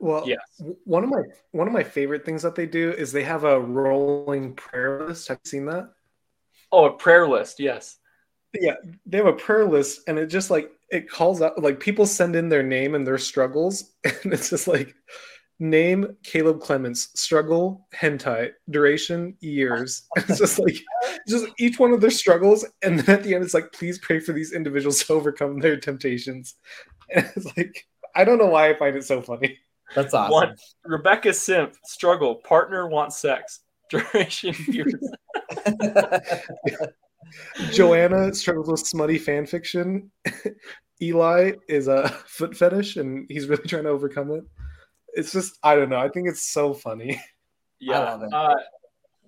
Well, 0.00 0.28
Yes. 0.28 0.38
one 0.84 1.02
of 1.02 1.10
my 1.10 1.22
one 1.50 1.66
of 1.66 1.72
my 1.72 1.82
favorite 1.82 2.24
things 2.24 2.42
that 2.42 2.54
they 2.54 2.66
do 2.66 2.92
is 2.92 3.10
they 3.10 3.24
have 3.24 3.44
a 3.44 3.60
rolling 3.60 4.54
prayer 4.54 5.06
list. 5.06 5.28
Have 5.28 5.40
you 5.44 5.48
seen 5.48 5.66
that? 5.66 5.90
Oh, 6.70 6.84
a 6.84 6.92
prayer 6.92 7.26
list. 7.26 7.58
Yes. 7.58 7.98
Yeah, 8.54 8.74
they 9.06 9.18
have 9.18 9.26
a 9.26 9.32
prayer 9.32 9.66
list, 9.66 10.02
and 10.06 10.18
it 10.18 10.26
just 10.26 10.50
like 10.50 10.70
it 10.90 11.10
calls 11.10 11.42
out 11.42 11.60
like 11.62 11.80
people 11.80 12.06
send 12.06 12.36
in 12.36 12.48
their 12.48 12.62
name 12.62 12.94
and 12.94 13.06
their 13.06 13.18
struggles, 13.18 13.92
and 14.04 14.32
it's 14.32 14.50
just 14.50 14.68
like 14.68 14.94
name 15.58 16.16
Caleb 16.22 16.60
Clements, 16.60 17.10
struggle 17.14 17.86
hentai, 17.94 18.52
duration 18.70 19.36
years. 19.40 20.02
It's 20.16 20.38
just 20.38 20.58
like 20.58 20.76
just 21.26 21.46
each 21.58 21.78
one 21.78 21.92
of 21.92 22.00
their 22.00 22.10
struggles, 22.10 22.64
and 22.82 23.00
then 23.00 23.18
at 23.18 23.24
the 23.24 23.34
end 23.34 23.44
it's 23.44 23.54
like 23.54 23.72
please 23.72 23.98
pray 23.98 24.20
for 24.20 24.32
these 24.32 24.52
individuals 24.52 25.02
to 25.04 25.12
overcome 25.14 25.58
their 25.60 25.76
temptations. 25.78 26.54
And 27.10 27.26
it's 27.36 27.56
like 27.56 27.86
I 28.14 28.24
don't 28.24 28.36
know 28.36 28.48
why 28.48 28.68
I 28.68 28.74
find 28.74 28.94
it 28.94 29.04
so 29.04 29.22
funny. 29.22 29.56
That's 29.94 30.12
awesome. 30.12 30.32
One, 30.32 30.56
Rebecca 30.84 31.32
Simp, 31.32 31.72
struggle, 31.84 32.34
partner 32.34 32.86
wants 32.86 33.16
sex, 33.16 33.60
duration 33.88 34.54
years. 34.66 34.92
Joanna 37.72 38.34
struggles 38.34 38.68
with 38.68 38.80
smutty 38.80 39.16
fan 39.16 39.46
fiction. 39.46 40.10
Eli 41.00 41.52
is 41.66 41.88
a 41.88 42.10
foot 42.26 42.54
fetish, 42.54 42.96
and 42.96 43.26
he's 43.30 43.46
really 43.46 43.66
trying 43.66 43.84
to 43.84 43.90
overcome 43.90 44.30
it. 44.32 44.44
It's 45.14 45.32
just 45.32 45.58
I 45.62 45.74
don't 45.74 45.88
know. 45.88 45.98
I 45.98 46.08
think 46.08 46.28
it's 46.28 46.42
so 46.42 46.74
funny. 46.74 47.20
Yeah. 47.80 48.18
Uh, 48.32 48.56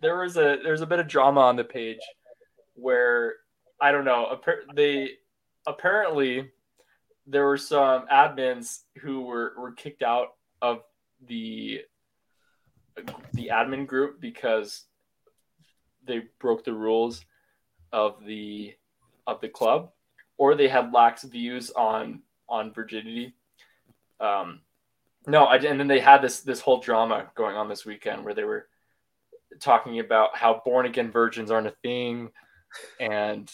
there 0.02 0.18
was 0.18 0.36
a 0.36 0.58
there's 0.64 0.80
a 0.80 0.86
bit 0.86 0.98
of 0.98 1.06
drama 1.06 1.40
on 1.40 1.54
the 1.54 1.62
page 1.62 2.00
where 2.74 3.34
I 3.80 3.92
don't 3.92 4.04
know. 4.04 4.26
appar- 4.36 4.74
They 4.74 5.10
apparently 5.68 6.50
there 7.28 7.44
were 7.46 7.56
some 7.56 8.08
admins 8.08 8.80
who 8.98 9.20
were 9.20 9.52
were 9.56 9.70
kicked 9.70 10.02
out 10.02 10.34
of 10.60 10.82
the 11.28 11.82
the 13.34 13.50
admin 13.52 13.86
group 13.86 14.20
because 14.20 14.86
they 16.04 16.22
broke 16.40 16.64
the 16.64 16.74
rules 16.74 17.24
of 17.92 18.24
the 18.26 18.74
of 19.28 19.40
the 19.40 19.48
club 19.48 19.92
or 20.38 20.56
they 20.56 20.66
had 20.66 20.92
lax 20.92 21.22
views 21.22 21.70
on 21.70 22.20
on 22.48 22.72
virginity 22.72 23.32
um 24.18 24.60
no 25.30 25.44
I, 25.44 25.56
and 25.56 25.78
then 25.78 25.86
they 25.88 26.00
had 26.00 26.22
this 26.22 26.40
this 26.40 26.60
whole 26.60 26.80
drama 26.80 27.30
going 27.34 27.56
on 27.56 27.68
this 27.68 27.86
weekend 27.86 28.24
where 28.24 28.34
they 28.34 28.44
were 28.44 28.66
talking 29.60 30.00
about 30.00 30.36
how 30.36 30.60
born 30.64 30.86
again 30.86 31.10
virgins 31.10 31.50
aren't 31.50 31.66
a 31.66 31.74
thing 31.82 32.30
and 32.98 33.50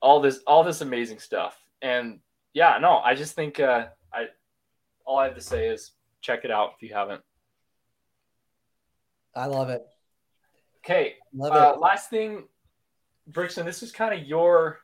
all 0.00 0.20
this 0.20 0.40
all 0.46 0.64
this 0.64 0.80
amazing 0.80 1.18
stuff 1.18 1.56
and 1.82 2.20
yeah 2.54 2.78
no 2.80 2.98
i 2.98 3.14
just 3.14 3.34
think 3.34 3.60
uh 3.60 3.86
i 4.12 4.26
all 5.04 5.18
i 5.18 5.24
have 5.24 5.34
to 5.34 5.40
say 5.40 5.68
is 5.68 5.92
check 6.20 6.44
it 6.44 6.50
out 6.50 6.72
if 6.76 6.82
you 6.82 6.94
haven't 6.94 7.22
I 9.34 9.46
love 9.46 9.68
it. 9.68 9.82
okay 10.84 11.14
Love 11.32 11.52
uh, 11.52 11.74
it. 11.74 11.80
last 11.80 12.10
thing 12.10 12.44
brixton 13.28 13.64
this 13.66 13.82
is 13.82 13.92
kind 13.92 14.18
of 14.18 14.26
your 14.26 14.80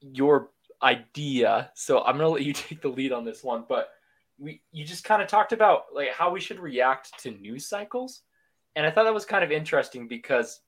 your 0.00 0.50
idea 0.82 1.70
so 1.74 2.02
i'm 2.02 2.16
gonna 2.16 2.28
let 2.28 2.42
you 2.42 2.52
take 2.52 2.80
the 2.80 2.88
lead 2.88 3.12
on 3.12 3.24
this 3.24 3.42
one 3.42 3.64
but 3.68 3.90
we 4.38 4.62
you 4.72 4.84
just 4.84 5.04
kind 5.04 5.22
of 5.22 5.28
talked 5.28 5.52
about 5.52 5.84
like 5.94 6.10
how 6.10 6.30
we 6.30 6.40
should 6.40 6.58
react 6.58 7.18
to 7.20 7.30
news 7.30 7.68
cycles 7.68 8.22
and 8.76 8.84
i 8.84 8.90
thought 8.90 9.04
that 9.04 9.14
was 9.14 9.24
kind 9.24 9.44
of 9.44 9.52
interesting 9.52 10.08
because 10.08 10.60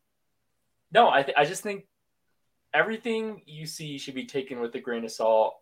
no 0.93 1.11
i, 1.11 1.23
th- 1.23 1.37
I 1.37 1.45
just 1.45 1.62
think 1.62 1.87
everything 2.73 3.43
you 3.47 3.67
see 3.67 3.99
should 3.99 4.14
be 4.14 4.27
taken 4.27 4.61
with 4.61 4.75
a 4.75 4.81
grain 4.81 5.05
of 5.05 5.11
salt 5.11 5.57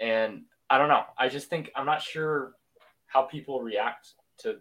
and 0.00 0.42
i 0.70 0.78
don't 0.78 0.88
know 0.88 1.04
i 1.18 1.28
just 1.28 1.48
think 1.48 1.70
i'm 1.74 1.86
not 1.86 2.02
sure 2.02 2.52
how 3.06 3.22
people 3.22 3.62
react 3.62 4.14
to. 4.38 4.56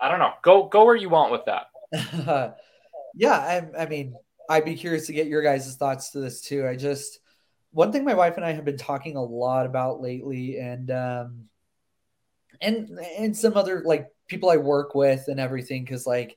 I 0.00 0.08
don't 0.08 0.18
know. 0.18 0.32
Go 0.42 0.68
go 0.68 0.84
where 0.84 0.96
you 0.96 1.08
want 1.08 1.32
with 1.32 1.44
that. 1.46 2.56
yeah, 3.14 3.36
I, 3.38 3.82
I 3.82 3.86
mean, 3.86 4.14
I'd 4.48 4.64
be 4.64 4.74
curious 4.74 5.06
to 5.06 5.12
get 5.12 5.26
your 5.26 5.42
guys' 5.42 5.76
thoughts 5.76 6.10
to 6.10 6.20
this 6.20 6.40
too. 6.40 6.66
I 6.66 6.76
just 6.76 7.20
one 7.74 7.90
thing 7.90 8.04
my 8.04 8.14
wife 8.14 8.36
and 8.36 8.46
I 8.46 8.52
have 8.52 8.64
been 8.64 8.78
talking 8.78 9.16
a 9.16 9.22
lot 9.22 9.66
about 9.66 10.00
lately, 10.00 10.58
and 10.58 10.90
um, 10.92 11.48
and 12.60 12.88
and 13.18 13.36
some 13.36 13.56
other 13.56 13.82
like 13.84 14.08
people 14.28 14.48
I 14.48 14.56
work 14.56 14.94
with 14.94 15.26
and 15.26 15.40
everything, 15.40 15.84
because 15.84 16.06
like 16.06 16.36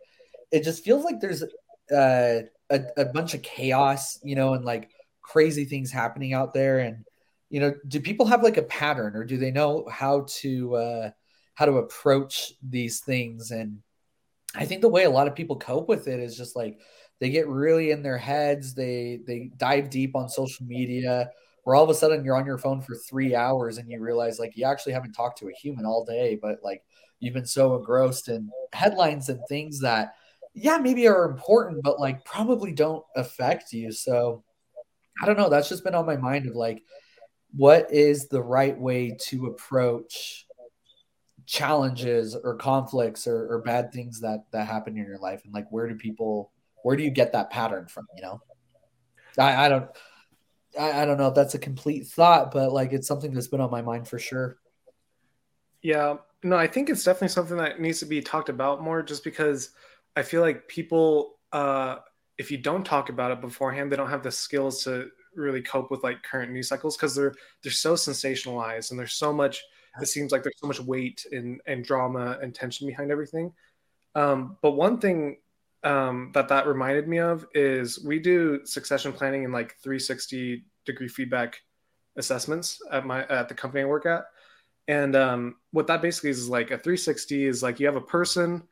it 0.52 0.64
just 0.64 0.84
feels 0.84 1.06
like 1.06 1.20
there's 1.20 1.44
uh, 1.44 2.42
a 2.72 2.82
a 2.98 3.06
bunch 3.06 3.36
of 3.36 3.44
chaos, 3.44 4.20
you 4.24 4.36
know, 4.36 4.54
and 4.56 4.66
like 4.66 4.90
crazy 5.22 5.66
things 5.66 5.92
happening 5.92 6.34
out 6.34 6.54
there, 6.54 6.80
and 6.80 7.06
you 7.50 7.60
know, 7.60 7.74
do 7.88 8.02
people 8.02 8.26
have 8.26 8.44
like 8.44 8.58
a 8.58 8.64
pattern, 8.64 9.16
or 9.16 9.24
do 9.24 9.38
they 9.38 9.52
know 9.52 9.88
how 9.92 10.26
to 10.28 10.76
uh, 10.76 11.12
how 11.54 11.66
to 11.66 11.78
approach 11.78 12.54
these 12.68 13.00
things? 13.02 13.52
And 13.52 13.84
I 14.58 14.66
think 14.66 14.82
the 14.82 14.90
way 14.90 15.04
a 15.04 15.10
lot 15.10 15.28
of 15.28 15.36
people 15.36 15.56
cope 15.56 15.88
with 15.88 16.08
it 16.08 16.20
is 16.20 16.36
just 16.36 16.56
like 16.56 16.80
they 17.20 17.30
get 17.30 17.48
really 17.48 17.92
in 17.92 18.02
their 18.02 18.18
heads 18.18 18.74
they 18.74 19.20
they 19.26 19.52
dive 19.58 19.90
deep 19.90 20.16
on 20.16 20.30
social 20.30 20.66
media 20.66 21.30
where 21.64 21.76
all 21.76 21.84
of 21.84 21.90
a 21.90 21.94
sudden 21.94 22.24
you're 22.24 22.36
on 22.36 22.46
your 22.46 22.58
phone 22.58 22.82
for 22.82 22.96
three 22.96 23.36
hours 23.36 23.78
and 23.78 23.90
you 23.90 24.00
realize 24.00 24.40
like 24.40 24.56
you 24.56 24.66
actually 24.66 24.94
haven't 24.94 25.14
talked 25.14 25.38
to 25.38 25.48
a 25.48 25.54
human 25.54 25.86
all 25.86 26.04
day 26.04 26.38
but 26.42 26.58
like 26.64 26.84
you've 27.20 27.34
been 27.34 27.46
so 27.46 27.76
engrossed 27.76 28.30
in 28.30 28.50
headlines 28.74 29.30
and 29.30 29.40
things 29.48 29.80
that 29.82 30.16
yeah 30.54 30.78
maybe 30.78 31.08
are 31.08 31.30
important 31.30 31.84
but 31.84 32.00
like 32.00 32.24
probably 32.26 32.72
don't 32.72 33.04
affect 33.16 33.72
you. 33.74 33.92
So 33.92 34.44
i 35.22 35.26
don't 35.26 35.38
know 35.38 35.50
that's 35.50 35.70
just 35.70 35.84
been 35.84 35.96
on 35.96 36.06
my 36.06 36.18
mind 36.18 36.48
of 36.48 36.56
like 36.56 36.84
what 37.56 37.92
is 37.92 38.28
the 38.28 38.42
right 38.42 38.78
way 38.78 39.16
to 39.20 39.48
approach 39.48 40.47
challenges 41.48 42.36
or 42.36 42.56
conflicts 42.56 43.26
or, 43.26 43.52
or 43.52 43.62
bad 43.62 43.92
things 43.92 44.20
that 44.20 44.44
that 44.52 44.68
happen 44.68 44.98
in 44.98 45.06
your 45.06 45.18
life 45.18 45.42
and 45.46 45.54
like 45.54 45.66
where 45.72 45.88
do 45.88 45.96
people 45.96 46.52
where 46.84 46.96
do 46.96 47.04
you 47.04 47.10
get 47.10 47.34
that 47.34 47.50
pattern 47.50 47.86
from? 47.88 48.08
You 48.16 48.22
know, 48.22 48.42
I, 49.38 49.66
I 49.66 49.70
don't, 49.70 49.90
I, 50.80 51.02
I 51.02 51.06
don't 51.06 51.18
know 51.18 51.28
if 51.28 51.36
that's 51.36 51.56
a 51.56 51.60
complete 51.60 52.08
thought, 52.08 52.52
but 52.52 52.72
like 52.72 52.94
it's 52.94 53.08
something 53.08 53.34
that's 53.34 53.48
been 53.48 53.62
on 53.62 53.72
my 53.72 53.82
mind 53.82 54.08
for 54.08 54.20
sure. 54.20 54.58
Yeah, 55.82 56.18
no, 56.44 56.56
I 56.56 56.68
think 56.68 56.90
it's 56.90 57.04
definitely 57.04 57.30
something 57.30 57.58
that 57.58 57.82
needs 57.82 58.00
to 58.00 58.06
be 58.06 58.22
talked 58.22 58.50
about 58.50 58.82
more, 58.82 59.04
just 59.04 59.24
because 59.24 59.72
I 60.16 60.24
feel 60.24 60.42
like 60.42 60.68
people, 60.68 61.40
uh, 61.52 61.98
if 62.38 62.52
you 62.52 62.58
don't 62.58 62.86
talk 62.86 63.10
about 63.10 63.32
it 63.32 63.42
beforehand, 63.42 63.92
they 63.92 63.96
don't 63.96 64.10
have 64.10 64.24
the 64.24 64.32
skills 64.32 64.84
to 64.86 65.10
really 65.36 65.62
cope 65.62 65.92
with 65.92 66.04
like 66.04 66.24
current 66.24 66.52
news 66.52 66.70
cycles 66.70 66.96
because 66.96 67.16
they're 67.16 67.34
they're 67.64 67.72
so 67.72 67.94
sensationalized 67.94 68.92
and 68.92 69.00
there's 69.00 69.14
so 69.14 69.34
much. 69.34 69.64
It 70.02 70.08
seems 70.08 70.32
like 70.32 70.44
there's 70.44 70.60
so 70.60 70.68
much 70.68 70.80
weight 70.80 71.26
and 71.32 71.62
and 71.66 71.84
drama 71.84 72.38
and 72.42 72.54
tension 72.54 72.88
behind 72.88 73.12
everything. 73.12 73.54
Um, 74.16 74.58
but 74.62 74.72
one 74.72 75.00
thing 75.00 75.38
um, 75.84 76.32
that 76.34 76.50
that 76.50 76.68
reminded 76.68 77.08
me 77.08 77.20
of 77.20 77.46
is 77.54 78.04
we 78.04 78.20
do 78.20 78.66
succession 78.66 79.14
planning 79.14 79.46
and 79.46 79.54
like 79.54 79.76
360 79.78 80.66
degree 80.86 81.08
feedback 81.08 81.62
assessments 82.16 82.82
at 82.92 83.06
my 83.06 83.26
at 83.28 83.48
the 83.48 83.56
company 83.56 83.84
I 83.84 83.86
work 83.86 84.06
at. 84.06 84.26
And 84.88 85.16
um, 85.16 85.56
what 85.72 85.88
that 85.88 86.02
basically 86.02 86.30
is, 86.30 86.40
is 86.40 86.50
like 86.50 86.72
a 86.72 86.78
360 86.78 87.46
is 87.46 87.62
like 87.62 87.80
you 87.80 87.86
have 87.88 87.98
a 87.98 88.02
person, 88.02 88.64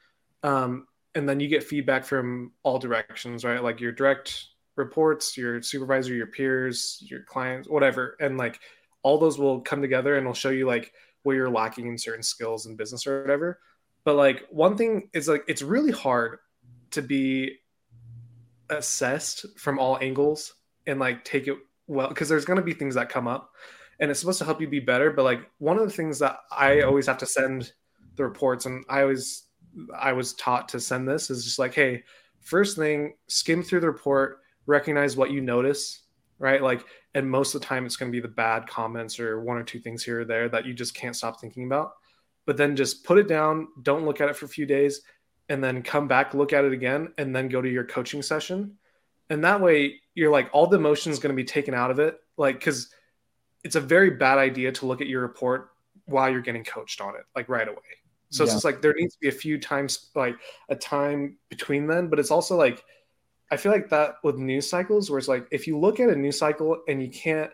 um, 0.44 0.88
and 1.14 1.28
then 1.28 1.40
you 1.40 1.48
get 1.48 1.64
feedback 1.64 2.06
from 2.06 2.54
all 2.64 2.80
directions, 2.80 3.44
right? 3.44 3.62
Like 3.62 3.82
your 3.82 3.92
direct 3.92 4.46
reports, 4.76 5.38
your 5.38 5.62
supervisor, 5.62 6.14
your 6.14 6.28
peers, 6.28 7.04
your 7.06 7.24
clients, 7.24 7.68
whatever, 7.68 8.16
and 8.20 8.38
like 8.38 8.60
all 9.06 9.20
those 9.20 9.38
will 9.38 9.62
come 9.62 9.84
together 9.84 10.18
and 10.18 10.26
will 10.26 10.34
show 10.34 10.50
you 10.50 10.66
like 10.66 10.92
where 11.22 11.36
you're 11.36 11.48
lacking 11.48 11.86
in 11.86 11.96
certain 11.96 12.24
skills 12.24 12.66
in 12.66 12.76
business 12.76 13.06
or 13.06 13.22
whatever. 13.22 13.60
But 14.04 14.16
like 14.16 14.48
one 14.50 14.76
thing 14.76 15.12
is 15.14 15.28
like 15.28 15.44
it's 15.48 15.62
really 15.62 15.92
hard 15.92 16.40
to 16.90 17.04
be 17.04 17.60
assessed 18.72 19.46
from 19.60 19.78
all 19.78 20.00
angles 20.02 20.56
and 20.88 21.00
like 21.00 21.24
take 21.24 21.48
it 21.48 21.56
well 21.86 22.08
because 22.08 22.28
there's 22.28 22.46
going 22.46 22.58
to 22.58 22.64
be 22.64 22.74
things 22.74 22.96
that 22.96 23.10
come 23.10 23.28
up 23.28 23.52
and 24.00 24.10
it's 24.10 24.20
supposed 24.20 24.40
to 24.40 24.46
help 24.46 24.60
you 24.60 24.68
be 24.68 24.80
better 24.80 25.12
but 25.12 25.22
like 25.22 25.48
one 25.60 25.78
of 25.78 25.84
the 25.84 25.94
things 25.94 26.18
that 26.18 26.40
i 26.52 26.82
always 26.82 27.06
have 27.06 27.20
to 27.20 27.28
send 27.28 27.72
the 28.16 28.24
reports 28.24 28.66
and 28.66 28.84
i 28.90 29.02
always 29.02 29.44
i 29.96 30.12
was 30.14 30.34
taught 30.34 30.68
to 30.68 30.80
send 30.80 31.08
this 31.08 31.30
is 31.30 31.44
just 31.46 31.60
like 31.60 31.76
hey 31.76 32.04
first 32.40 32.76
thing 32.76 33.14
skim 33.28 33.62
through 33.62 33.80
the 33.80 33.88
report 33.88 34.40
recognize 34.66 35.16
what 35.16 35.30
you 35.30 35.42
notice 35.42 36.02
right 36.40 36.64
like 36.64 36.84
and 37.16 37.30
most 37.30 37.56
of 37.56 37.62
the 37.62 37.66
time 37.66 37.86
it's 37.86 37.96
going 37.96 38.12
to 38.12 38.16
be 38.16 38.22
the 38.22 38.28
bad 38.28 38.68
comments 38.68 39.20
or 39.20 39.42
one 39.42 39.58
or 39.58 39.64
two 39.64 39.80
things 39.80 40.04
here 40.04 40.22
or 40.22 40.26
there 40.26 40.48
that 40.48 40.66
you 40.66 40.74
just 40.74 40.94
can't 40.94 41.16
stop 41.16 41.42
thinking 41.42 41.66
about 41.66 41.94
but 42.46 42.58
then 42.58 42.76
just 42.76 43.04
put 43.04 43.18
it 43.18 43.28
down 43.28 43.68
don't 43.82 44.06
look 44.06 44.22
at 44.22 44.30
it 44.30 44.36
for 44.36 44.46
a 44.46 44.50
few 44.50 44.68
days 44.68 45.02
and 45.50 45.64
then 45.64 45.82
come 45.82 46.08
back, 46.08 46.34
look 46.34 46.54
at 46.54 46.66
it 46.66 46.74
again, 46.74 47.14
and 47.18 47.36
then 47.36 47.50
go 47.50 47.62
to 47.62 47.70
your 47.70 47.84
coaching 47.84 48.22
session. 48.22 48.78
And 49.30 49.44
that 49.44 49.62
way, 49.62 50.02
you're 50.14 50.32
like, 50.32 50.50
all 50.54 50.68
the 50.68 50.78
emotion 50.78 51.12
is 51.12 51.20
going 51.20 51.36
to 51.36 51.42
be 51.42 51.46
taken 51.46 51.74
out 51.74 51.92
of 51.92 52.00
it. 52.00 52.20
Like, 52.38 52.60
because 52.60 52.92
it's 53.64 53.76
a 53.76 53.82
very 53.82 54.12
bad 54.12 54.38
idea 54.38 54.72
to 54.72 54.86
look 54.86 55.02
at 55.02 55.08
your 55.08 55.22
report 55.22 55.70
while 56.06 56.30
you're 56.30 56.42
getting 56.42 56.64
coached 56.64 57.02
on 57.02 57.16
it, 57.16 57.24
like 57.36 57.50
right 57.50 57.68
away. 57.68 57.78
So 58.30 58.44
yeah. 58.44 58.46
it's 58.46 58.54
just 58.54 58.66
like 58.66 58.82
there 58.82 58.94
needs 58.96 59.14
to 59.16 59.20
be 59.22 59.30
a 59.30 59.32
few 59.32 59.60
times, 59.60 60.10
like 60.16 60.36
a 60.70 60.76
time 60.76 61.38
between 61.50 61.88
them. 61.88 62.10
But 62.10 62.20
it's 62.20 62.32
also 62.32 62.56
like, 62.56 62.84
I 63.52 63.58
feel 63.58 63.72
like 63.72 63.90
that 63.90 64.16
with 64.24 64.38
news 64.38 64.70
cycles, 64.70 65.10
where 65.10 65.20
it's 65.20 65.28
like, 65.28 65.48
if 65.52 65.68
you 65.68 65.78
look 65.78 66.00
at 66.00 66.10
a 66.10 66.16
news 66.16 66.40
cycle 66.40 66.82
and 66.88 67.02
you 67.02 67.10
can't, 67.10 67.52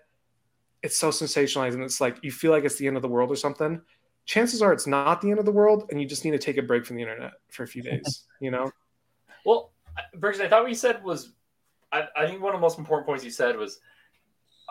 it's 0.83 0.97
so 0.97 1.09
sensationalized 1.09 1.73
and 1.73 1.83
it's 1.83 2.01
like 2.01 2.17
you 2.23 2.31
feel 2.31 2.51
like 2.51 2.63
it's 2.63 2.75
the 2.75 2.87
end 2.87 2.95
of 2.95 3.01
the 3.01 3.07
world 3.07 3.31
or 3.31 3.35
something 3.35 3.81
chances 4.25 4.61
are 4.61 4.73
it's 4.73 4.87
not 4.87 5.21
the 5.21 5.29
end 5.29 5.39
of 5.39 5.45
the 5.45 5.51
world 5.51 5.87
and 5.89 6.01
you 6.01 6.07
just 6.07 6.25
need 6.25 6.31
to 6.31 6.39
take 6.39 6.57
a 6.57 6.61
break 6.61 6.85
from 6.85 6.95
the 6.95 7.01
internet 7.01 7.33
for 7.49 7.63
a 7.63 7.67
few 7.67 7.81
days 7.81 8.25
you 8.39 8.51
know? 8.51 8.71
Well 9.45 9.71
Brixton, 10.15 10.45
i 10.45 10.49
thought 10.49 10.61
what 10.61 10.69
you 10.69 10.75
said 10.75 11.03
was 11.03 11.33
I, 11.91 12.07
I, 12.15 12.27
think 12.27 12.41
one 12.41 12.53
of 12.53 12.59
the 12.59 12.61
most 12.61 12.77
important 12.77 13.07
points 13.07 13.23
you 13.23 13.31
said 13.31 13.57
was 13.57 13.79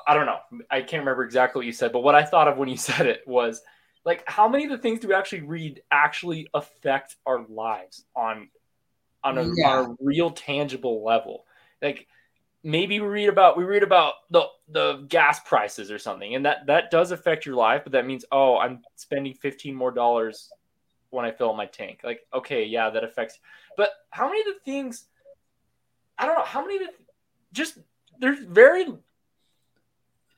i 0.07 0.15
don't 0.15 0.27
know 0.27 0.39
i 0.71 0.81
can't 0.81 1.01
remember 1.01 1.25
exactly 1.25 1.59
what 1.59 1.67
you 1.67 1.73
said 1.73 1.93
but 1.93 2.01
what 2.01 2.15
i 2.15 2.25
thought 2.25 2.49
of 2.49 2.57
when 2.57 2.69
you 2.69 2.77
said 2.89 3.07
it 3.07 3.23
was 3.27 3.63
like 4.05 4.23
how 4.27 4.49
many 4.49 4.65
of 4.65 4.71
the 4.71 4.79
things 4.79 5.01
do 5.01 5.09
we 5.09 5.15
actually 5.15 5.43
read 5.43 5.83
actually 5.91 6.49
affect 6.55 7.17
our 7.27 7.45
lives 7.49 8.05
on 8.15 8.49
on 9.23 9.39
a, 9.39 9.51
yeah. 9.55 9.69
on 9.69 9.91
a 9.91 9.97
real 10.01 10.31
tangible 10.31 11.05
level 11.05 11.45
like 11.83 12.07
maybe 12.63 13.01
we 13.01 13.07
read 13.07 13.29
about 13.29 13.57
we 13.57 13.65
read 13.65 13.83
about 13.83 14.15
the 14.31 14.45
the 14.69 15.05
gas 15.09 15.41
prices 15.41 15.91
or 15.91 15.99
something 15.99 16.35
and 16.35 16.45
that 16.45 16.67
that 16.67 16.91
does 16.91 17.11
affect 17.11 17.47
your 17.47 17.55
life 17.55 17.83
but 17.85 17.93
that 17.93 18.07
means 18.07 18.25
oh 18.33 18.59
i'm 18.59 18.81
spending 18.97 19.35
15 19.35 19.75
more 19.75 19.91
dollars 19.91 20.51
when 21.11 21.25
i 21.25 21.31
fill 21.31 21.55
my 21.55 21.67
tank 21.67 22.01
like 22.05 22.21
okay 22.35 22.65
yeah 22.65 22.91
that 22.91 23.05
affects 23.05 23.39
but 23.77 23.91
how 24.11 24.29
many 24.29 24.41
of 24.41 24.47
the 24.47 24.61
things 24.65 25.07
i 26.19 26.27
don't 26.27 26.37
know 26.37 26.45
how 26.45 26.61
many 26.61 26.77
of 26.77 26.83
the 26.83 26.93
just 27.53 27.79
there's 28.19 28.39
very 28.41 28.87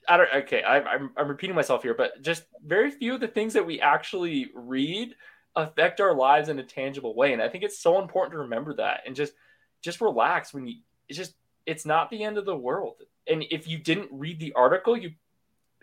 i 0.08 0.16
don't 0.16 0.32
okay 0.32 0.62
I, 0.62 0.80
I'm, 0.80 1.10
I'm 1.16 1.28
repeating 1.28 1.56
myself 1.56 1.82
here 1.82 1.94
but 1.94 2.22
just 2.22 2.44
very 2.64 2.90
few 2.90 3.14
of 3.14 3.20
the 3.20 3.28
things 3.28 3.52
that 3.54 3.66
we 3.66 3.80
actually 3.80 4.50
read 4.54 5.14
affect 5.54 6.00
our 6.00 6.14
lives 6.14 6.48
in 6.48 6.58
a 6.58 6.62
tangible 6.62 7.14
way 7.14 7.32
and 7.32 7.42
i 7.42 7.48
think 7.48 7.62
it's 7.62 7.78
so 7.78 8.00
important 8.00 8.32
to 8.32 8.38
remember 8.38 8.74
that 8.74 9.00
and 9.06 9.14
just 9.14 9.34
just 9.82 10.00
relax 10.00 10.54
when 10.54 10.66
you 10.66 10.76
it's 11.08 11.18
just 11.18 11.34
it's 11.66 11.86
not 11.86 12.10
the 12.10 12.24
end 12.24 12.38
of 12.38 12.44
the 12.44 12.56
world. 12.56 12.96
And 13.28 13.44
if 13.50 13.68
you 13.68 13.78
didn't 13.78 14.08
read 14.10 14.40
the 14.40 14.52
article, 14.54 14.96
you 14.96 15.12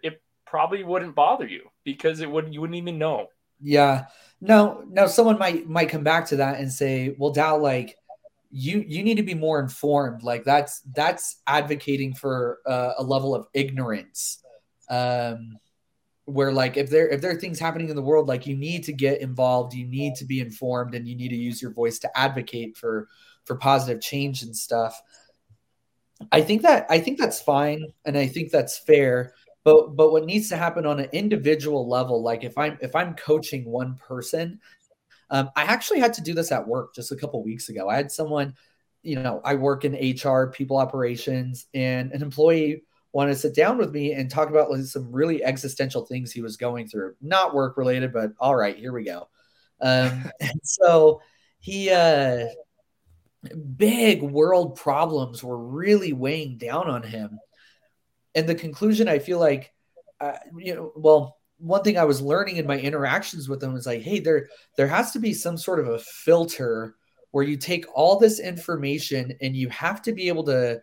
it 0.04 0.22
probably 0.46 0.84
wouldn't 0.84 1.16
bother 1.16 1.48
you 1.48 1.70
because 1.84 2.20
it 2.20 2.30
wouldn't 2.30 2.54
you 2.54 2.62
wouldn't 2.62 2.78
even 2.78 2.98
know. 2.98 3.28
Yeah. 3.62 4.06
No, 4.42 4.84
no, 4.88 5.08
someone 5.08 5.38
might 5.38 5.68
might 5.68 5.90
come 5.90 6.04
back 6.04 6.28
to 6.28 6.38
that 6.38 6.60
and 6.60 6.72
say, 6.72 7.16
well, 7.18 7.32
Dow, 7.32 7.58
like 7.58 7.98
you 8.52 8.84
you 8.88 9.04
need 9.04 9.18
to 9.18 9.24
be 9.24 9.34
more 9.34 9.60
informed. 9.60 10.24
Like 10.24 10.44
that's 10.44 10.82
that's 10.94 11.38
advocating 11.48 12.14
for 12.14 12.60
uh, 12.66 12.94
a 12.98 13.04
level 13.04 13.36
of 13.36 13.48
ignorance. 13.54 14.44
Um 14.90 15.58
where 16.30 16.52
like 16.52 16.78
if 16.78 16.90
there 16.90 17.08
if 17.08 17.22
there 17.22 17.32
are 17.32 17.40
things 17.40 17.60
happening 17.60 17.90
in 17.90 17.96
the 17.96 18.02
world 18.02 18.28
like 18.28 18.46
you 18.46 18.56
need 18.56 18.84
to 18.84 18.94
get 18.94 19.22
involved 19.22 19.74
you 19.74 19.86
need 19.86 20.16
to 20.16 20.26
be 20.26 20.40
informed 20.40 20.96
and 20.96 21.08
you 21.08 21.16
need 21.16 21.30
to 21.30 21.36
use 21.36 21.62
your 21.62 21.72
voice 21.72 22.00
to 22.00 22.18
advocate 22.18 22.78
for 22.78 23.08
for 23.46 23.56
positive 23.56 24.02
change 24.02 24.44
and 24.44 24.56
stuff 24.56 25.02
I 26.32 26.42
think 26.42 26.64
that 26.64 26.86
I 26.90 27.00
think 27.00 27.18
that's 27.18 27.42
fine 27.42 27.86
and 28.06 28.18
I 28.18 28.28
think 28.28 28.52
that's 28.52 28.78
fair. 28.78 29.34
But 29.64 29.96
but 29.96 30.12
what 30.12 30.26
needs 30.26 30.50
to 30.50 30.58
happen 30.58 30.86
on 30.86 31.00
an 31.00 31.10
individual 31.12 31.88
level, 31.88 32.22
like 32.22 32.44
if 32.44 32.58
I'm 32.58 32.78
if 32.82 32.96
I'm 32.96 33.16
coaching 33.16 33.66
one 33.66 33.96
person, 33.96 34.60
um, 35.30 35.50
I 35.56 35.64
actually 35.64 36.00
had 36.00 36.14
to 36.16 36.22
do 36.22 36.34
this 36.34 36.52
at 36.52 36.68
work 36.68 36.94
just 36.96 37.12
a 37.12 37.16
couple 37.16 37.44
weeks 37.44 37.70
ago. 37.70 37.90
I 37.90 37.96
had 37.96 38.12
someone, 38.12 38.56
you 39.04 39.22
know, 39.22 39.42
I 39.44 39.56
work 39.56 39.86
in 39.86 39.94
HR, 39.94 40.48
people 40.48 40.78
operations, 40.78 41.68
and 41.74 42.12
an 42.12 42.22
employee 42.22 42.84
wanted 43.12 43.32
to 43.32 43.40
sit 43.40 43.56
down 43.56 43.78
with 43.78 43.92
me 43.92 44.14
and 44.14 44.30
talk 44.30 44.50
about 44.50 44.70
like, 44.70 44.84
some 44.84 45.12
really 45.12 45.44
existential 45.44 46.06
things 46.06 46.32
he 46.32 46.42
was 46.42 46.58
going 46.58 46.88
through, 46.88 47.16
not 47.22 47.54
work 47.54 47.78
related, 47.78 48.14
but 48.14 48.32
all 48.40 48.56
right, 48.56 48.78
here 48.78 48.94
we 48.94 49.04
go. 49.04 49.28
Um, 49.82 50.30
and 50.40 50.60
so 50.64 51.22
he 51.60 51.90
uh 51.90 52.46
big 53.78 54.22
world 54.22 54.76
problems 54.76 55.44
were 55.44 55.58
really 55.58 56.14
weighing 56.14 56.58
down 56.58 56.90
on 56.90 57.04
him. 57.04 57.40
And 58.36 58.48
the 58.48 58.56
conclusion, 58.56 59.08
I 59.08 59.20
feel 59.20 59.40
like, 59.40 59.74
uh, 60.20 60.38
you 60.58 60.76
know, 60.76 60.92
well, 60.96 61.38
one 61.58 61.84
thing 61.84 61.98
I 61.98 62.06
was 62.06 62.22
learning 62.22 62.58
in 62.58 62.68
my 62.68 62.80
interactions 62.80 63.50
with 63.50 63.60
them 63.60 63.74
was 63.74 63.86
like, 63.86 64.02
hey, 64.02 64.20
there 64.20 64.50
there 64.78 64.88
has 64.88 65.12
to 65.12 65.20
be 65.20 65.34
some 65.34 65.58
sort 65.58 65.80
of 65.80 65.88
a 65.88 66.00
filter 66.00 66.96
where 67.32 67.44
you 67.44 67.58
take 67.58 67.86
all 67.94 68.18
this 68.18 68.40
information 68.40 69.34
and 69.42 69.56
you 69.56 69.70
have 69.70 70.02
to 70.02 70.12
be 70.12 70.28
able 70.28 70.44
to 70.46 70.82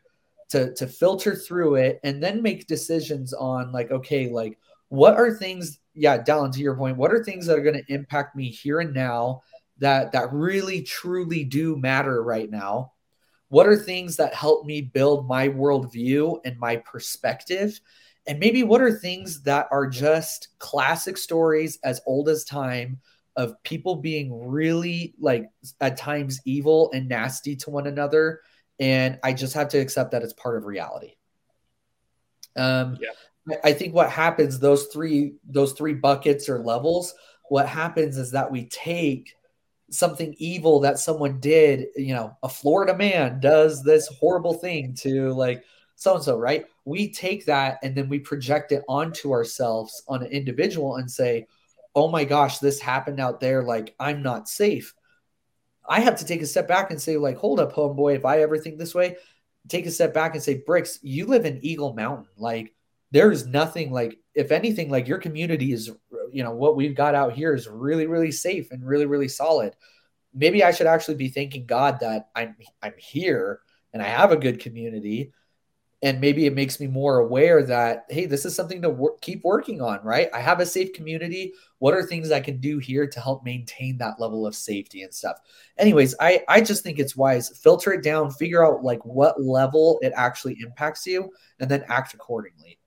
to 0.51 0.73
to 0.75 0.87
filter 0.87 1.35
through 1.35 1.77
it 1.77 2.01
and 2.05 2.23
then 2.23 2.43
make 2.43 2.67
decisions 2.67 3.33
on 3.33 3.73
like, 3.73 3.91
okay, 3.91 4.29
like 4.29 4.59
what 4.89 5.15
are 5.15 5.35
things, 5.35 5.81
yeah, 5.95 6.19
Dallin, 6.19 6.53
to 6.53 6.61
your 6.61 6.77
point, 6.77 6.97
what 6.97 7.13
are 7.13 7.25
things 7.25 7.47
that 7.47 7.59
are 7.59 7.63
going 7.63 7.83
to 7.83 7.93
impact 7.93 8.37
me 8.37 8.49
here 8.51 8.81
and 8.81 8.95
now 8.95 9.43
that 9.79 10.13
that 10.13 10.33
really 10.33 10.83
truly 10.83 11.45
do 11.45 11.77
matter 11.77 12.23
right 12.23 12.51
now? 12.51 12.93
What 13.49 13.67
are 13.67 13.77
things 13.77 14.17
that 14.17 14.35
help 14.35 14.67
me 14.67 14.81
build 14.81 15.29
my 15.29 15.49
worldview 15.49 16.41
and 16.45 16.59
my 16.59 16.77
perspective? 16.77 17.81
And 18.27 18.41
maybe 18.41 18.65
what 18.65 18.83
are 18.83 18.93
things 18.93 19.43
that 19.43 19.69
are 19.71 19.87
just 19.87 20.49
classic 20.59 21.17
stories 21.17 21.79
as 21.85 22.01
old 22.07 22.29
as 22.29 22.45
time 22.45 23.01
of 23.37 23.63
people 23.63 23.97
being 23.97 24.49
really 24.49 25.15
like 25.21 25.49
at 25.81 25.97
times 25.97 26.41
evil 26.45 26.91
and 26.93 27.09
nasty 27.09 27.55
to 27.55 27.71
one 27.71 27.87
another 27.87 28.41
and 28.79 29.19
i 29.23 29.33
just 29.33 29.55
have 29.55 29.69
to 29.69 29.79
accept 29.79 30.11
that 30.11 30.23
it's 30.23 30.33
part 30.35 30.57
of 30.57 30.65
reality 30.65 31.15
um 32.57 32.97
yeah. 33.01 33.11
I, 33.65 33.71
I 33.71 33.73
think 33.73 33.95
what 33.95 34.11
happens 34.11 34.59
those 34.59 34.87
three 34.87 35.35
those 35.45 35.73
three 35.73 35.95
buckets 35.95 36.49
or 36.49 36.59
levels 36.59 37.15
what 37.49 37.69
happens 37.69 38.17
is 38.17 38.33
that 38.33 38.51
we 38.51 38.67
take 38.67 39.35
something 39.91 40.35
evil 40.39 40.81
that 40.81 40.99
someone 40.99 41.39
did 41.39 41.87
you 41.97 42.15
know 42.15 42.37
a 42.43 42.49
florida 42.49 42.97
man 42.97 43.41
does 43.41 43.83
this 43.83 44.09
horrible 44.09 44.55
thing 44.55 44.95
to 44.95 45.33
like 45.33 45.63
so 45.95 46.15
and 46.15 46.25
so 46.25 46.37
right 46.37 46.67
we 46.85 47.11
take 47.11 47.47
that 47.47 47.79
and 47.83 47.95
then 47.95 48.09
we 48.09 48.19
project 48.19 48.73
it 48.73 48.83
onto 48.89 49.33
ourselves 49.33 50.03
on 50.09 50.23
an 50.23 50.31
individual 50.31 50.97
and 50.97 51.11
say 51.11 51.47
oh 51.97 52.09
my 52.09 52.25
gosh, 52.25 52.59
this 52.59 52.79
happened 52.79 53.19
out 53.19 53.41
there. 53.41 53.63
Like, 53.63 53.95
I'm 53.99 54.23
not 54.23 54.49
safe. 54.49 54.95
I 55.89 56.01
have 56.01 56.17
to 56.17 56.25
take 56.25 56.43
a 56.43 56.47
step 56.47 56.69
back 56.69 56.91
and 56.91 57.01
say, 57.01 57.17
like, 57.17 57.37
hold 57.37 57.61
up, 57.61 57.73
homeboy. 57.73 58.17
If 58.17 58.25
I 58.25 58.41
ever 58.43 58.59
think 58.59 58.79
this 58.79 58.95
way, 58.95 59.17
take 59.69 59.87
a 59.87 59.91
step 59.91 60.15
back 60.15 60.35
and 60.35 60.43
say, 60.43 60.63
Bricks, 60.67 60.99
you 61.03 61.27
live 61.27 61.45
in 61.45 61.65
Eagle 61.65 61.95
Mountain. 61.95 62.27
Like, 62.37 62.75
there's 63.11 63.47
nothing 63.47 63.93
like, 63.93 64.19
if 64.35 64.53
anything, 64.53 64.91
like 64.91 65.09
your 65.09 65.19
community 65.19 65.73
is, 65.73 65.91
you 66.33 66.43
know, 66.43 66.53
what 66.53 66.77
we've 66.77 66.95
got 66.95 67.15
out 67.15 67.33
here 67.33 67.55
is 67.55 67.69
really, 67.69 68.07
really 68.07 68.33
safe 68.33 68.71
and 68.71 68.85
really, 68.85 69.07
really 69.07 69.29
solid. 69.29 69.75
Maybe 70.35 70.63
I 70.63 70.73
should 70.73 70.87
actually 70.87 71.15
be 71.15 71.29
thanking 71.29 71.67
God 71.67 72.01
that 72.01 72.29
I'm 72.35 72.57
I'm 72.83 72.93
here 72.99 73.61
and 73.93 74.03
I 74.03 74.07
have 74.07 74.33
a 74.33 74.37
good 74.37 74.61
community 74.61 75.33
and 76.03 76.21
maybe 76.21 76.47
it 76.47 76.55
makes 76.55 76.79
me 76.79 76.87
more 76.87 77.19
aware 77.19 77.63
that 77.63 78.05
hey 78.11 78.27
this 78.27 78.45
is 78.45 78.55
something 78.55 78.83
to 78.83 78.91
wor- 78.91 79.17
keep 79.21 79.43
working 79.45 79.81
on 79.81 80.03
right? 80.03 80.29
I 80.35 80.41
have 80.41 80.61
a 80.61 80.67
safe 80.67 80.93
community. 80.93 81.53
What 81.79 81.95
are 81.95 82.03
things 82.03 82.31
i 82.31 82.41
can 82.41 82.59
do 82.59 82.79
here 82.79 83.07
to 83.07 83.21
help 83.21 83.45
maintain 83.45 83.99
that 83.99 84.21
level 84.21 84.47
of 84.47 84.55
safety 84.55 85.03
and 85.03 85.13
stuff? 85.13 85.39
Anyways 85.79 86.15
i 86.21 86.43
i 86.49 86.61
just 86.61 86.83
think 86.83 86.99
it's 86.99 87.17
wise. 87.17 87.59
Filter 87.59 87.93
it 87.93 88.03
down. 88.03 88.31
Figure 88.31 88.65
out 88.65 88.83
like 88.83 89.05
what 89.05 89.43
level 89.43 89.99
it 90.03 90.13
actually 90.17 90.59
impacts 90.61 91.07
you 91.07 91.31
and 91.61 91.71
then 91.71 91.85
act 91.89 92.15
accordingly. 92.15 92.79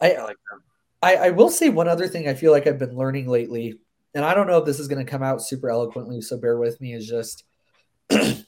I, 0.00 0.12
I 0.12 0.22
like 0.24 0.36
that. 0.50 0.60
I, 1.02 1.26
I 1.26 1.30
will 1.30 1.50
say 1.50 1.68
one 1.68 1.86
other 1.86 2.08
thing 2.08 2.28
i 2.28 2.34
feel 2.34 2.50
like 2.50 2.66
i've 2.66 2.78
been 2.78 2.96
learning 2.96 3.28
lately 3.28 3.78
and 4.14 4.24
i 4.24 4.32
don't 4.32 4.46
know 4.46 4.56
if 4.56 4.64
this 4.64 4.80
is 4.80 4.88
going 4.88 5.04
to 5.04 5.10
come 5.10 5.22
out 5.22 5.42
super 5.42 5.68
eloquently 5.68 6.22
so 6.22 6.38
bear 6.38 6.56
with 6.56 6.80
me 6.80 6.94
is 6.94 7.06
just 7.06 7.44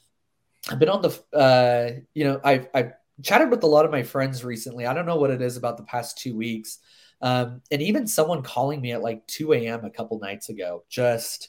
I've 0.69 0.79
been 0.79 0.89
on 0.89 1.03
the, 1.03 1.37
uh, 1.37 2.01
you 2.15 2.25
know, 2.25 2.41
I've, 2.43 2.69
I've 2.75 2.93
chatted 3.23 3.51
with 3.51 3.63
a 3.63 3.69
lot 3.69 3.85
of 3.85 3.91
my 3.91 4.03
friends 4.03 4.45
recently. 4.45 4.87
I 4.87 4.95
don't 4.95 5.07
know 5.07 5.17
what 5.17 5.31
it 5.31 5.43
is 5.43 5.57
about 5.57 5.77
the 5.77 5.85
past 5.85 6.19
two 6.19 6.37
weeks. 6.37 6.79
Um, 7.23 7.63
and 7.71 7.81
even 7.81 8.07
someone 8.07 8.43
calling 8.43 8.81
me 8.81 8.93
at 8.93 9.03
like 9.03 9.27
2 9.27 9.55
a.m. 9.55 9.85
a 9.85 9.91
couple 9.91 10.19
nights 10.19 10.49
ago, 10.49 10.85
just 10.89 11.49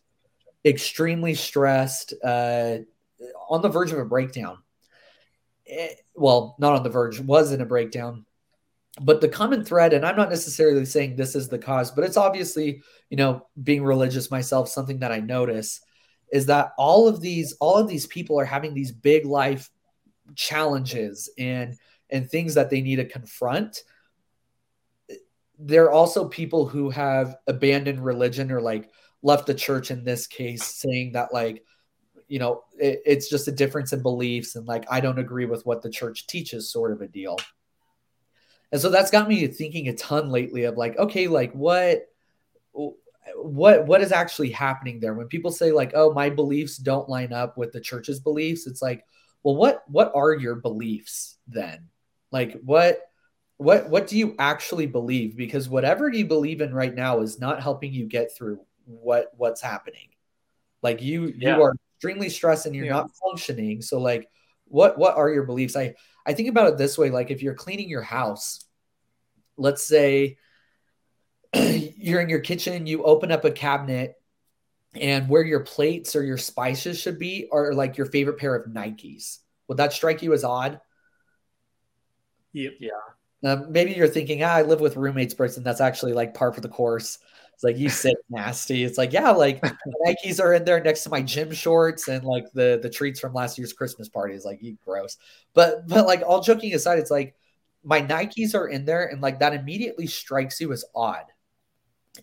extremely 0.64 1.34
stressed, 1.34 2.14
uh, 2.24 2.78
on 3.50 3.62
the 3.62 3.70
verge 3.70 3.92
of 3.92 4.00
a 4.00 4.06
breakdown. 4.06 4.60
It, 5.66 5.92
eh, 5.92 5.96
well, 6.16 6.56
not 6.60 6.74
on 6.74 6.84
the 6.84 6.90
verge, 6.90 7.20
was 7.20 7.52
in 7.52 7.62
a 7.62 7.66
breakdown. 7.66 8.26
But 9.00 9.22
the 9.22 9.28
common 9.28 9.64
thread, 9.64 9.94
and 9.94 10.06
I'm 10.06 10.16
not 10.16 10.30
necessarily 10.30 10.86
saying 10.86 11.16
this 11.16 11.36
is 11.36 11.50
the 11.50 11.60
cause, 11.60 11.92
but 11.92 12.04
it's 12.04 12.18
obviously, 12.18 12.82
you 13.10 13.18
know, 13.18 13.46
being 13.62 13.84
religious 13.84 14.32
myself, 14.32 14.70
something 14.70 15.00
that 15.00 15.12
I 15.12 15.20
notice 15.20 15.82
is 16.32 16.48
that 16.48 16.72
all 16.78 17.08
of 17.08 17.22
these, 17.22 17.56
all 17.60 17.78
of 17.78 17.88
these 17.88 18.08
people 18.08 18.40
are 18.40 18.46
having 18.46 18.74
these 18.74 18.92
big 18.92 19.26
life 19.26 19.70
challenges 20.36 21.30
and 21.38 21.78
and 22.10 22.30
things 22.30 22.54
that 22.56 22.70
they 22.70 22.82
need 22.82 22.98
to 22.98 23.06
confront. 23.06 23.84
There 25.60 25.86
are 25.86 25.92
also 25.92 26.28
people 26.28 26.68
who 26.68 26.90
have 26.90 27.36
abandoned 27.48 28.04
religion 28.04 28.52
or 28.52 28.62
like 28.62 28.90
left 29.24 29.48
the 29.48 29.54
church 29.54 29.92
in 29.92 30.04
this 30.04 30.28
case 30.28 30.64
saying 30.64 31.14
that 31.14 31.34
like 31.34 31.64
you 32.28 32.40
know 32.40 32.64
it, 32.78 33.02
it's 33.06 33.30
just 33.30 33.48
a 33.48 33.52
difference 33.52 33.94
in 33.94 34.02
beliefs 34.02 34.56
and 34.56 34.68
like 34.68 34.86
i 34.92 35.00
don't 35.00 35.18
agree 35.18 35.46
with 35.46 35.66
what 35.66 35.82
the 35.82 35.90
church 35.90 36.28
teaches 36.28 36.72
sort 36.72 36.92
of 36.92 37.02
a 37.02 37.08
deal. 37.08 37.38
And 38.72 38.82
so 38.82 38.90
that's 38.90 39.12
got 39.12 39.30
me 39.30 39.48
thinking 39.48 39.88
a 39.88 39.96
ton 39.96 40.30
lately 40.30 40.64
of 40.66 40.78
like 40.78 40.98
okay 40.98 41.28
like 41.28 41.54
what 41.54 42.10
what 43.36 43.86
what 43.88 44.02
is 44.02 44.12
actually 44.12 44.52
happening 44.52 45.00
there? 45.00 45.14
When 45.14 45.28
people 45.28 45.52
say 45.52 45.72
like 45.72 45.92
oh 45.96 46.14
my 46.14 46.30
beliefs 46.30 46.78
don't 46.78 47.10
line 47.10 47.34
up 47.34 47.58
with 47.58 47.72
the 47.72 47.82
church's 47.82 48.20
beliefs 48.20 48.68
it's 48.68 48.82
like 48.82 49.04
well 49.44 49.56
what 49.56 49.84
what 49.88 50.12
are 50.16 50.34
your 50.34 50.56
beliefs 50.56 51.38
then? 51.48 51.88
Like 52.32 52.60
what 52.64 53.00
what 53.58 53.90
what 53.90 54.08
do 54.08 54.18
you 54.18 54.36
actually 54.40 54.88
believe? 54.88 55.36
Because 55.36 55.70
whatever 55.70 56.10
you 56.10 56.26
believe 56.26 56.62
in 56.62 56.74
right 56.74 56.94
now 56.94 57.22
is 57.22 57.40
not 57.40 57.62
helping 57.62 57.94
you 57.94 58.06
get 58.06 58.36
through 58.36 58.60
what 58.86 59.32
what's 59.36 59.62
happening. 59.62 60.10
Like 60.84 61.02
you 61.02 61.34
yeah. 61.38 61.58
you 61.58 61.64
are 61.64 61.76
extremely 61.96 62.30
stressed 62.30 62.66
and 62.66 62.76
you're 62.76 62.86
yeah. 62.86 62.94
not 62.94 63.12
functioning. 63.16 63.82
So 63.82 64.00
like 64.00 64.30
what 64.66 64.98
what 64.98 65.18
are 65.18 65.30
your 65.30 65.44
beliefs? 65.44 65.76
I 65.76 65.96
i 66.28 66.34
think 66.34 66.50
about 66.50 66.68
it 66.68 66.78
this 66.78 66.98
way 66.98 67.10
like 67.10 67.32
if 67.32 67.42
you're 67.42 67.56
cleaning 67.56 67.90
your 67.90 68.04
house 68.04 68.66
let's 69.58 69.84
say 69.84 70.38
you're 71.56 72.22
in 72.22 72.30
your 72.30 72.42
kitchen 72.42 72.86
you 72.86 73.04
open 73.04 73.32
up 73.32 73.46
a 73.46 73.52
cabinet 73.52 74.16
and 74.98 75.30
where 75.30 75.44
your 75.44 75.62
plates 75.62 76.16
or 76.16 76.24
your 76.24 76.38
spices 76.38 77.00
should 77.00 77.20
be 77.20 77.48
are 77.52 77.74
like 77.74 77.98
your 77.98 78.08
favorite 78.08 78.38
pair 78.38 78.56
of 78.56 78.72
Nikes. 78.72 79.40
Would 79.68 79.78
that 79.78 79.94
strike 79.94 80.22
you 80.22 80.34
as 80.34 80.44
odd? 80.44 80.80
Yep. 82.54 82.74
Yeah. 82.80 82.90
Um, 83.44 83.72
maybe 83.72 83.92
you're 83.92 84.08
thinking, 84.08 84.44
ah, 84.44 84.48
I 84.48 84.62
live 84.64 84.80
with 84.80 84.96
roommates, 84.96 85.34
person. 85.34 85.64
That's 85.64 85.82
actually 85.82 86.14
like 86.14 86.34
par 86.34 86.52
for 86.52 86.62
the 86.62 86.70
course. 86.70 87.20
It's 87.54 87.64
like 87.64 87.78
you 87.78 87.90
sit 87.90 88.18
nasty. 88.30 88.84
It's 88.84 88.98
like, 88.98 89.14
yeah, 89.14 89.32
like 89.32 89.62
Nikes 90.06 90.40
are 90.40 90.54
in 90.54 90.66
there 90.66 90.82
next 90.84 91.04
to 91.04 91.10
my 91.10 91.22
gym 91.22 91.52
shorts 91.52 92.08
and 92.08 92.24
like 92.24 92.52
the 92.54 92.80
the 92.82 92.90
treats 92.90 93.20
from 93.20 93.34
last 93.34 93.58
year's 93.58 93.74
Christmas 93.74 94.10
party 94.10 94.34
is 94.34 94.46
like 94.46 94.62
you 94.62 94.78
gross. 94.84 95.18
But 95.54 95.88
but 95.88 96.08
like 96.08 96.24
all 96.26 96.42
joking 96.42 96.74
aside, 96.74 97.00
it's 97.00 97.12
like 97.12 97.36
my 97.84 98.02
Nikes 98.02 98.56
are 98.56 98.68
in 98.68 98.86
there 98.86 99.06
and 99.08 99.22
like 99.22 99.40
that 99.40 99.54
immediately 99.54 100.08
strikes 100.08 100.60
you 100.60 100.72
as 100.72 100.86
odd. 100.96 101.26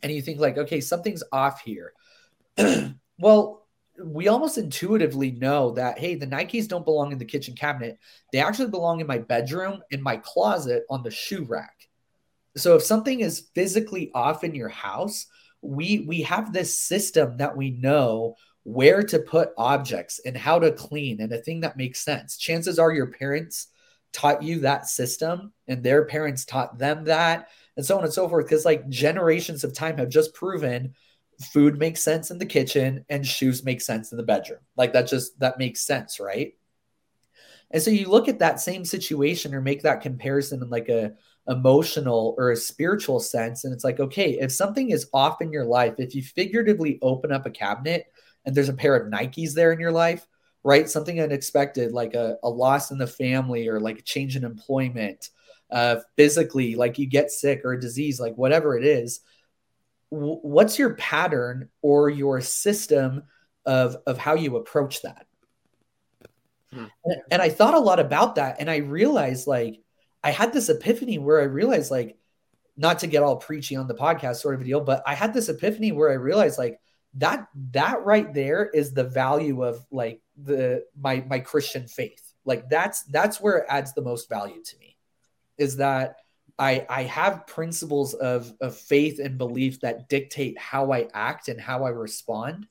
And 0.02 0.12
you 0.12 0.20
think 0.20 0.40
like, 0.40 0.58
okay, 0.58 0.80
something's 0.80 1.22
off 1.32 1.60
here. 1.60 1.92
well, 3.18 3.66
we 4.04 4.28
almost 4.28 4.58
intuitively 4.58 5.30
know 5.32 5.70
that 5.72 5.98
hey, 5.98 6.16
the 6.16 6.26
Nikes 6.26 6.68
don't 6.68 6.84
belong 6.84 7.12
in 7.12 7.18
the 7.18 7.24
kitchen 7.24 7.54
cabinet. 7.54 7.98
They 8.32 8.40
actually 8.40 8.70
belong 8.70 9.00
in 9.00 9.06
my 9.06 9.18
bedroom, 9.18 9.82
in 9.90 10.02
my 10.02 10.16
closet, 10.16 10.84
on 10.90 11.02
the 11.02 11.10
shoe 11.10 11.44
rack. 11.44 11.88
So 12.56 12.74
if 12.76 12.82
something 12.82 13.20
is 13.20 13.48
physically 13.54 14.10
off 14.14 14.44
in 14.44 14.54
your 14.54 14.68
house, 14.68 15.26
we 15.60 16.04
we 16.08 16.22
have 16.22 16.52
this 16.52 16.78
system 16.78 17.36
that 17.38 17.56
we 17.56 17.70
know 17.70 18.36
where 18.64 19.02
to 19.02 19.18
put 19.18 19.50
objects 19.58 20.20
and 20.24 20.36
how 20.36 20.58
to 20.58 20.72
clean 20.72 21.20
and 21.20 21.32
a 21.32 21.38
thing 21.38 21.60
that 21.60 21.76
makes 21.76 22.04
sense. 22.04 22.36
Chances 22.36 22.78
are 22.78 22.92
your 22.92 23.08
parents 23.08 23.68
taught 24.12 24.42
you 24.42 24.60
that 24.60 24.86
system 24.86 25.52
and 25.68 25.82
their 25.82 26.04
parents 26.06 26.44
taught 26.44 26.78
them 26.78 27.04
that 27.04 27.48
and 27.76 27.84
so 27.84 27.98
on 27.98 28.04
and 28.04 28.12
so 28.12 28.28
forth 28.28 28.46
because 28.46 28.64
like 28.64 28.88
generations 28.88 29.64
of 29.64 29.74
time 29.74 29.98
have 29.98 30.08
just 30.08 30.32
proven 30.34 30.94
food 31.40 31.78
makes 31.78 32.02
sense 32.02 32.30
in 32.30 32.38
the 32.38 32.46
kitchen 32.46 33.04
and 33.08 33.26
shoes 33.26 33.64
make 33.64 33.80
sense 33.80 34.12
in 34.12 34.18
the 34.18 34.24
bedroom. 34.24 34.60
Like 34.76 34.92
that 34.92 35.08
just 35.08 35.38
that 35.40 35.58
makes 35.58 35.86
sense, 35.86 36.20
right? 36.20 36.54
And 37.70 37.82
so 37.82 37.90
you 37.90 38.08
look 38.08 38.28
at 38.28 38.38
that 38.38 38.60
same 38.60 38.84
situation 38.84 39.54
or 39.54 39.60
make 39.60 39.82
that 39.82 40.00
comparison 40.00 40.62
in 40.62 40.70
like 40.70 40.88
a 40.88 41.12
emotional 41.46 42.34
or 42.38 42.50
a 42.50 42.56
spiritual 42.56 43.20
sense 43.20 43.64
and 43.64 43.72
it's 43.74 43.84
like 43.84 44.00
okay, 44.00 44.38
if 44.38 44.52
something 44.52 44.90
is 44.90 45.08
off 45.12 45.42
in 45.42 45.52
your 45.52 45.64
life, 45.64 45.94
if 45.98 46.14
you 46.14 46.22
figuratively 46.22 46.98
open 47.02 47.32
up 47.32 47.46
a 47.46 47.50
cabinet 47.50 48.06
and 48.44 48.54
there's 48.54 48.68
a 48.68 48.74
pair 48.74 48.96
of 48.96 49.10
Nikes 49.10 49.54
there 49.54 49.72
in 49.72 49.80
your 49.80 49.92
life, 49.92 50.26
right? 50.62 50.88
Something 50.88 51.20
unexpected 51.20 51.92
like 51.92 52.14
a, 52.14 52.36
a 52.42 52.48
loss 52.48 52.90
in 52.90 52.98
the 52.98 53.06
family 53.06 53.68
or 53.68 53.80
like 53.80 53.98
a 53.98 54.02
change 54.02 54.36
in 54.36 54.44
employment, 54.44 55.30
uh, 55.70 55.96
physically, 56.16 56.74
like 56.74 56.98
you 56.98 57.06
get 57.06 57.30
sick 57.30 57.62
or 57.64 57.72
a 57.72 57.80
disease, 57.80 58.20
like 58.20 58.34
whatever 58.36 58.76
it 58.76 58.84
is, 58.84 59.20
what's 60.10 60.78
your 60.78 60.94
pattern 60.94 61.68
or 61.82 62.08
your 62.08 62.40
system 62.40 63.22
of 63.66 63.96
of 64.06 64.18
how 64.18 64.34
you 64.34 64.56
approach 64.56 65.02
that 65.02 65.26
hmm. 66.72 66.84
and 67.30 67.42
i 67.42 67.48
thought 67.48 67.74
a 67.74 67.78
lot 67.78 67.98
about 67.98 68.36
that 68.36 68.56
and 68.60 68.70
i 68.70 68.76
realized 68.76 69.46
like 69.46 69.80
i 70.22 70.30
had 70.30 70.52
this 70.52 70.68
epiphany 70.68 71.18
where 71.18 71.40
i 71.40 71.44
realized 71.44 71.90
like 71.90 72.16
not 72.76 72.98
to 73.00 73.06
get 73.06 73.22
all 73.22 73.36
preachy 73.36 73.76
on 73.76 73.86
the 73.86 73.94
podcast 73.94 74.36
sort 74.36 74.54
of 74.54 74.60
a 74.60 74.64
deal, 74.64 74.80
but 74.80 75.02
I 75.06 75.14
had 75.14 75.32
this 75.32 75.48
epiphany 75.48 75.92
where 75.92 76.10
I 76.10 76.14
realized 76.14 76.58
like 76.58 76.80
that 77.14 77.46
that 77.72 78.04
right 78.04 78.32
there 78.34 78.68
is 78.68 78.92
the 78.92 79.04
value 79.04 79.62
of 79.62 79.84
like 79.90 80.20
the 80.42 80.84
my 80.98 81.24
my 81.28 81.38
Christian 81.38 81.86
faith. 81.86 82.32
Like 82.44 82.68
that's 82.68 83.04
that's 83.04 83.40
where 83.40 83.58
it 83.58 83.66
adds 83.68 83.94
the 83.94 84.02
most 84.02 84.28
value 84.28 84.62
to 84.62 84.78
me. 84.78 84.96
Is 85.56 85.76
that 85.76 86.16
I 86.58 86.86
I 86.88 87.02
have 87.04 87.46
principles 87.46 88.14
of 88.14 88.52
of 88.60 88.76
faith 88.76 89.18
and 89.18 89.38
belief 89.38 89.80
that 89.80 90.08
dictate 90.08 90.58
how 90.58 90.92
I 90.92 91.08
act 91.12 91.48
and 91.48 91.60
how 91.60 91.84
I 91.84 91.90
respond. 91.90 92.66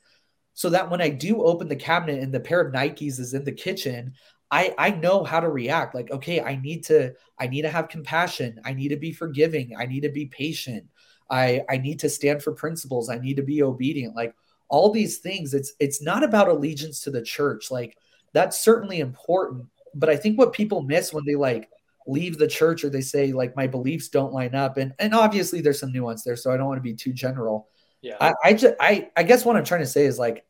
So 0.53 0.69
that 0.69 0.89
when 0.89 1.01
I 1.01 1.09
do 1.09 1.43
open 1.43 1.67
the 1.67 1.75
cabinet 1.75 2.21
and 2.21 2.33
the 2.33 2.39
pair 2.39 2.61
of 2.61 2.73
Nikes 2.73 3.19
is 3.19 3.33
in 3.33 3.43
the 3.43 3.51
kitchen, 3.51 4.13
I 4.51 4.73
I 4.77 4.91
know 4.91 5.23
how 5.23 5.39
to 5.39 5.49
react. 5.49 5.95
Like, 5.95 6.11
okay, 6.11 6.41
I 6.41 6.55
need 6.55 6.83
to 6.85 7.13
I 7.39 7.47
need 7.47 7.63
to 7.63 7.69
have 7.69 7.89
compassion. 7.89 8.61
I 8.63 8.73
need 8.73 8.89
to 8.89 8.97
be 8.97 9.11
forgiving. 9.11 9.75
I 9.77 9.85
need 9.85 10.01
to 10.01 10.09
be 10.09 10.27
patient. 10.27 10.85
I 11.29 11.63
I 11.69 11.77
need 11.77 11.99
to 11.99 12.09
stand 12.09 12.43
for 12.43 12.53
principles. 12.53 13.09
I 13.09 13.17
need 13.17 13.37
to 13.37 13.43
be 13.43 13.63
obedient. 13.63 14.15
Like 14.15 14.35
all 14.69 14.91
these 14.91 15.19
things. 15.19 15.53
It's 15.53 15.73
it's 15.79 16.01
not 16.01 16.23
about 16.23 16.47
allegiance 16.47 17.01
to 17.01 17.11
the 17.11 17.21
church. 17.21 17.69
Like 17.71 17.97
that's 18.33 18.59
certainly 18.59 18.99
important, 18.99 19.67
but 19.93 20.09
I 20.09 20.15
think 20.15 20.37
what 20.37 20.53
people 20.53 20.81
miss 20.81 21.13
when 21.13 21.25
they 21.25 21.35
like 21.35 21.69
leave 22.07 22.37
the 22.37 22.47
church 22.47 22.83
or 22.83 22.89
they 22.89 23.01
say 23.01 23.31
like 23.31 23.55
my 23.55 23.67
beliefs 23.67 24.09
don't 24.09 24.33
line 24.33 24.55
up 24.55 24.77
and 24.77 24.93
and 24.99 25.13
obviously 25.13 25.61
there's 25.61 25.79
some 25.79 25.91
nuance 25.91 26.23
there 26.23 26.35
so 26.35 26.51
i 26.51 26.57
don't 26.57 26.67
want 26.67 26.77
to 26.77 26.81
be 26.81 26.93
too 26.93 27.13
general. 27.13 27.69
Yeah. 28.01 28.17
i 28.19 28.33
i 28.43 28.53
just 28.53 28.75
i 28.79 29.09
i 29.15 29.23
guess 29.23 29.45
what 29.45 29.55
i'm 29.55 29.63
trying 29.63 29.81
to 29.81 29.87
say 29.87 30.05
is 30.05 30.19
like 30.19 30.45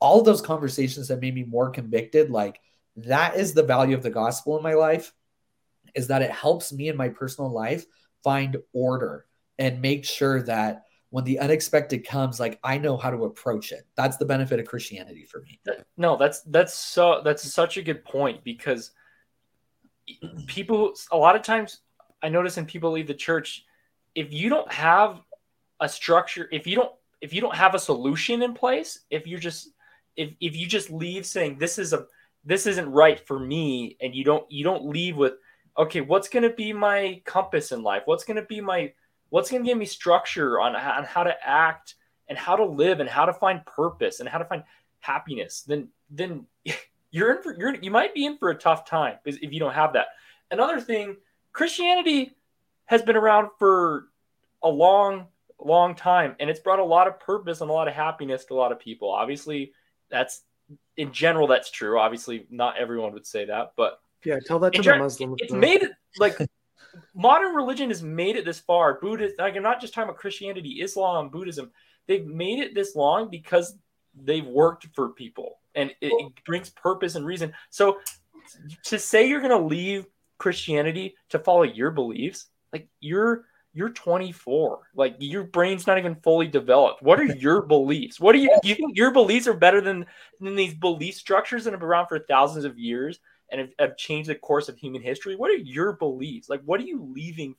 all 0.00 0.22
those 0.22 0.40
conversations 0.40 1.08
that 1.08 1.20
made 1.20 1.34
me 1.34 1.44
more 1.44 1.70
convicted 1.70 2.30
like 2.30 2.60
that 2.96 3.36
is 3.36 3.52
the 3.52 3.62
value 3.62 3.94
of 3.94 4.02
the 4.02 4.10
gospel 4.10 4.56
in 4.56 4.62
my 4.62 4.74
life 4.74 5.12
is 5.94 6.06
that 6.08 6.22
it 6.22 6.30
helps 6.30 6.72
me 6.72 6.88
in 6.88 6.96
my 6.96 7.08
personal 7.08 7.50
life 7.50 7.84
find 8.22 8.56
order 8.72 9.26
and 9.58 9.82
make 9.82 10.04
sure 10.04 10.42
that 10.42 10.84
when 11.10 11.24
the 11.24 11.38
unexpected 11.38 12.06
comes 12.06 12.40
like 12.40 12.58
i 12.64 12.78
know 12.78 12.96
how 12.96 13.10
to 13.10 13.24
approach 13.24 13.72
it. 13.72 13.86
That's 13.94 14.16
the 14.16 14.24
benefit 14.24 14.60
of 14.60 14.66
christianity 14.66 15.24
for 15.24 15.42
me. 15.42 15.60
No 15.96 16.16
that's 16.16 16.40
that's 16.42 16.74
so 16.74 17.20
that's 17.24 17.42
such 17.52 17.76
a 17.76 17.82
good 17.82 18.04
point 18.04 18.42
because 18.44 18.92
people 20.46 20.92
a 21.12 21.16
lot 21.16 21.36
of 21.36 21.42
times 21.42 21.80
i 22.22 22.28
notice 22.28 22.56
when 22.56 22.66
people 22.66 22.90
leave 22.90 23.06
the 23.06 23.14
church 23.14 23.64
if 24.14 24.32
you 24.32 24.48
don't 24.48 24.70
have 24.72 25.20
a 25.80 25.88
structure 25.88 26.48
if 26.52 26.66
you 26.66 26.76
don't 26.76 26.92
if 27.20 27.32
you 27.32 27.40
don't 27.40 27.54
have 27.54 27.74
a 27.74 27.78
solution 27.78 28.42
in 28.42 28.54
place 28.54 29.00
if 29.10 29.26
you're 29.26 29.38
just 29.38 29.70
if 30.16 30.30
if 30.40 30.56
you 30.56 30.66
just 30.66 30.90
leave 30.90 31.24
saying 31.24 31.58
this 31.58 31.78
is 31.78 31.92
a 31.92 32.06
this 32.44 32.66
isn't 32.66 32.90
right 32.90 33.26
for 33.26 33.38
me 33.38 33.96
and 34.00 34.14
you 34.14 34.24
don't 34.24 34.50
you 34.50 34.64
don't 34.64 34.86
leave 34.86 35.16
with 35.16 35.34
okay 35.78 36.00
what's 36.00 36.28
going 36.28 36.42
to 36.42 36.50
be 36.50 36.72
my 36.72 37.22
compass 37.24 37.72
in 37.72 37.82
life? 37.82 38.02
What's 38.04 38.24
going 38.24 38.36
to 38.36 38.42
be 38.42 38.60
my 38.60 38.92
what's 39.30 39.50
going 39.50 39.62
to 39.62 39.68
give 39.68 39.78
me 39.78 39.86
structure 39.86 40.60
on, 40.60 40.74
on 40.74 41.04
how 41.04 41.22
to 41.22 41.34
act 41.46 41.94
and 42.28 42.36
how 42.36 42.56
to 42.56 42.64
live 42.64 43.00
and 43.00 43.08
how 43.08 43.24
to 43.24 43.32
find 43.32 43.64
purpose 43.64 44.20
and 44.20 44.28
how 44.28 44.38
to 44.38 44.44
find 44.44 44.64
happiness? 45.00 45.62
Then 45.62 45.88
then 46.10 46.46
you're 47.10 47.36
in 47.36 47.42
for 47.42 47.54
you're 47.58 47.74
you 47.76 47.90
might 47.90 48.14
be 48.14 48.26
in 48.26 48.36
for 48.38 48.50
a 48.50 48.54
tough 48.54 48.84
time 48.88 49.16
because 49.22 49.40
if 49.42 49.52
you 49.52 49.60
don't 49.60 49.74
have 49.74 49.92
that. 49.94 50.08
Another 50.50 50.80
thing 50.80 51.16
christianity 51.52 52.34
has 52.86 53.02
been 53.02 53.16
around 53.16 53.48
for 53.58 54.08
a 54.62 54.68
long 54.68 55.26
long 55.60 55.94
time 55.94 56.36
and 56.40 56.48
it's 56.48 56.60
brought 56.60 56.78
a 56.78 56.84
lot 56.84 57.06
of 57.08 57.18
purpose 57.20 57.60
and 57.60 57.70
a 57.70 57.72
lot 57.72 57.88
of 57.88 57.94
happiness 57.94 58.44
to 58.46 58.54
a 58.54 58.56
lot 58.56 58.72
of 58.72 58.78
people. 58.78 59.10
Obviously 59.10 59.72
that's 60.10 60.42
in 60.96 61.12
general 61.12 61.46
that's 61.46 61.70
true. 61.70 61.98
Obviously 61.98 62.46
not 62.50 62.76
everyone 62.78 63.12
would 63.12 63.26
say 63.26 63.44
that 63.46 63.72
but 63.76 64.00
Yeah, 64.24 64.38
tell 64.44 64.58
that 64.60 64.72
to 64.74 64.82
the 64.82 64.96
Muslims. 64.98 65.36
it's 65.40 65.52
though. 65.52 65.58
made 65.58 65.82
it 65.82 65.92
like 66.18 66.36
modern 67.14 67.54
religion 67.54 67.88
has 67.90 68.02
made 68.02 68.36
it 68.36 68.44
this 68.44 68.58
far. 68.60 68.98
Buddhist 69.00 69.38
like 69.38 69.56
i'm 69.56 69.62
not 69.62 69.80
just 69.80 69.94
talking 69.94 70.08
about 70.08 70.18
christianity 70.20 70.80
islam 70.82 71.28
buddhism. 71.30 71.70
They've 72.06 72.26
made 72.26 72.58
it 72.60 72.74
this 72.74 72.96
long 72.96 73.28
because 73.30 73.76
they've 74.14 74.46
worked 74.46 74.86
for 74.94 75.10
people 75.10 75.58
and 75.78 75.90
it, 76.00 76.12
it 76.12 76.44
brings 76.44 76.70
purpose 76.70 77.14
and 77.14 77.24
reason. 77.24 77.52
So 77.70 77.98
to 78.84 78.98
say 78.98 79.28
you're 79.28 79.40
going 79.40 79.58
to 79.58 79.66
leave 79.66 80.06
christianity 80.38 81.14
to 81.28 81.38
follow 81.38 81.64
your 81.64 81.90
beliefs 81.90 82.46
like 82.72 82.88
you're 83.00 83.44
you're 83.74 83.90
24 83.90 84.80
like 84.94 85.16
your 85.18 85.44
brain's 85.44 85.86
not 85.86 85.98
even 85.98 86.16
fully 86.16 86.46
developed. 86.46 87.02
What 87.02 87.20
are 87.20 87.24
your 87.24 87.62
beliefs? 87.62 88.18
What 88.18 88.32
do 88.32 88.38
you 88.38 88.50
do 88.62 88.68
you 88.68 88.74
think 88.74 88.96
your 88.96 89.12
beliefs 89.12 89.46
are 89.46 89.54
better 89.54 89.80
than 89.80 90.06
than 90.40 90.56
these 90.56 90.74
belief 90.74 91.14
structures 91.14 91.64
that 91.64 91.72
have 91.72 91.80
been 91.80 91.88
around 91.88 92.06
for 92.06 92.18
thousands 92.18 92.64
of 92.64 92.78
years 92.78 93.20
and 93.50 93.60
have, 93.60 93.70
have 93.78 93.96
changed 93.96 94.30
the 94.30 94.34
course 94.34 94.68
of 94.68 94.76
human 94.76 95.02
history? 95.02 95.36
What 95.36 95.50
are 95.50 95.56
your 95.56 95.92
beliefs? 95.94 96.48
Like 96.48 96.62
what 96.64 96.80
are 96.80 96.84
you 96.84 97.12
leaving 97.14 97.54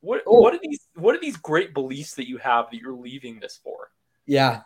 what 0.00 0.22
Oh. 0.26 0.40
what 0.40 0.54
are 0.54 0.60
these 0.62 0.88
what 0.94 1.14
are 1.14 1.20
these 1.20 1.36
great 1.36 1.72
beliefs 1.72 2.14
that 2.14 2.28
you 2.28 2.36
have 2.38 2.66
that 2.70 2.78
you're 2.78 2.92
leaving 2.92 3.40
this 3.40 3.58
for? 3.62 3.90
Yeah. 4.26 4.62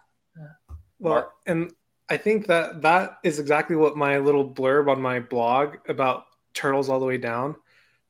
Well, 0.99 1.15
Mark? 1.15 1.33
and 1.47 1.73
I 2.09 2.17
think 2.17 2.47
that 2.47 2.83
that 2.83 3.19
is 3.25 3.39
exactly 3.39 3.77
what 3.77 3.97
my 3.97 4.19
little 4.19 4.49
blurb 4.49 4.89
on 4.91 5.03
my 5.03 5.21
blog 5.21 5.77
about 5.89 6.25
turtles 6.55 6.89
all 6.89 7.01
the 7.01 7.07
way 7.07 7.19
down, 7.19 7.57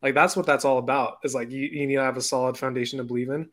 like 0.02 0.14
that's 0.14 0.36
what 0.36 0.46
that's 0.46 0.64
all 0.64 0.78
about. 0.78 1.18
Is 1.24 1.34
like 1.34 1.50
you, 1.50 1.62
you 1.62 1.86
need 1.86 1.96
to 1.96 2.02
have 2.02 2.16
a 2.16 2.22
solid 2.22 2.56
foundation 2.58 2.98
to 2.98 3.04
believe 3.04 3.30
in. 3.30 3.48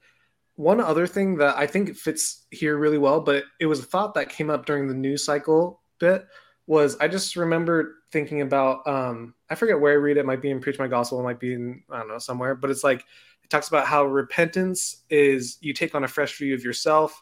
One 0.55 0.79
other 0.79 1.07
thing 1.07 1.37
that 1.37 1.57
I 1.57 1.65
think 1.65 1.95
fits 1.95 2.45
here 2.51 2.77
really 2.77 2.99
well, 2.99 3.21
but 3.21 3.45
it 3.59 3.65
was 3.65 3.79
a 3.79 3.83
thought 3.83 4.13
that 4.15 4.29
came 4.29 4.49
up 4.49 4.65
during 4.65 4.87
the 4.87 4.93
news 4.93 5.25
cycle 5.25 5.81
bit 5.99 6.25
was 6.67 6.95
I 6.97 7.07
just 7.07 7.35
remember 7.35 7.95
thinking 8.11 8.41
about 8.41 8.85
um 8.87 9.33
I 9.49 9.55
forget 9.55 9.79
where 9.79 9.93
I 9.93 9.95
read 9.95 10.17
it, 10.17 10.21
it 10.21 10.25
might 10.25 10.41
be 10.41 10.51
in 10.51 10.59
Preach 10.59 10.79
My 10.79 10.87
Gospel, 10.87 11.19
it 11.19 11.23
might 11.23 11.39
be 11.39 11.53
in 11.53 11.83
I 11.89 11.99
don't 11.99 12.09
know 12.09 12.17
somewhere, 12.19 12.55
but 12.55 12.69
it's 12.69 12.83
like 12.83 13.03
it 13.43 13.49
talks 13.49 13.67
about 13.67 13.87
how 13.87 14.05
repentance 14.05 15.03
is 15.09 15.57
you 15.61 15.73
take 15.73 15.95
on 15.95 16.03
a 16.03 16.07
fresh 16.07 16.37
view 16.37 16.53
of 16.53 16.63
yourself, 16.63 17.21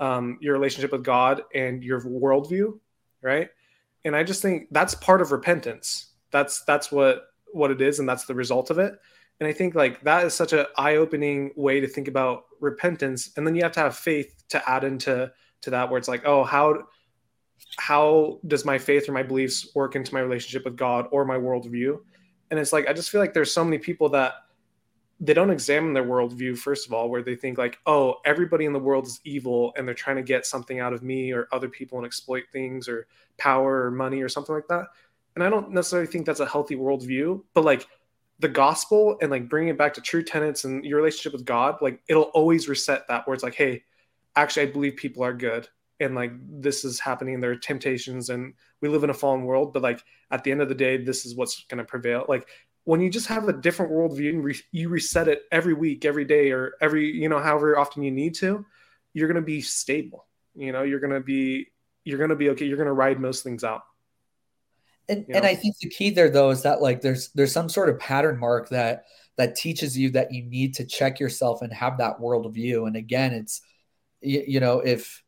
um, 0.00 0.38
your 0.40 0.54
relationship 0.54 0.90
with 0.90 1.04
God, 1.04 1.42
and 1.54 1.84
your 1.84 2.00
worldview, 2.00 2.78
right? 3.22 3.48
And 4.04 4.16
I 4.16 4.24
just 4.24 4.42
think 4.42 4.68
that's 4.70 4.94
part 4.94 5.20
of 5.20 5.30
repentance. 5.30 6.14
That's 6.32 6.64
that's 6.64 6.90
what 6.90 7.26
what 7.52 7.70
it 7.70 7.80
is, 7.80 7.98
and 7.98 8.08
that's 8.08 8.24
the 8.24 8.34
result 8.34 8.70
of 8.70 8.78
it. 8.78 8.94
And 9.40 9.48
I 9.48 9.52
think 9.52 9.74
like 9.74 10.02
that 10.02 10.24
is 10.26 10.34
such 10.34 10.52
an 10.52 10.66
eye-opening 10.76 11.52
way 11.56 11.80
to 11.80 11.86
think 11.86 12.08
about 12.08 12.44
repentance. 12.60 13.30
And 13.36 13.46
then 13.46 13.54
you 13.54 13.62
have 13.62 13.72
to 13.72 13.80
have 13.80 13.96
faith 13.96 14.42
to 14.50 14.68
add 14.68 14.84
into 14.84 15.32
to 15.62 15.70
that, 15.70 15.90
where 15.90 15.98
it's 15.98 16.08
like, 16.08 16.24
oh, 16.24 16.44
how 16.44 16.84
how 17.76 18.40
does 18.46 18.64
my 18.64 18.78
faith 18.78 19.08
or 19.08 19.12
my 19.12 19.22
beliefs 19.22 19.68
work 19.74 19.96
into 19.96 20.14
my 20.14 20.20
relationship 20.20 20.64
with 20.64 20.76
God 20.76 21.08
or 21.10 21.24
my 21.24 21.36
worldview? 21.36 21.98
And 22.50 22.58
it's 22.58 22.72
like 22.72 22.88
I 22.88 22.92
just 22.92 23.10
feel 23.10 23.20
like 23.20 23.34
there's 23.34 23.52
so 23.52 23.64
many 23.64 23.78
people 23.78 24.08
that 24.10 24.34
they 25.22 25.34
don't 25.34 25.50
examine 25.50 25.92
their 25.92 26.04
worldview 26.04 26.56
first 26.56 26.86
of 26.86 26.94
all, 26.94 27.10
where 27.10 27.22
they 27.22 27.36
think 27.36 27.58
like, 27.58 27.78
oh, 27.86 28.16
everybody 28.24 28.64
in 28.64 28.72
the 28.72 28.78
world 28.78 29.06
is 29.06 29.20
evil 29.24 29.72
and 29.76 29.86
they're 29.86 29.94
trying 29.94 30.16
to 30.16 30.22
get 30.22 30.46
something 30.46 30.80
out 30.80 30.94
of 30.94 31.02
me 31.02 31.30
or 31.30 31.46
other 31.52 31.68
people 31.68 31.98
and 31.98 32.06
exploit 32.06 32.44
things 32.52 32.88
or 32.88 33.06
power 33.36 33.84
or 33.84 33.90
money 33.90 34.22
or 34.22 34.28
something 34.30 34.54
like 34.54 34.68
that. 34.68 34.86
And 35.34 35.44
I 35.44 35.50
don't 35.50 35.72
necessarily 35.72 36.06
think 36.06 36.24
that's 36.24 36.40
a 36.40 36.46
healthy 36.46 36.74
worldview, 36.74 37.42
but 37.52 37.64
like 37.64 37.86
the 38.38 38.48
gospel 38.48 39.18
and 39.20 39.30
like 39.30 39.48
bringing 39.48 39.68
it 39.68 39.78
back 39.78 39.92
to 39.94 40.00
true 40.00 40.22
tenets 40.22 40.64
and 40.64 40.84
your 40.84 40.96
relationship 40.96 41.32
with 41.32 41.44
God, 41.44 41.76
like 41.82 42.00
it'll 42.08 42.24
always 42.24 42.68
reset 42.68 43.06
that 43.08 43.26
where 43.26 43.34
it's 43.34 43.44
like, 43.44 43.54
hey, 43.54 43.82
actually, 44.36 44.68
I 44.68 44.72
believe 44.72 44.96
people 44.96 45.22
are 45.22 45.34
good 45.34 45.68
and 46.00 46.14
like 46.14 46.32
this 46.48 46.84
is 46.84 46.98
happening. 46.98 47.40
There 47.40 47.50
are 47.50 47.56
temptations 47.56 48.30
and 48.30 48.54
we 48.80 48.88
live 48.88 49.04
in 49.04 49.10
a 49.10 49.14
fallen 49.14 49.44
world, 49.44 49.74
but 49.74 49.82
like 49.82 50.02
at 50.30 50.42
the 50.42 50.50
end 50.50 50.62
of 50.62 50.70
the 50.70 50.74
day, 50.74 50.96
this 50.96 51.26
is 51.26 51.36
what's 51.36 51.64
going 51.64 51.78
to 51.78 51.84
prevail. 51.84 52.24
Like 52.26 52.48
when 52.84 53.00
you 53.00 53.10
just 53.10 53.26
have 53.26 53.48
a 53.48 53.52
different 53.52 53.92
worldview 53.92 54.30
and 54.30 54.44
re- 54.44 54.62
you 54.72 54.88
reset 54.88 55.28
it 55.28 55.42
every 55.52 55.74
week, 55.74 56.04
every 56.04 56.24
day, 56.24 56.50
or 56.50 56.74
every, 56.80 57.10
you 57.10 57.28
know, 57.28 57.38
however 57.38 57.78
often 57.78 58.02
you 58.02 58.10
need 58.10 58.34
to, 58.36 58.64
you're 59.12 59.28
going 59.28 59.40
to 59.40 59.46
be 59.46 59.60
stable. 59.60 60.26
You 60.54 60.72
know, 60.72 60.82
you're 60.82 61.00
going 61.00 61.12
to 61.12 61.20
be, 61.20 61.68
you're 62.04 62.18
going 62.18 62.30
to 62.30 62.36
be 62.36 62.50
okay. 62.50 62.64
You're 62.64 62.76
going 62.76 62.86
to 62.86 62.92
ride 62.92 63.20
most 63.20 63.44
things 63.44 63.64
out. 63.64 63.82
and 65.08 65.26
You 65.28 65.34
and? 65.34 65.46
I 65.46 65.54
think 65.54 65.76
the 65.78 65.88
key 65.90 66.10
there 66.10 66.30
though 66.30 66.50
is 66.50 66.62
that 66.62 66.80
like 66.80 67.00
there's 67.00 67.28
there's 67.32 67.52
some 67.52 67.68
sort 67.68 67.88
of 67.88 67.98
pattern 67.98 68.38
mark 68.38 68.70
that 68.70 69.04
that 69.36 69.56
teaches 69.56 69.96
you 69.96 70.10
that 70.10 70.32
you 70.32 70.42
need 70.42 70.74
to 70.74 70.84
check 70.84 71.20
yourself 71.20 71.62
and 71.62 71.72
have 71.72 71.98
that 71.98 72.18
worldview. 72.18 72.86
And 72.86 72.96
again, 72.96 73.32
it's 73.32 73.60
you, 74.20 74.44
you 74.46 74.60
know 74.60 74.80
if 74.80 75.22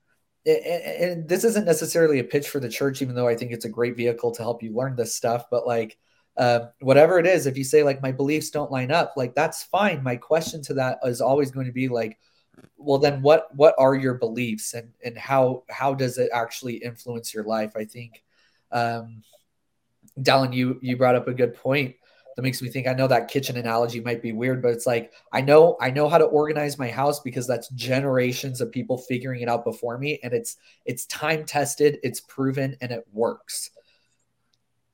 and 0.44 1.28
this 1.28 1.44
isn't 1.44 1.66
necessarily 1.66 2.18
a 2.18 2.24
pitch 2.24 2.48
for 2.48 2.58
the 2.58 2.68
church, 2.68 3.00
even 3.00 3.14
though 3.14 3.28
I 3.28 3.36
think 3.36 3.52
it's 3.52 3.64
a 3.64 3.70
great 3.70 3.96
vehicle 3.96 4.32
to 4.32 4.42
help 4.42 4.62
you 4.62 4.74
learn 4.74 4.96
this 4.96 5.14
stuff. 5.14 5.44
But 5.50 5.66
like 5.66 5.98
uh, 6.36 6.66
whatever 6.80 7.18
it 7.18 7.26
is, 7.26 7.46
if 7.46 7.58
you 7.58 7.64
say 7.64 7.82
like 7.82 8.02
my 8.02 8.12
beliefs 8.12 8.50
don't 8.50 8.70
line 8.70 8.90
up, 8.90 9.14
like 9.16 9.34
that's 9.34 9.64
fine. 9.64 10.02
My 10.02 10.16
question 10.16 10.62
to 10.62 10.74
that 10.74 10.98
is 11.04 11.20
always 11.20 11.50
going 11.50 11.66
to 11.66 11.72
be 11.72 11.88
like, 11.88 12.18
well 12.76 12.98
then 12.98 13.22
what 13.22 13.54
what 13.54 13.74
are 13.78 13.94
your 13.94 14.14
beliefs 14.14 14.74
and 14.74 14.92
and 15.04 15.16
how 15.16 15.64
how 15.70 15.94
does 15.94 16.18
it 16.18 16.30
actually 16.32 16.76
influence 16.76 17.32
your 17.32 17.44
life? 17.44 17.72
I 17.76 17.84
think 17.84 18.22
um 18.70 19.22
Dallin, 20.18 20.54
you 20.54 20.78
you 20.82 20.96
brought 20.96 21.14
up 21.14 21.28
a 21.28 21.34
good 21.34 21.54
point 21.54 21.94
that 22.36 22.42
makes 22.42 22.62
me 22.62 22.68
think 22.68 22.86
I 22.86 22.94
know 22.94 23.06
that 23.08 23.28
kitchen 23.28 23.56
analogy 23.56 24.00
might 24.00 24.22
be 24.22 24.32
weird, 24.32 24.62
but 24.62 24.72
it's 24.72 24.86
like 24.86 25.12
I 25.32 25.40
know 25.40 25.76
I 25.80 25.90
know 25.90 26.08
how 26.08 26.18
to 26.18 26.24
organize 26.24 26.78
my 26.78 26.88
house 26.88 27.20
because 27.20 27.46
that's 27.46 27.68
generations 27.70 28.60
of 28.60 28.72
people 28.72 28.98
figuring 28.98 29.42
it 29.42 29.48
out 29.48 29.64
before 29.64 29.98
me 29.98 30.18
and 30.22 30.32
it's 30.32 30.56
it's 30.84 31.06
time 31.06 31.44
tested, 31.44 31.98
it's 32.02 32.20
proven 32.20 32.76
and 32.80 32.90
it 32.90 33.06
works. 33.12 33.70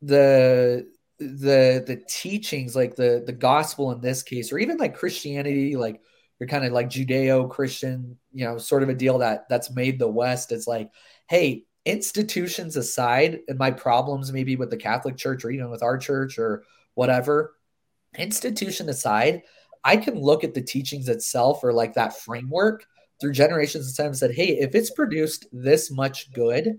The 0.03 0.89
the 1.19 1.83
the 1.87 2.03
teachings, 2.09 2.77
like 2.77 2.95
the 2.97 3.23
the 3.27 3.33
gospel 3.33 3.91
in 3.93 4.01
this 4.01 4.23
case, 4.23 4.53
or 4.53 4.59
even 4.59 4.77
like 4.79 4.97
Christianity, 4.97 5.77
like 5.77 6.01
you're 6.39 6.49
kind 6.49 6.65
of 6.65 6.73
like 6.73 6.89
Judeo 6.89 7.51
Christian, 7.51 8.17
you 8.33 8.45
know, 8.45 8.59
sort 8.59 8.83
of 8.83 8.89
a 8.89 8.95
deal 8.95 9.19
that 9.19 9.49
that's 9.49 9.71
made 9.71 9.99
the 9.99 10.09
West. 10.09 10.53
It's 10.53 10.67
like, 10.67 10.91
hey, 11.29 11.65
institutions 11.85 12.77
aside, 12.77 13.41
and 13.49 13.59
my 13.59 13.71
problems 13.71 14.33
maybe 14.33 14.57
with 14.57 14.71
the 14.71 14.77
Catholic 14.77 15.17
Church 15.17 15.45
or 15.45 15.51
even 15.51 15.71
with 15.71 15.83
our 15.83 15.99
church 15.99 16.39
or 16.39 16.65
whatever, 16.95 17.55
institution 18.17 18.89
aside, 18.89 19.43
I 19.85 19.97
can 19.97 20.21
look 20.21 20.45
at 20.45 20.55
the 20.55 20.63
teachings 20.63 21.09
itself 21.09 21.65
or 21.65 21.73
like 21.73 21.95
that 21.95 22.17
framework 22.17 22.85
through 23.21 23.33
generations 23.33 23.89
of 23.89 23.97
time 23.97 24.07
and 24.07 24.17
said, 24.17 24.35
hey, 24.35 24.59
if 24.59 24.75
it's 24.75 24.91
produced 24.91 25.47
this 25.53 25.91
much 25.91 26.33
good, 26.33 26.79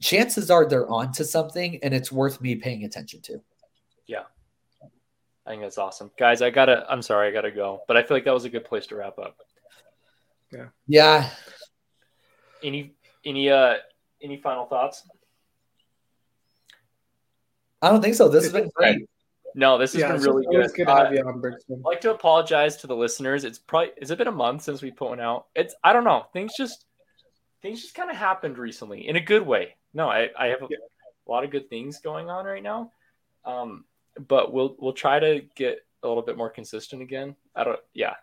chances 0.00 0.50
are 0.50 0.66
they're 0.66 0.88
onto 0.88 1.24
something 1.24 1.78
and 1.82 1.92
it's 1.92 2.10
worth 2.12 2.40
me 2.40 2.56
paying 2.56 2.84
attention 2.84 3.20
to. 3.22 3.40
Yeah. 4.10 4.24
I 5.46 5.50
think 5.50 5.62
that's 5.62 5.78
awesome. 5.78 6.10
Guys, 6.18 6.42
I 6.42 6.50
gotta 6.50 6.84
I'm 6.90 7.00
sorry, 7.02 7.28
I 7.28 7.30
gotta 7.30 7.50
go. 7.52 7.82
But 7.86 7.96
I 7.96 8.02
feel 8.02 8.16
like 8.16 8.24
that 8.24 8.34
was 8.34 8.44
a 8.44 8.50
good 8.50 8.64
place 8.64 8.86
to 8.88 8.96
wrap 8.96 9.18
up. 9.18 9.36
Yeah. 10.52 10.66
Yeah. 10.88 11.30
Any 12.62 12.92
any 13.24 13.50
uh 13.50 13.76
any 14.20 14.36
final 14.38 14.66
thoughts? 14.66 15.06
I 17.82 17.90
don't 17.90 18.02
think 18.02 18.16
so. 18.16 18.28
This 18.28 18.44
has 18.44 18.52
been 18.52 18.70
great. 18.74 19.08
No, 19.54 19.78
this 19.78 19.92
has 19.94 20.00
yeah, 20.02 20.12
been 20.12 20.22
really 20.22 20.46
good. 20.50 20.70
good 20.74 20.86
to 20.86 20.94
have 20.94 21.06
Uh, 21.08 21.10
you 21.10 21.22
on, 21.26 21.40
Brixton. 21.40 21.76
I'd 21.78 21.84
like 21.88 22.00
to 22.02 22.10
apologize 22.12 22.76
to 22.78 22.86
the 22.86 22.94
listeners. 22.96 23.44
It's 23.44 23.58
probably 23.58 23.90
has 24.00 24.10
it 24.10 24.18
been 24.18 24.28
a 24.28 24.32
month 24.32 24.62
since 24.62 24.82
we 24.82 24.90
put 24.90 25.08
one 25.08 25.20
out? 25.20 25.46
It's 25.54 25.74
I 25.84 25.92
don't 25.92 26.04
know. 26.04 26.26
Things 26.32 26.52
just 26.56 26.84
things 27.62 27.80
just 27.80 27.94
kind 27.94 28.10
of 28.10 28.16
happened 28.16 28.58
recently 28.58 29.08
in 29.08 29.16
a 29.16 29.20
good 29.20 29.46
way. 29.46 29.76
No, 29.94 30.08
I, 30.08 30.30
I 30.38 30.46
have 30.48 30.62
a, 30.62 30.66
Yeah. 30.68 30.78
a 31.26 31.30
lot 31.30 31.44
of 31.44 31.50
good 31.50 31.68
things 31.70 32.00
going 32.00 32.28
on 32.30 32.44
right 32.44 32.62
now. 32.62 32.92
Um, 33.44 33.84
but 34.28 34.52
we'll 34.52 34.76
we'll 34.78 34.92
try 34.92 35.18
to 35.18 35.42
get 35.54 35.78
a 36.02 36.08
little 36.08 36.22
bit 36.22 36.36
more 36.36 36.50
consistent 36.50 37.02
again. 37.02 37.36
I 37.54 37.64
don't 37.64 37.80
yeah. 37.94 38.14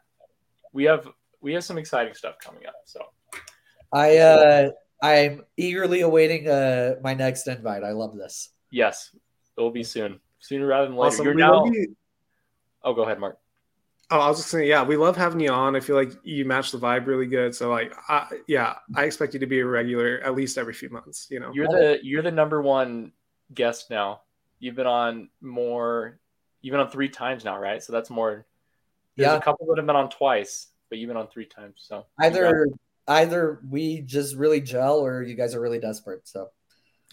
We 0.73 0.83
have 0.85 1.07
we 1.41 1.53
have 1.53 1.63
some 1.63 1.77
exciting 1.77 2.13
stuff 2.13 2.35
coming 2.39 2.65
up. 2.65 2.75
So 2.85 3.01
I 3.93 4.17
uh 4.17 4.69
I'm 5.01 5.43
eagerly 5.57 6.01
awaiting 6.01 6.47
uh 6.47 6.95
my 7.03 7.13
next 7.13 7.47
invite. 7.47 7.83
I 7.83 7.91
love 7.91 8.15
this. 8.15 8.49
yes, 8.71 9.11
it 9.57 9.61
will 9.61 9.71
be 9.71 9.83
soon. 9.83 10.19
Sooner 10.39 10.67
rather 10.67 10.87
than 10.87 10.95
later. 10.95 11.07
Awesome. 11.07 11.25
You're 11.25 11.35
We 11.35 11.41
now 11.41 11.65
you- 11.65 11.95
Oh, 12.83 12.93
go 12.93 13.03
ahead, 13.03 13.19
Mark. 13.19 13.37
Oh, 14.09 14.19
I 14.19 14.29
was 14.29 14.37
just 14.37 14.49
saying, 14.49 14.69
yeah, 14.69 14.83
we 14.83 14.95
love 14.95 15.17
having 15.17 15.41
you 15.41 15.49
on. 15.51 15.75
I 15.75 15.81
feel 15.81 15.97
like 15.97 16.11
you 16.23 16.45
match 16.45 16.71
the 16.71 16.77
vibe 16.77 17.07
really 17.07 17.25
good. 17.25 17.53
So, 17.53 17.69
like, 17.69 17.91
I, 18.07 18.27
yeah, 18.47 18.75
I 18.95 19.03
expect 19.03 19.33
you 19.33 19.41
to 19.41 19.45
be 19.47 19.59
a 19.59 19.65
regular 19.65 20.21
at 20.23 20.33
least 20.33 20.57
every 20.57 20.73
few 20.73 20.89
months. 20.89 21.27
You 21.29 21.41
know, 21.41 21.51
You're 21.53 21.67
the 21.67 21.99
you're 22.03 22.21
the 22.21 22.31
number 22.31 22.61
one 22.61 23.11
guest 23.53 23.89
now. 23.89 24.21
You've 24.59 24.75
been 24.75 24.87
on 24.87 25.29
more. 25.41 26.19
You've 26.61 26.71
been 26.71 26.79
on 26.81 26.89
three 26.89 27.09
times 27.09 27.45
now, 27.45 27.59
right? 27.59 27.81
So 27.83 27.93
that's 27.93 28.09
more. 28.09 28.45
There's 29.15 29.27
Yeah. 29.27 29.35
a 29.37 29.41
couple 29.41 29.65
that 29.67 29.77
have 29.77 29.85
been 29.85 29.95
on 29.95 30.09
twice, 30.09 30.67
but 30.89 30.97
you've 30.97 31.07
been 31.07 31.17
on 31.17 31.27
three 31.27 31.45
times. 31.45 31.75
So 31.77 32.05
Either 32.19 32.67
either 33.07 33.61
we 33.69 34.01
just 34.01 34.35
really 34.35 34.59
gel 34.61 34.99
or 34.99 35.21
you 35.23 35.35
guys 35.35 35.55
are 35.55 35.61
really 35.61 35.79
desperate. 35.79 36.27
So 36.27 36.49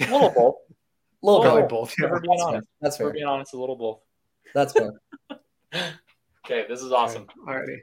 a 0.00 0.04
little 0.10 0.30
both. 0.30 0.54
a 0.70 0.74
little 1.26 1.42
probably 1.42 1.62
bit. 1.62 1.70
both. 1.70 1.94
If 1.98 2.10
we're 2.10 2.20
being 2.20 2.30
That's 2.32 2.42
fair. 2.42 2.48
honest. 2.48 2.68
That's 2.80 2.96
If 2.96 3.00
we're 3.00 3.06
fair. 3.08 3.12
being 3.14 3.26
honest, 3.26 3.54
a 3.54 3.58
little 3.60 3.76
both. 3.76 4.00
That's 4.54 4.72
fair. 4.72 4.92
Okay, 6.46 6.66
this 6.68 6.82
is 6.82 6.92
awesome. 6.92 7.26
Alrighty. 7.48 7.78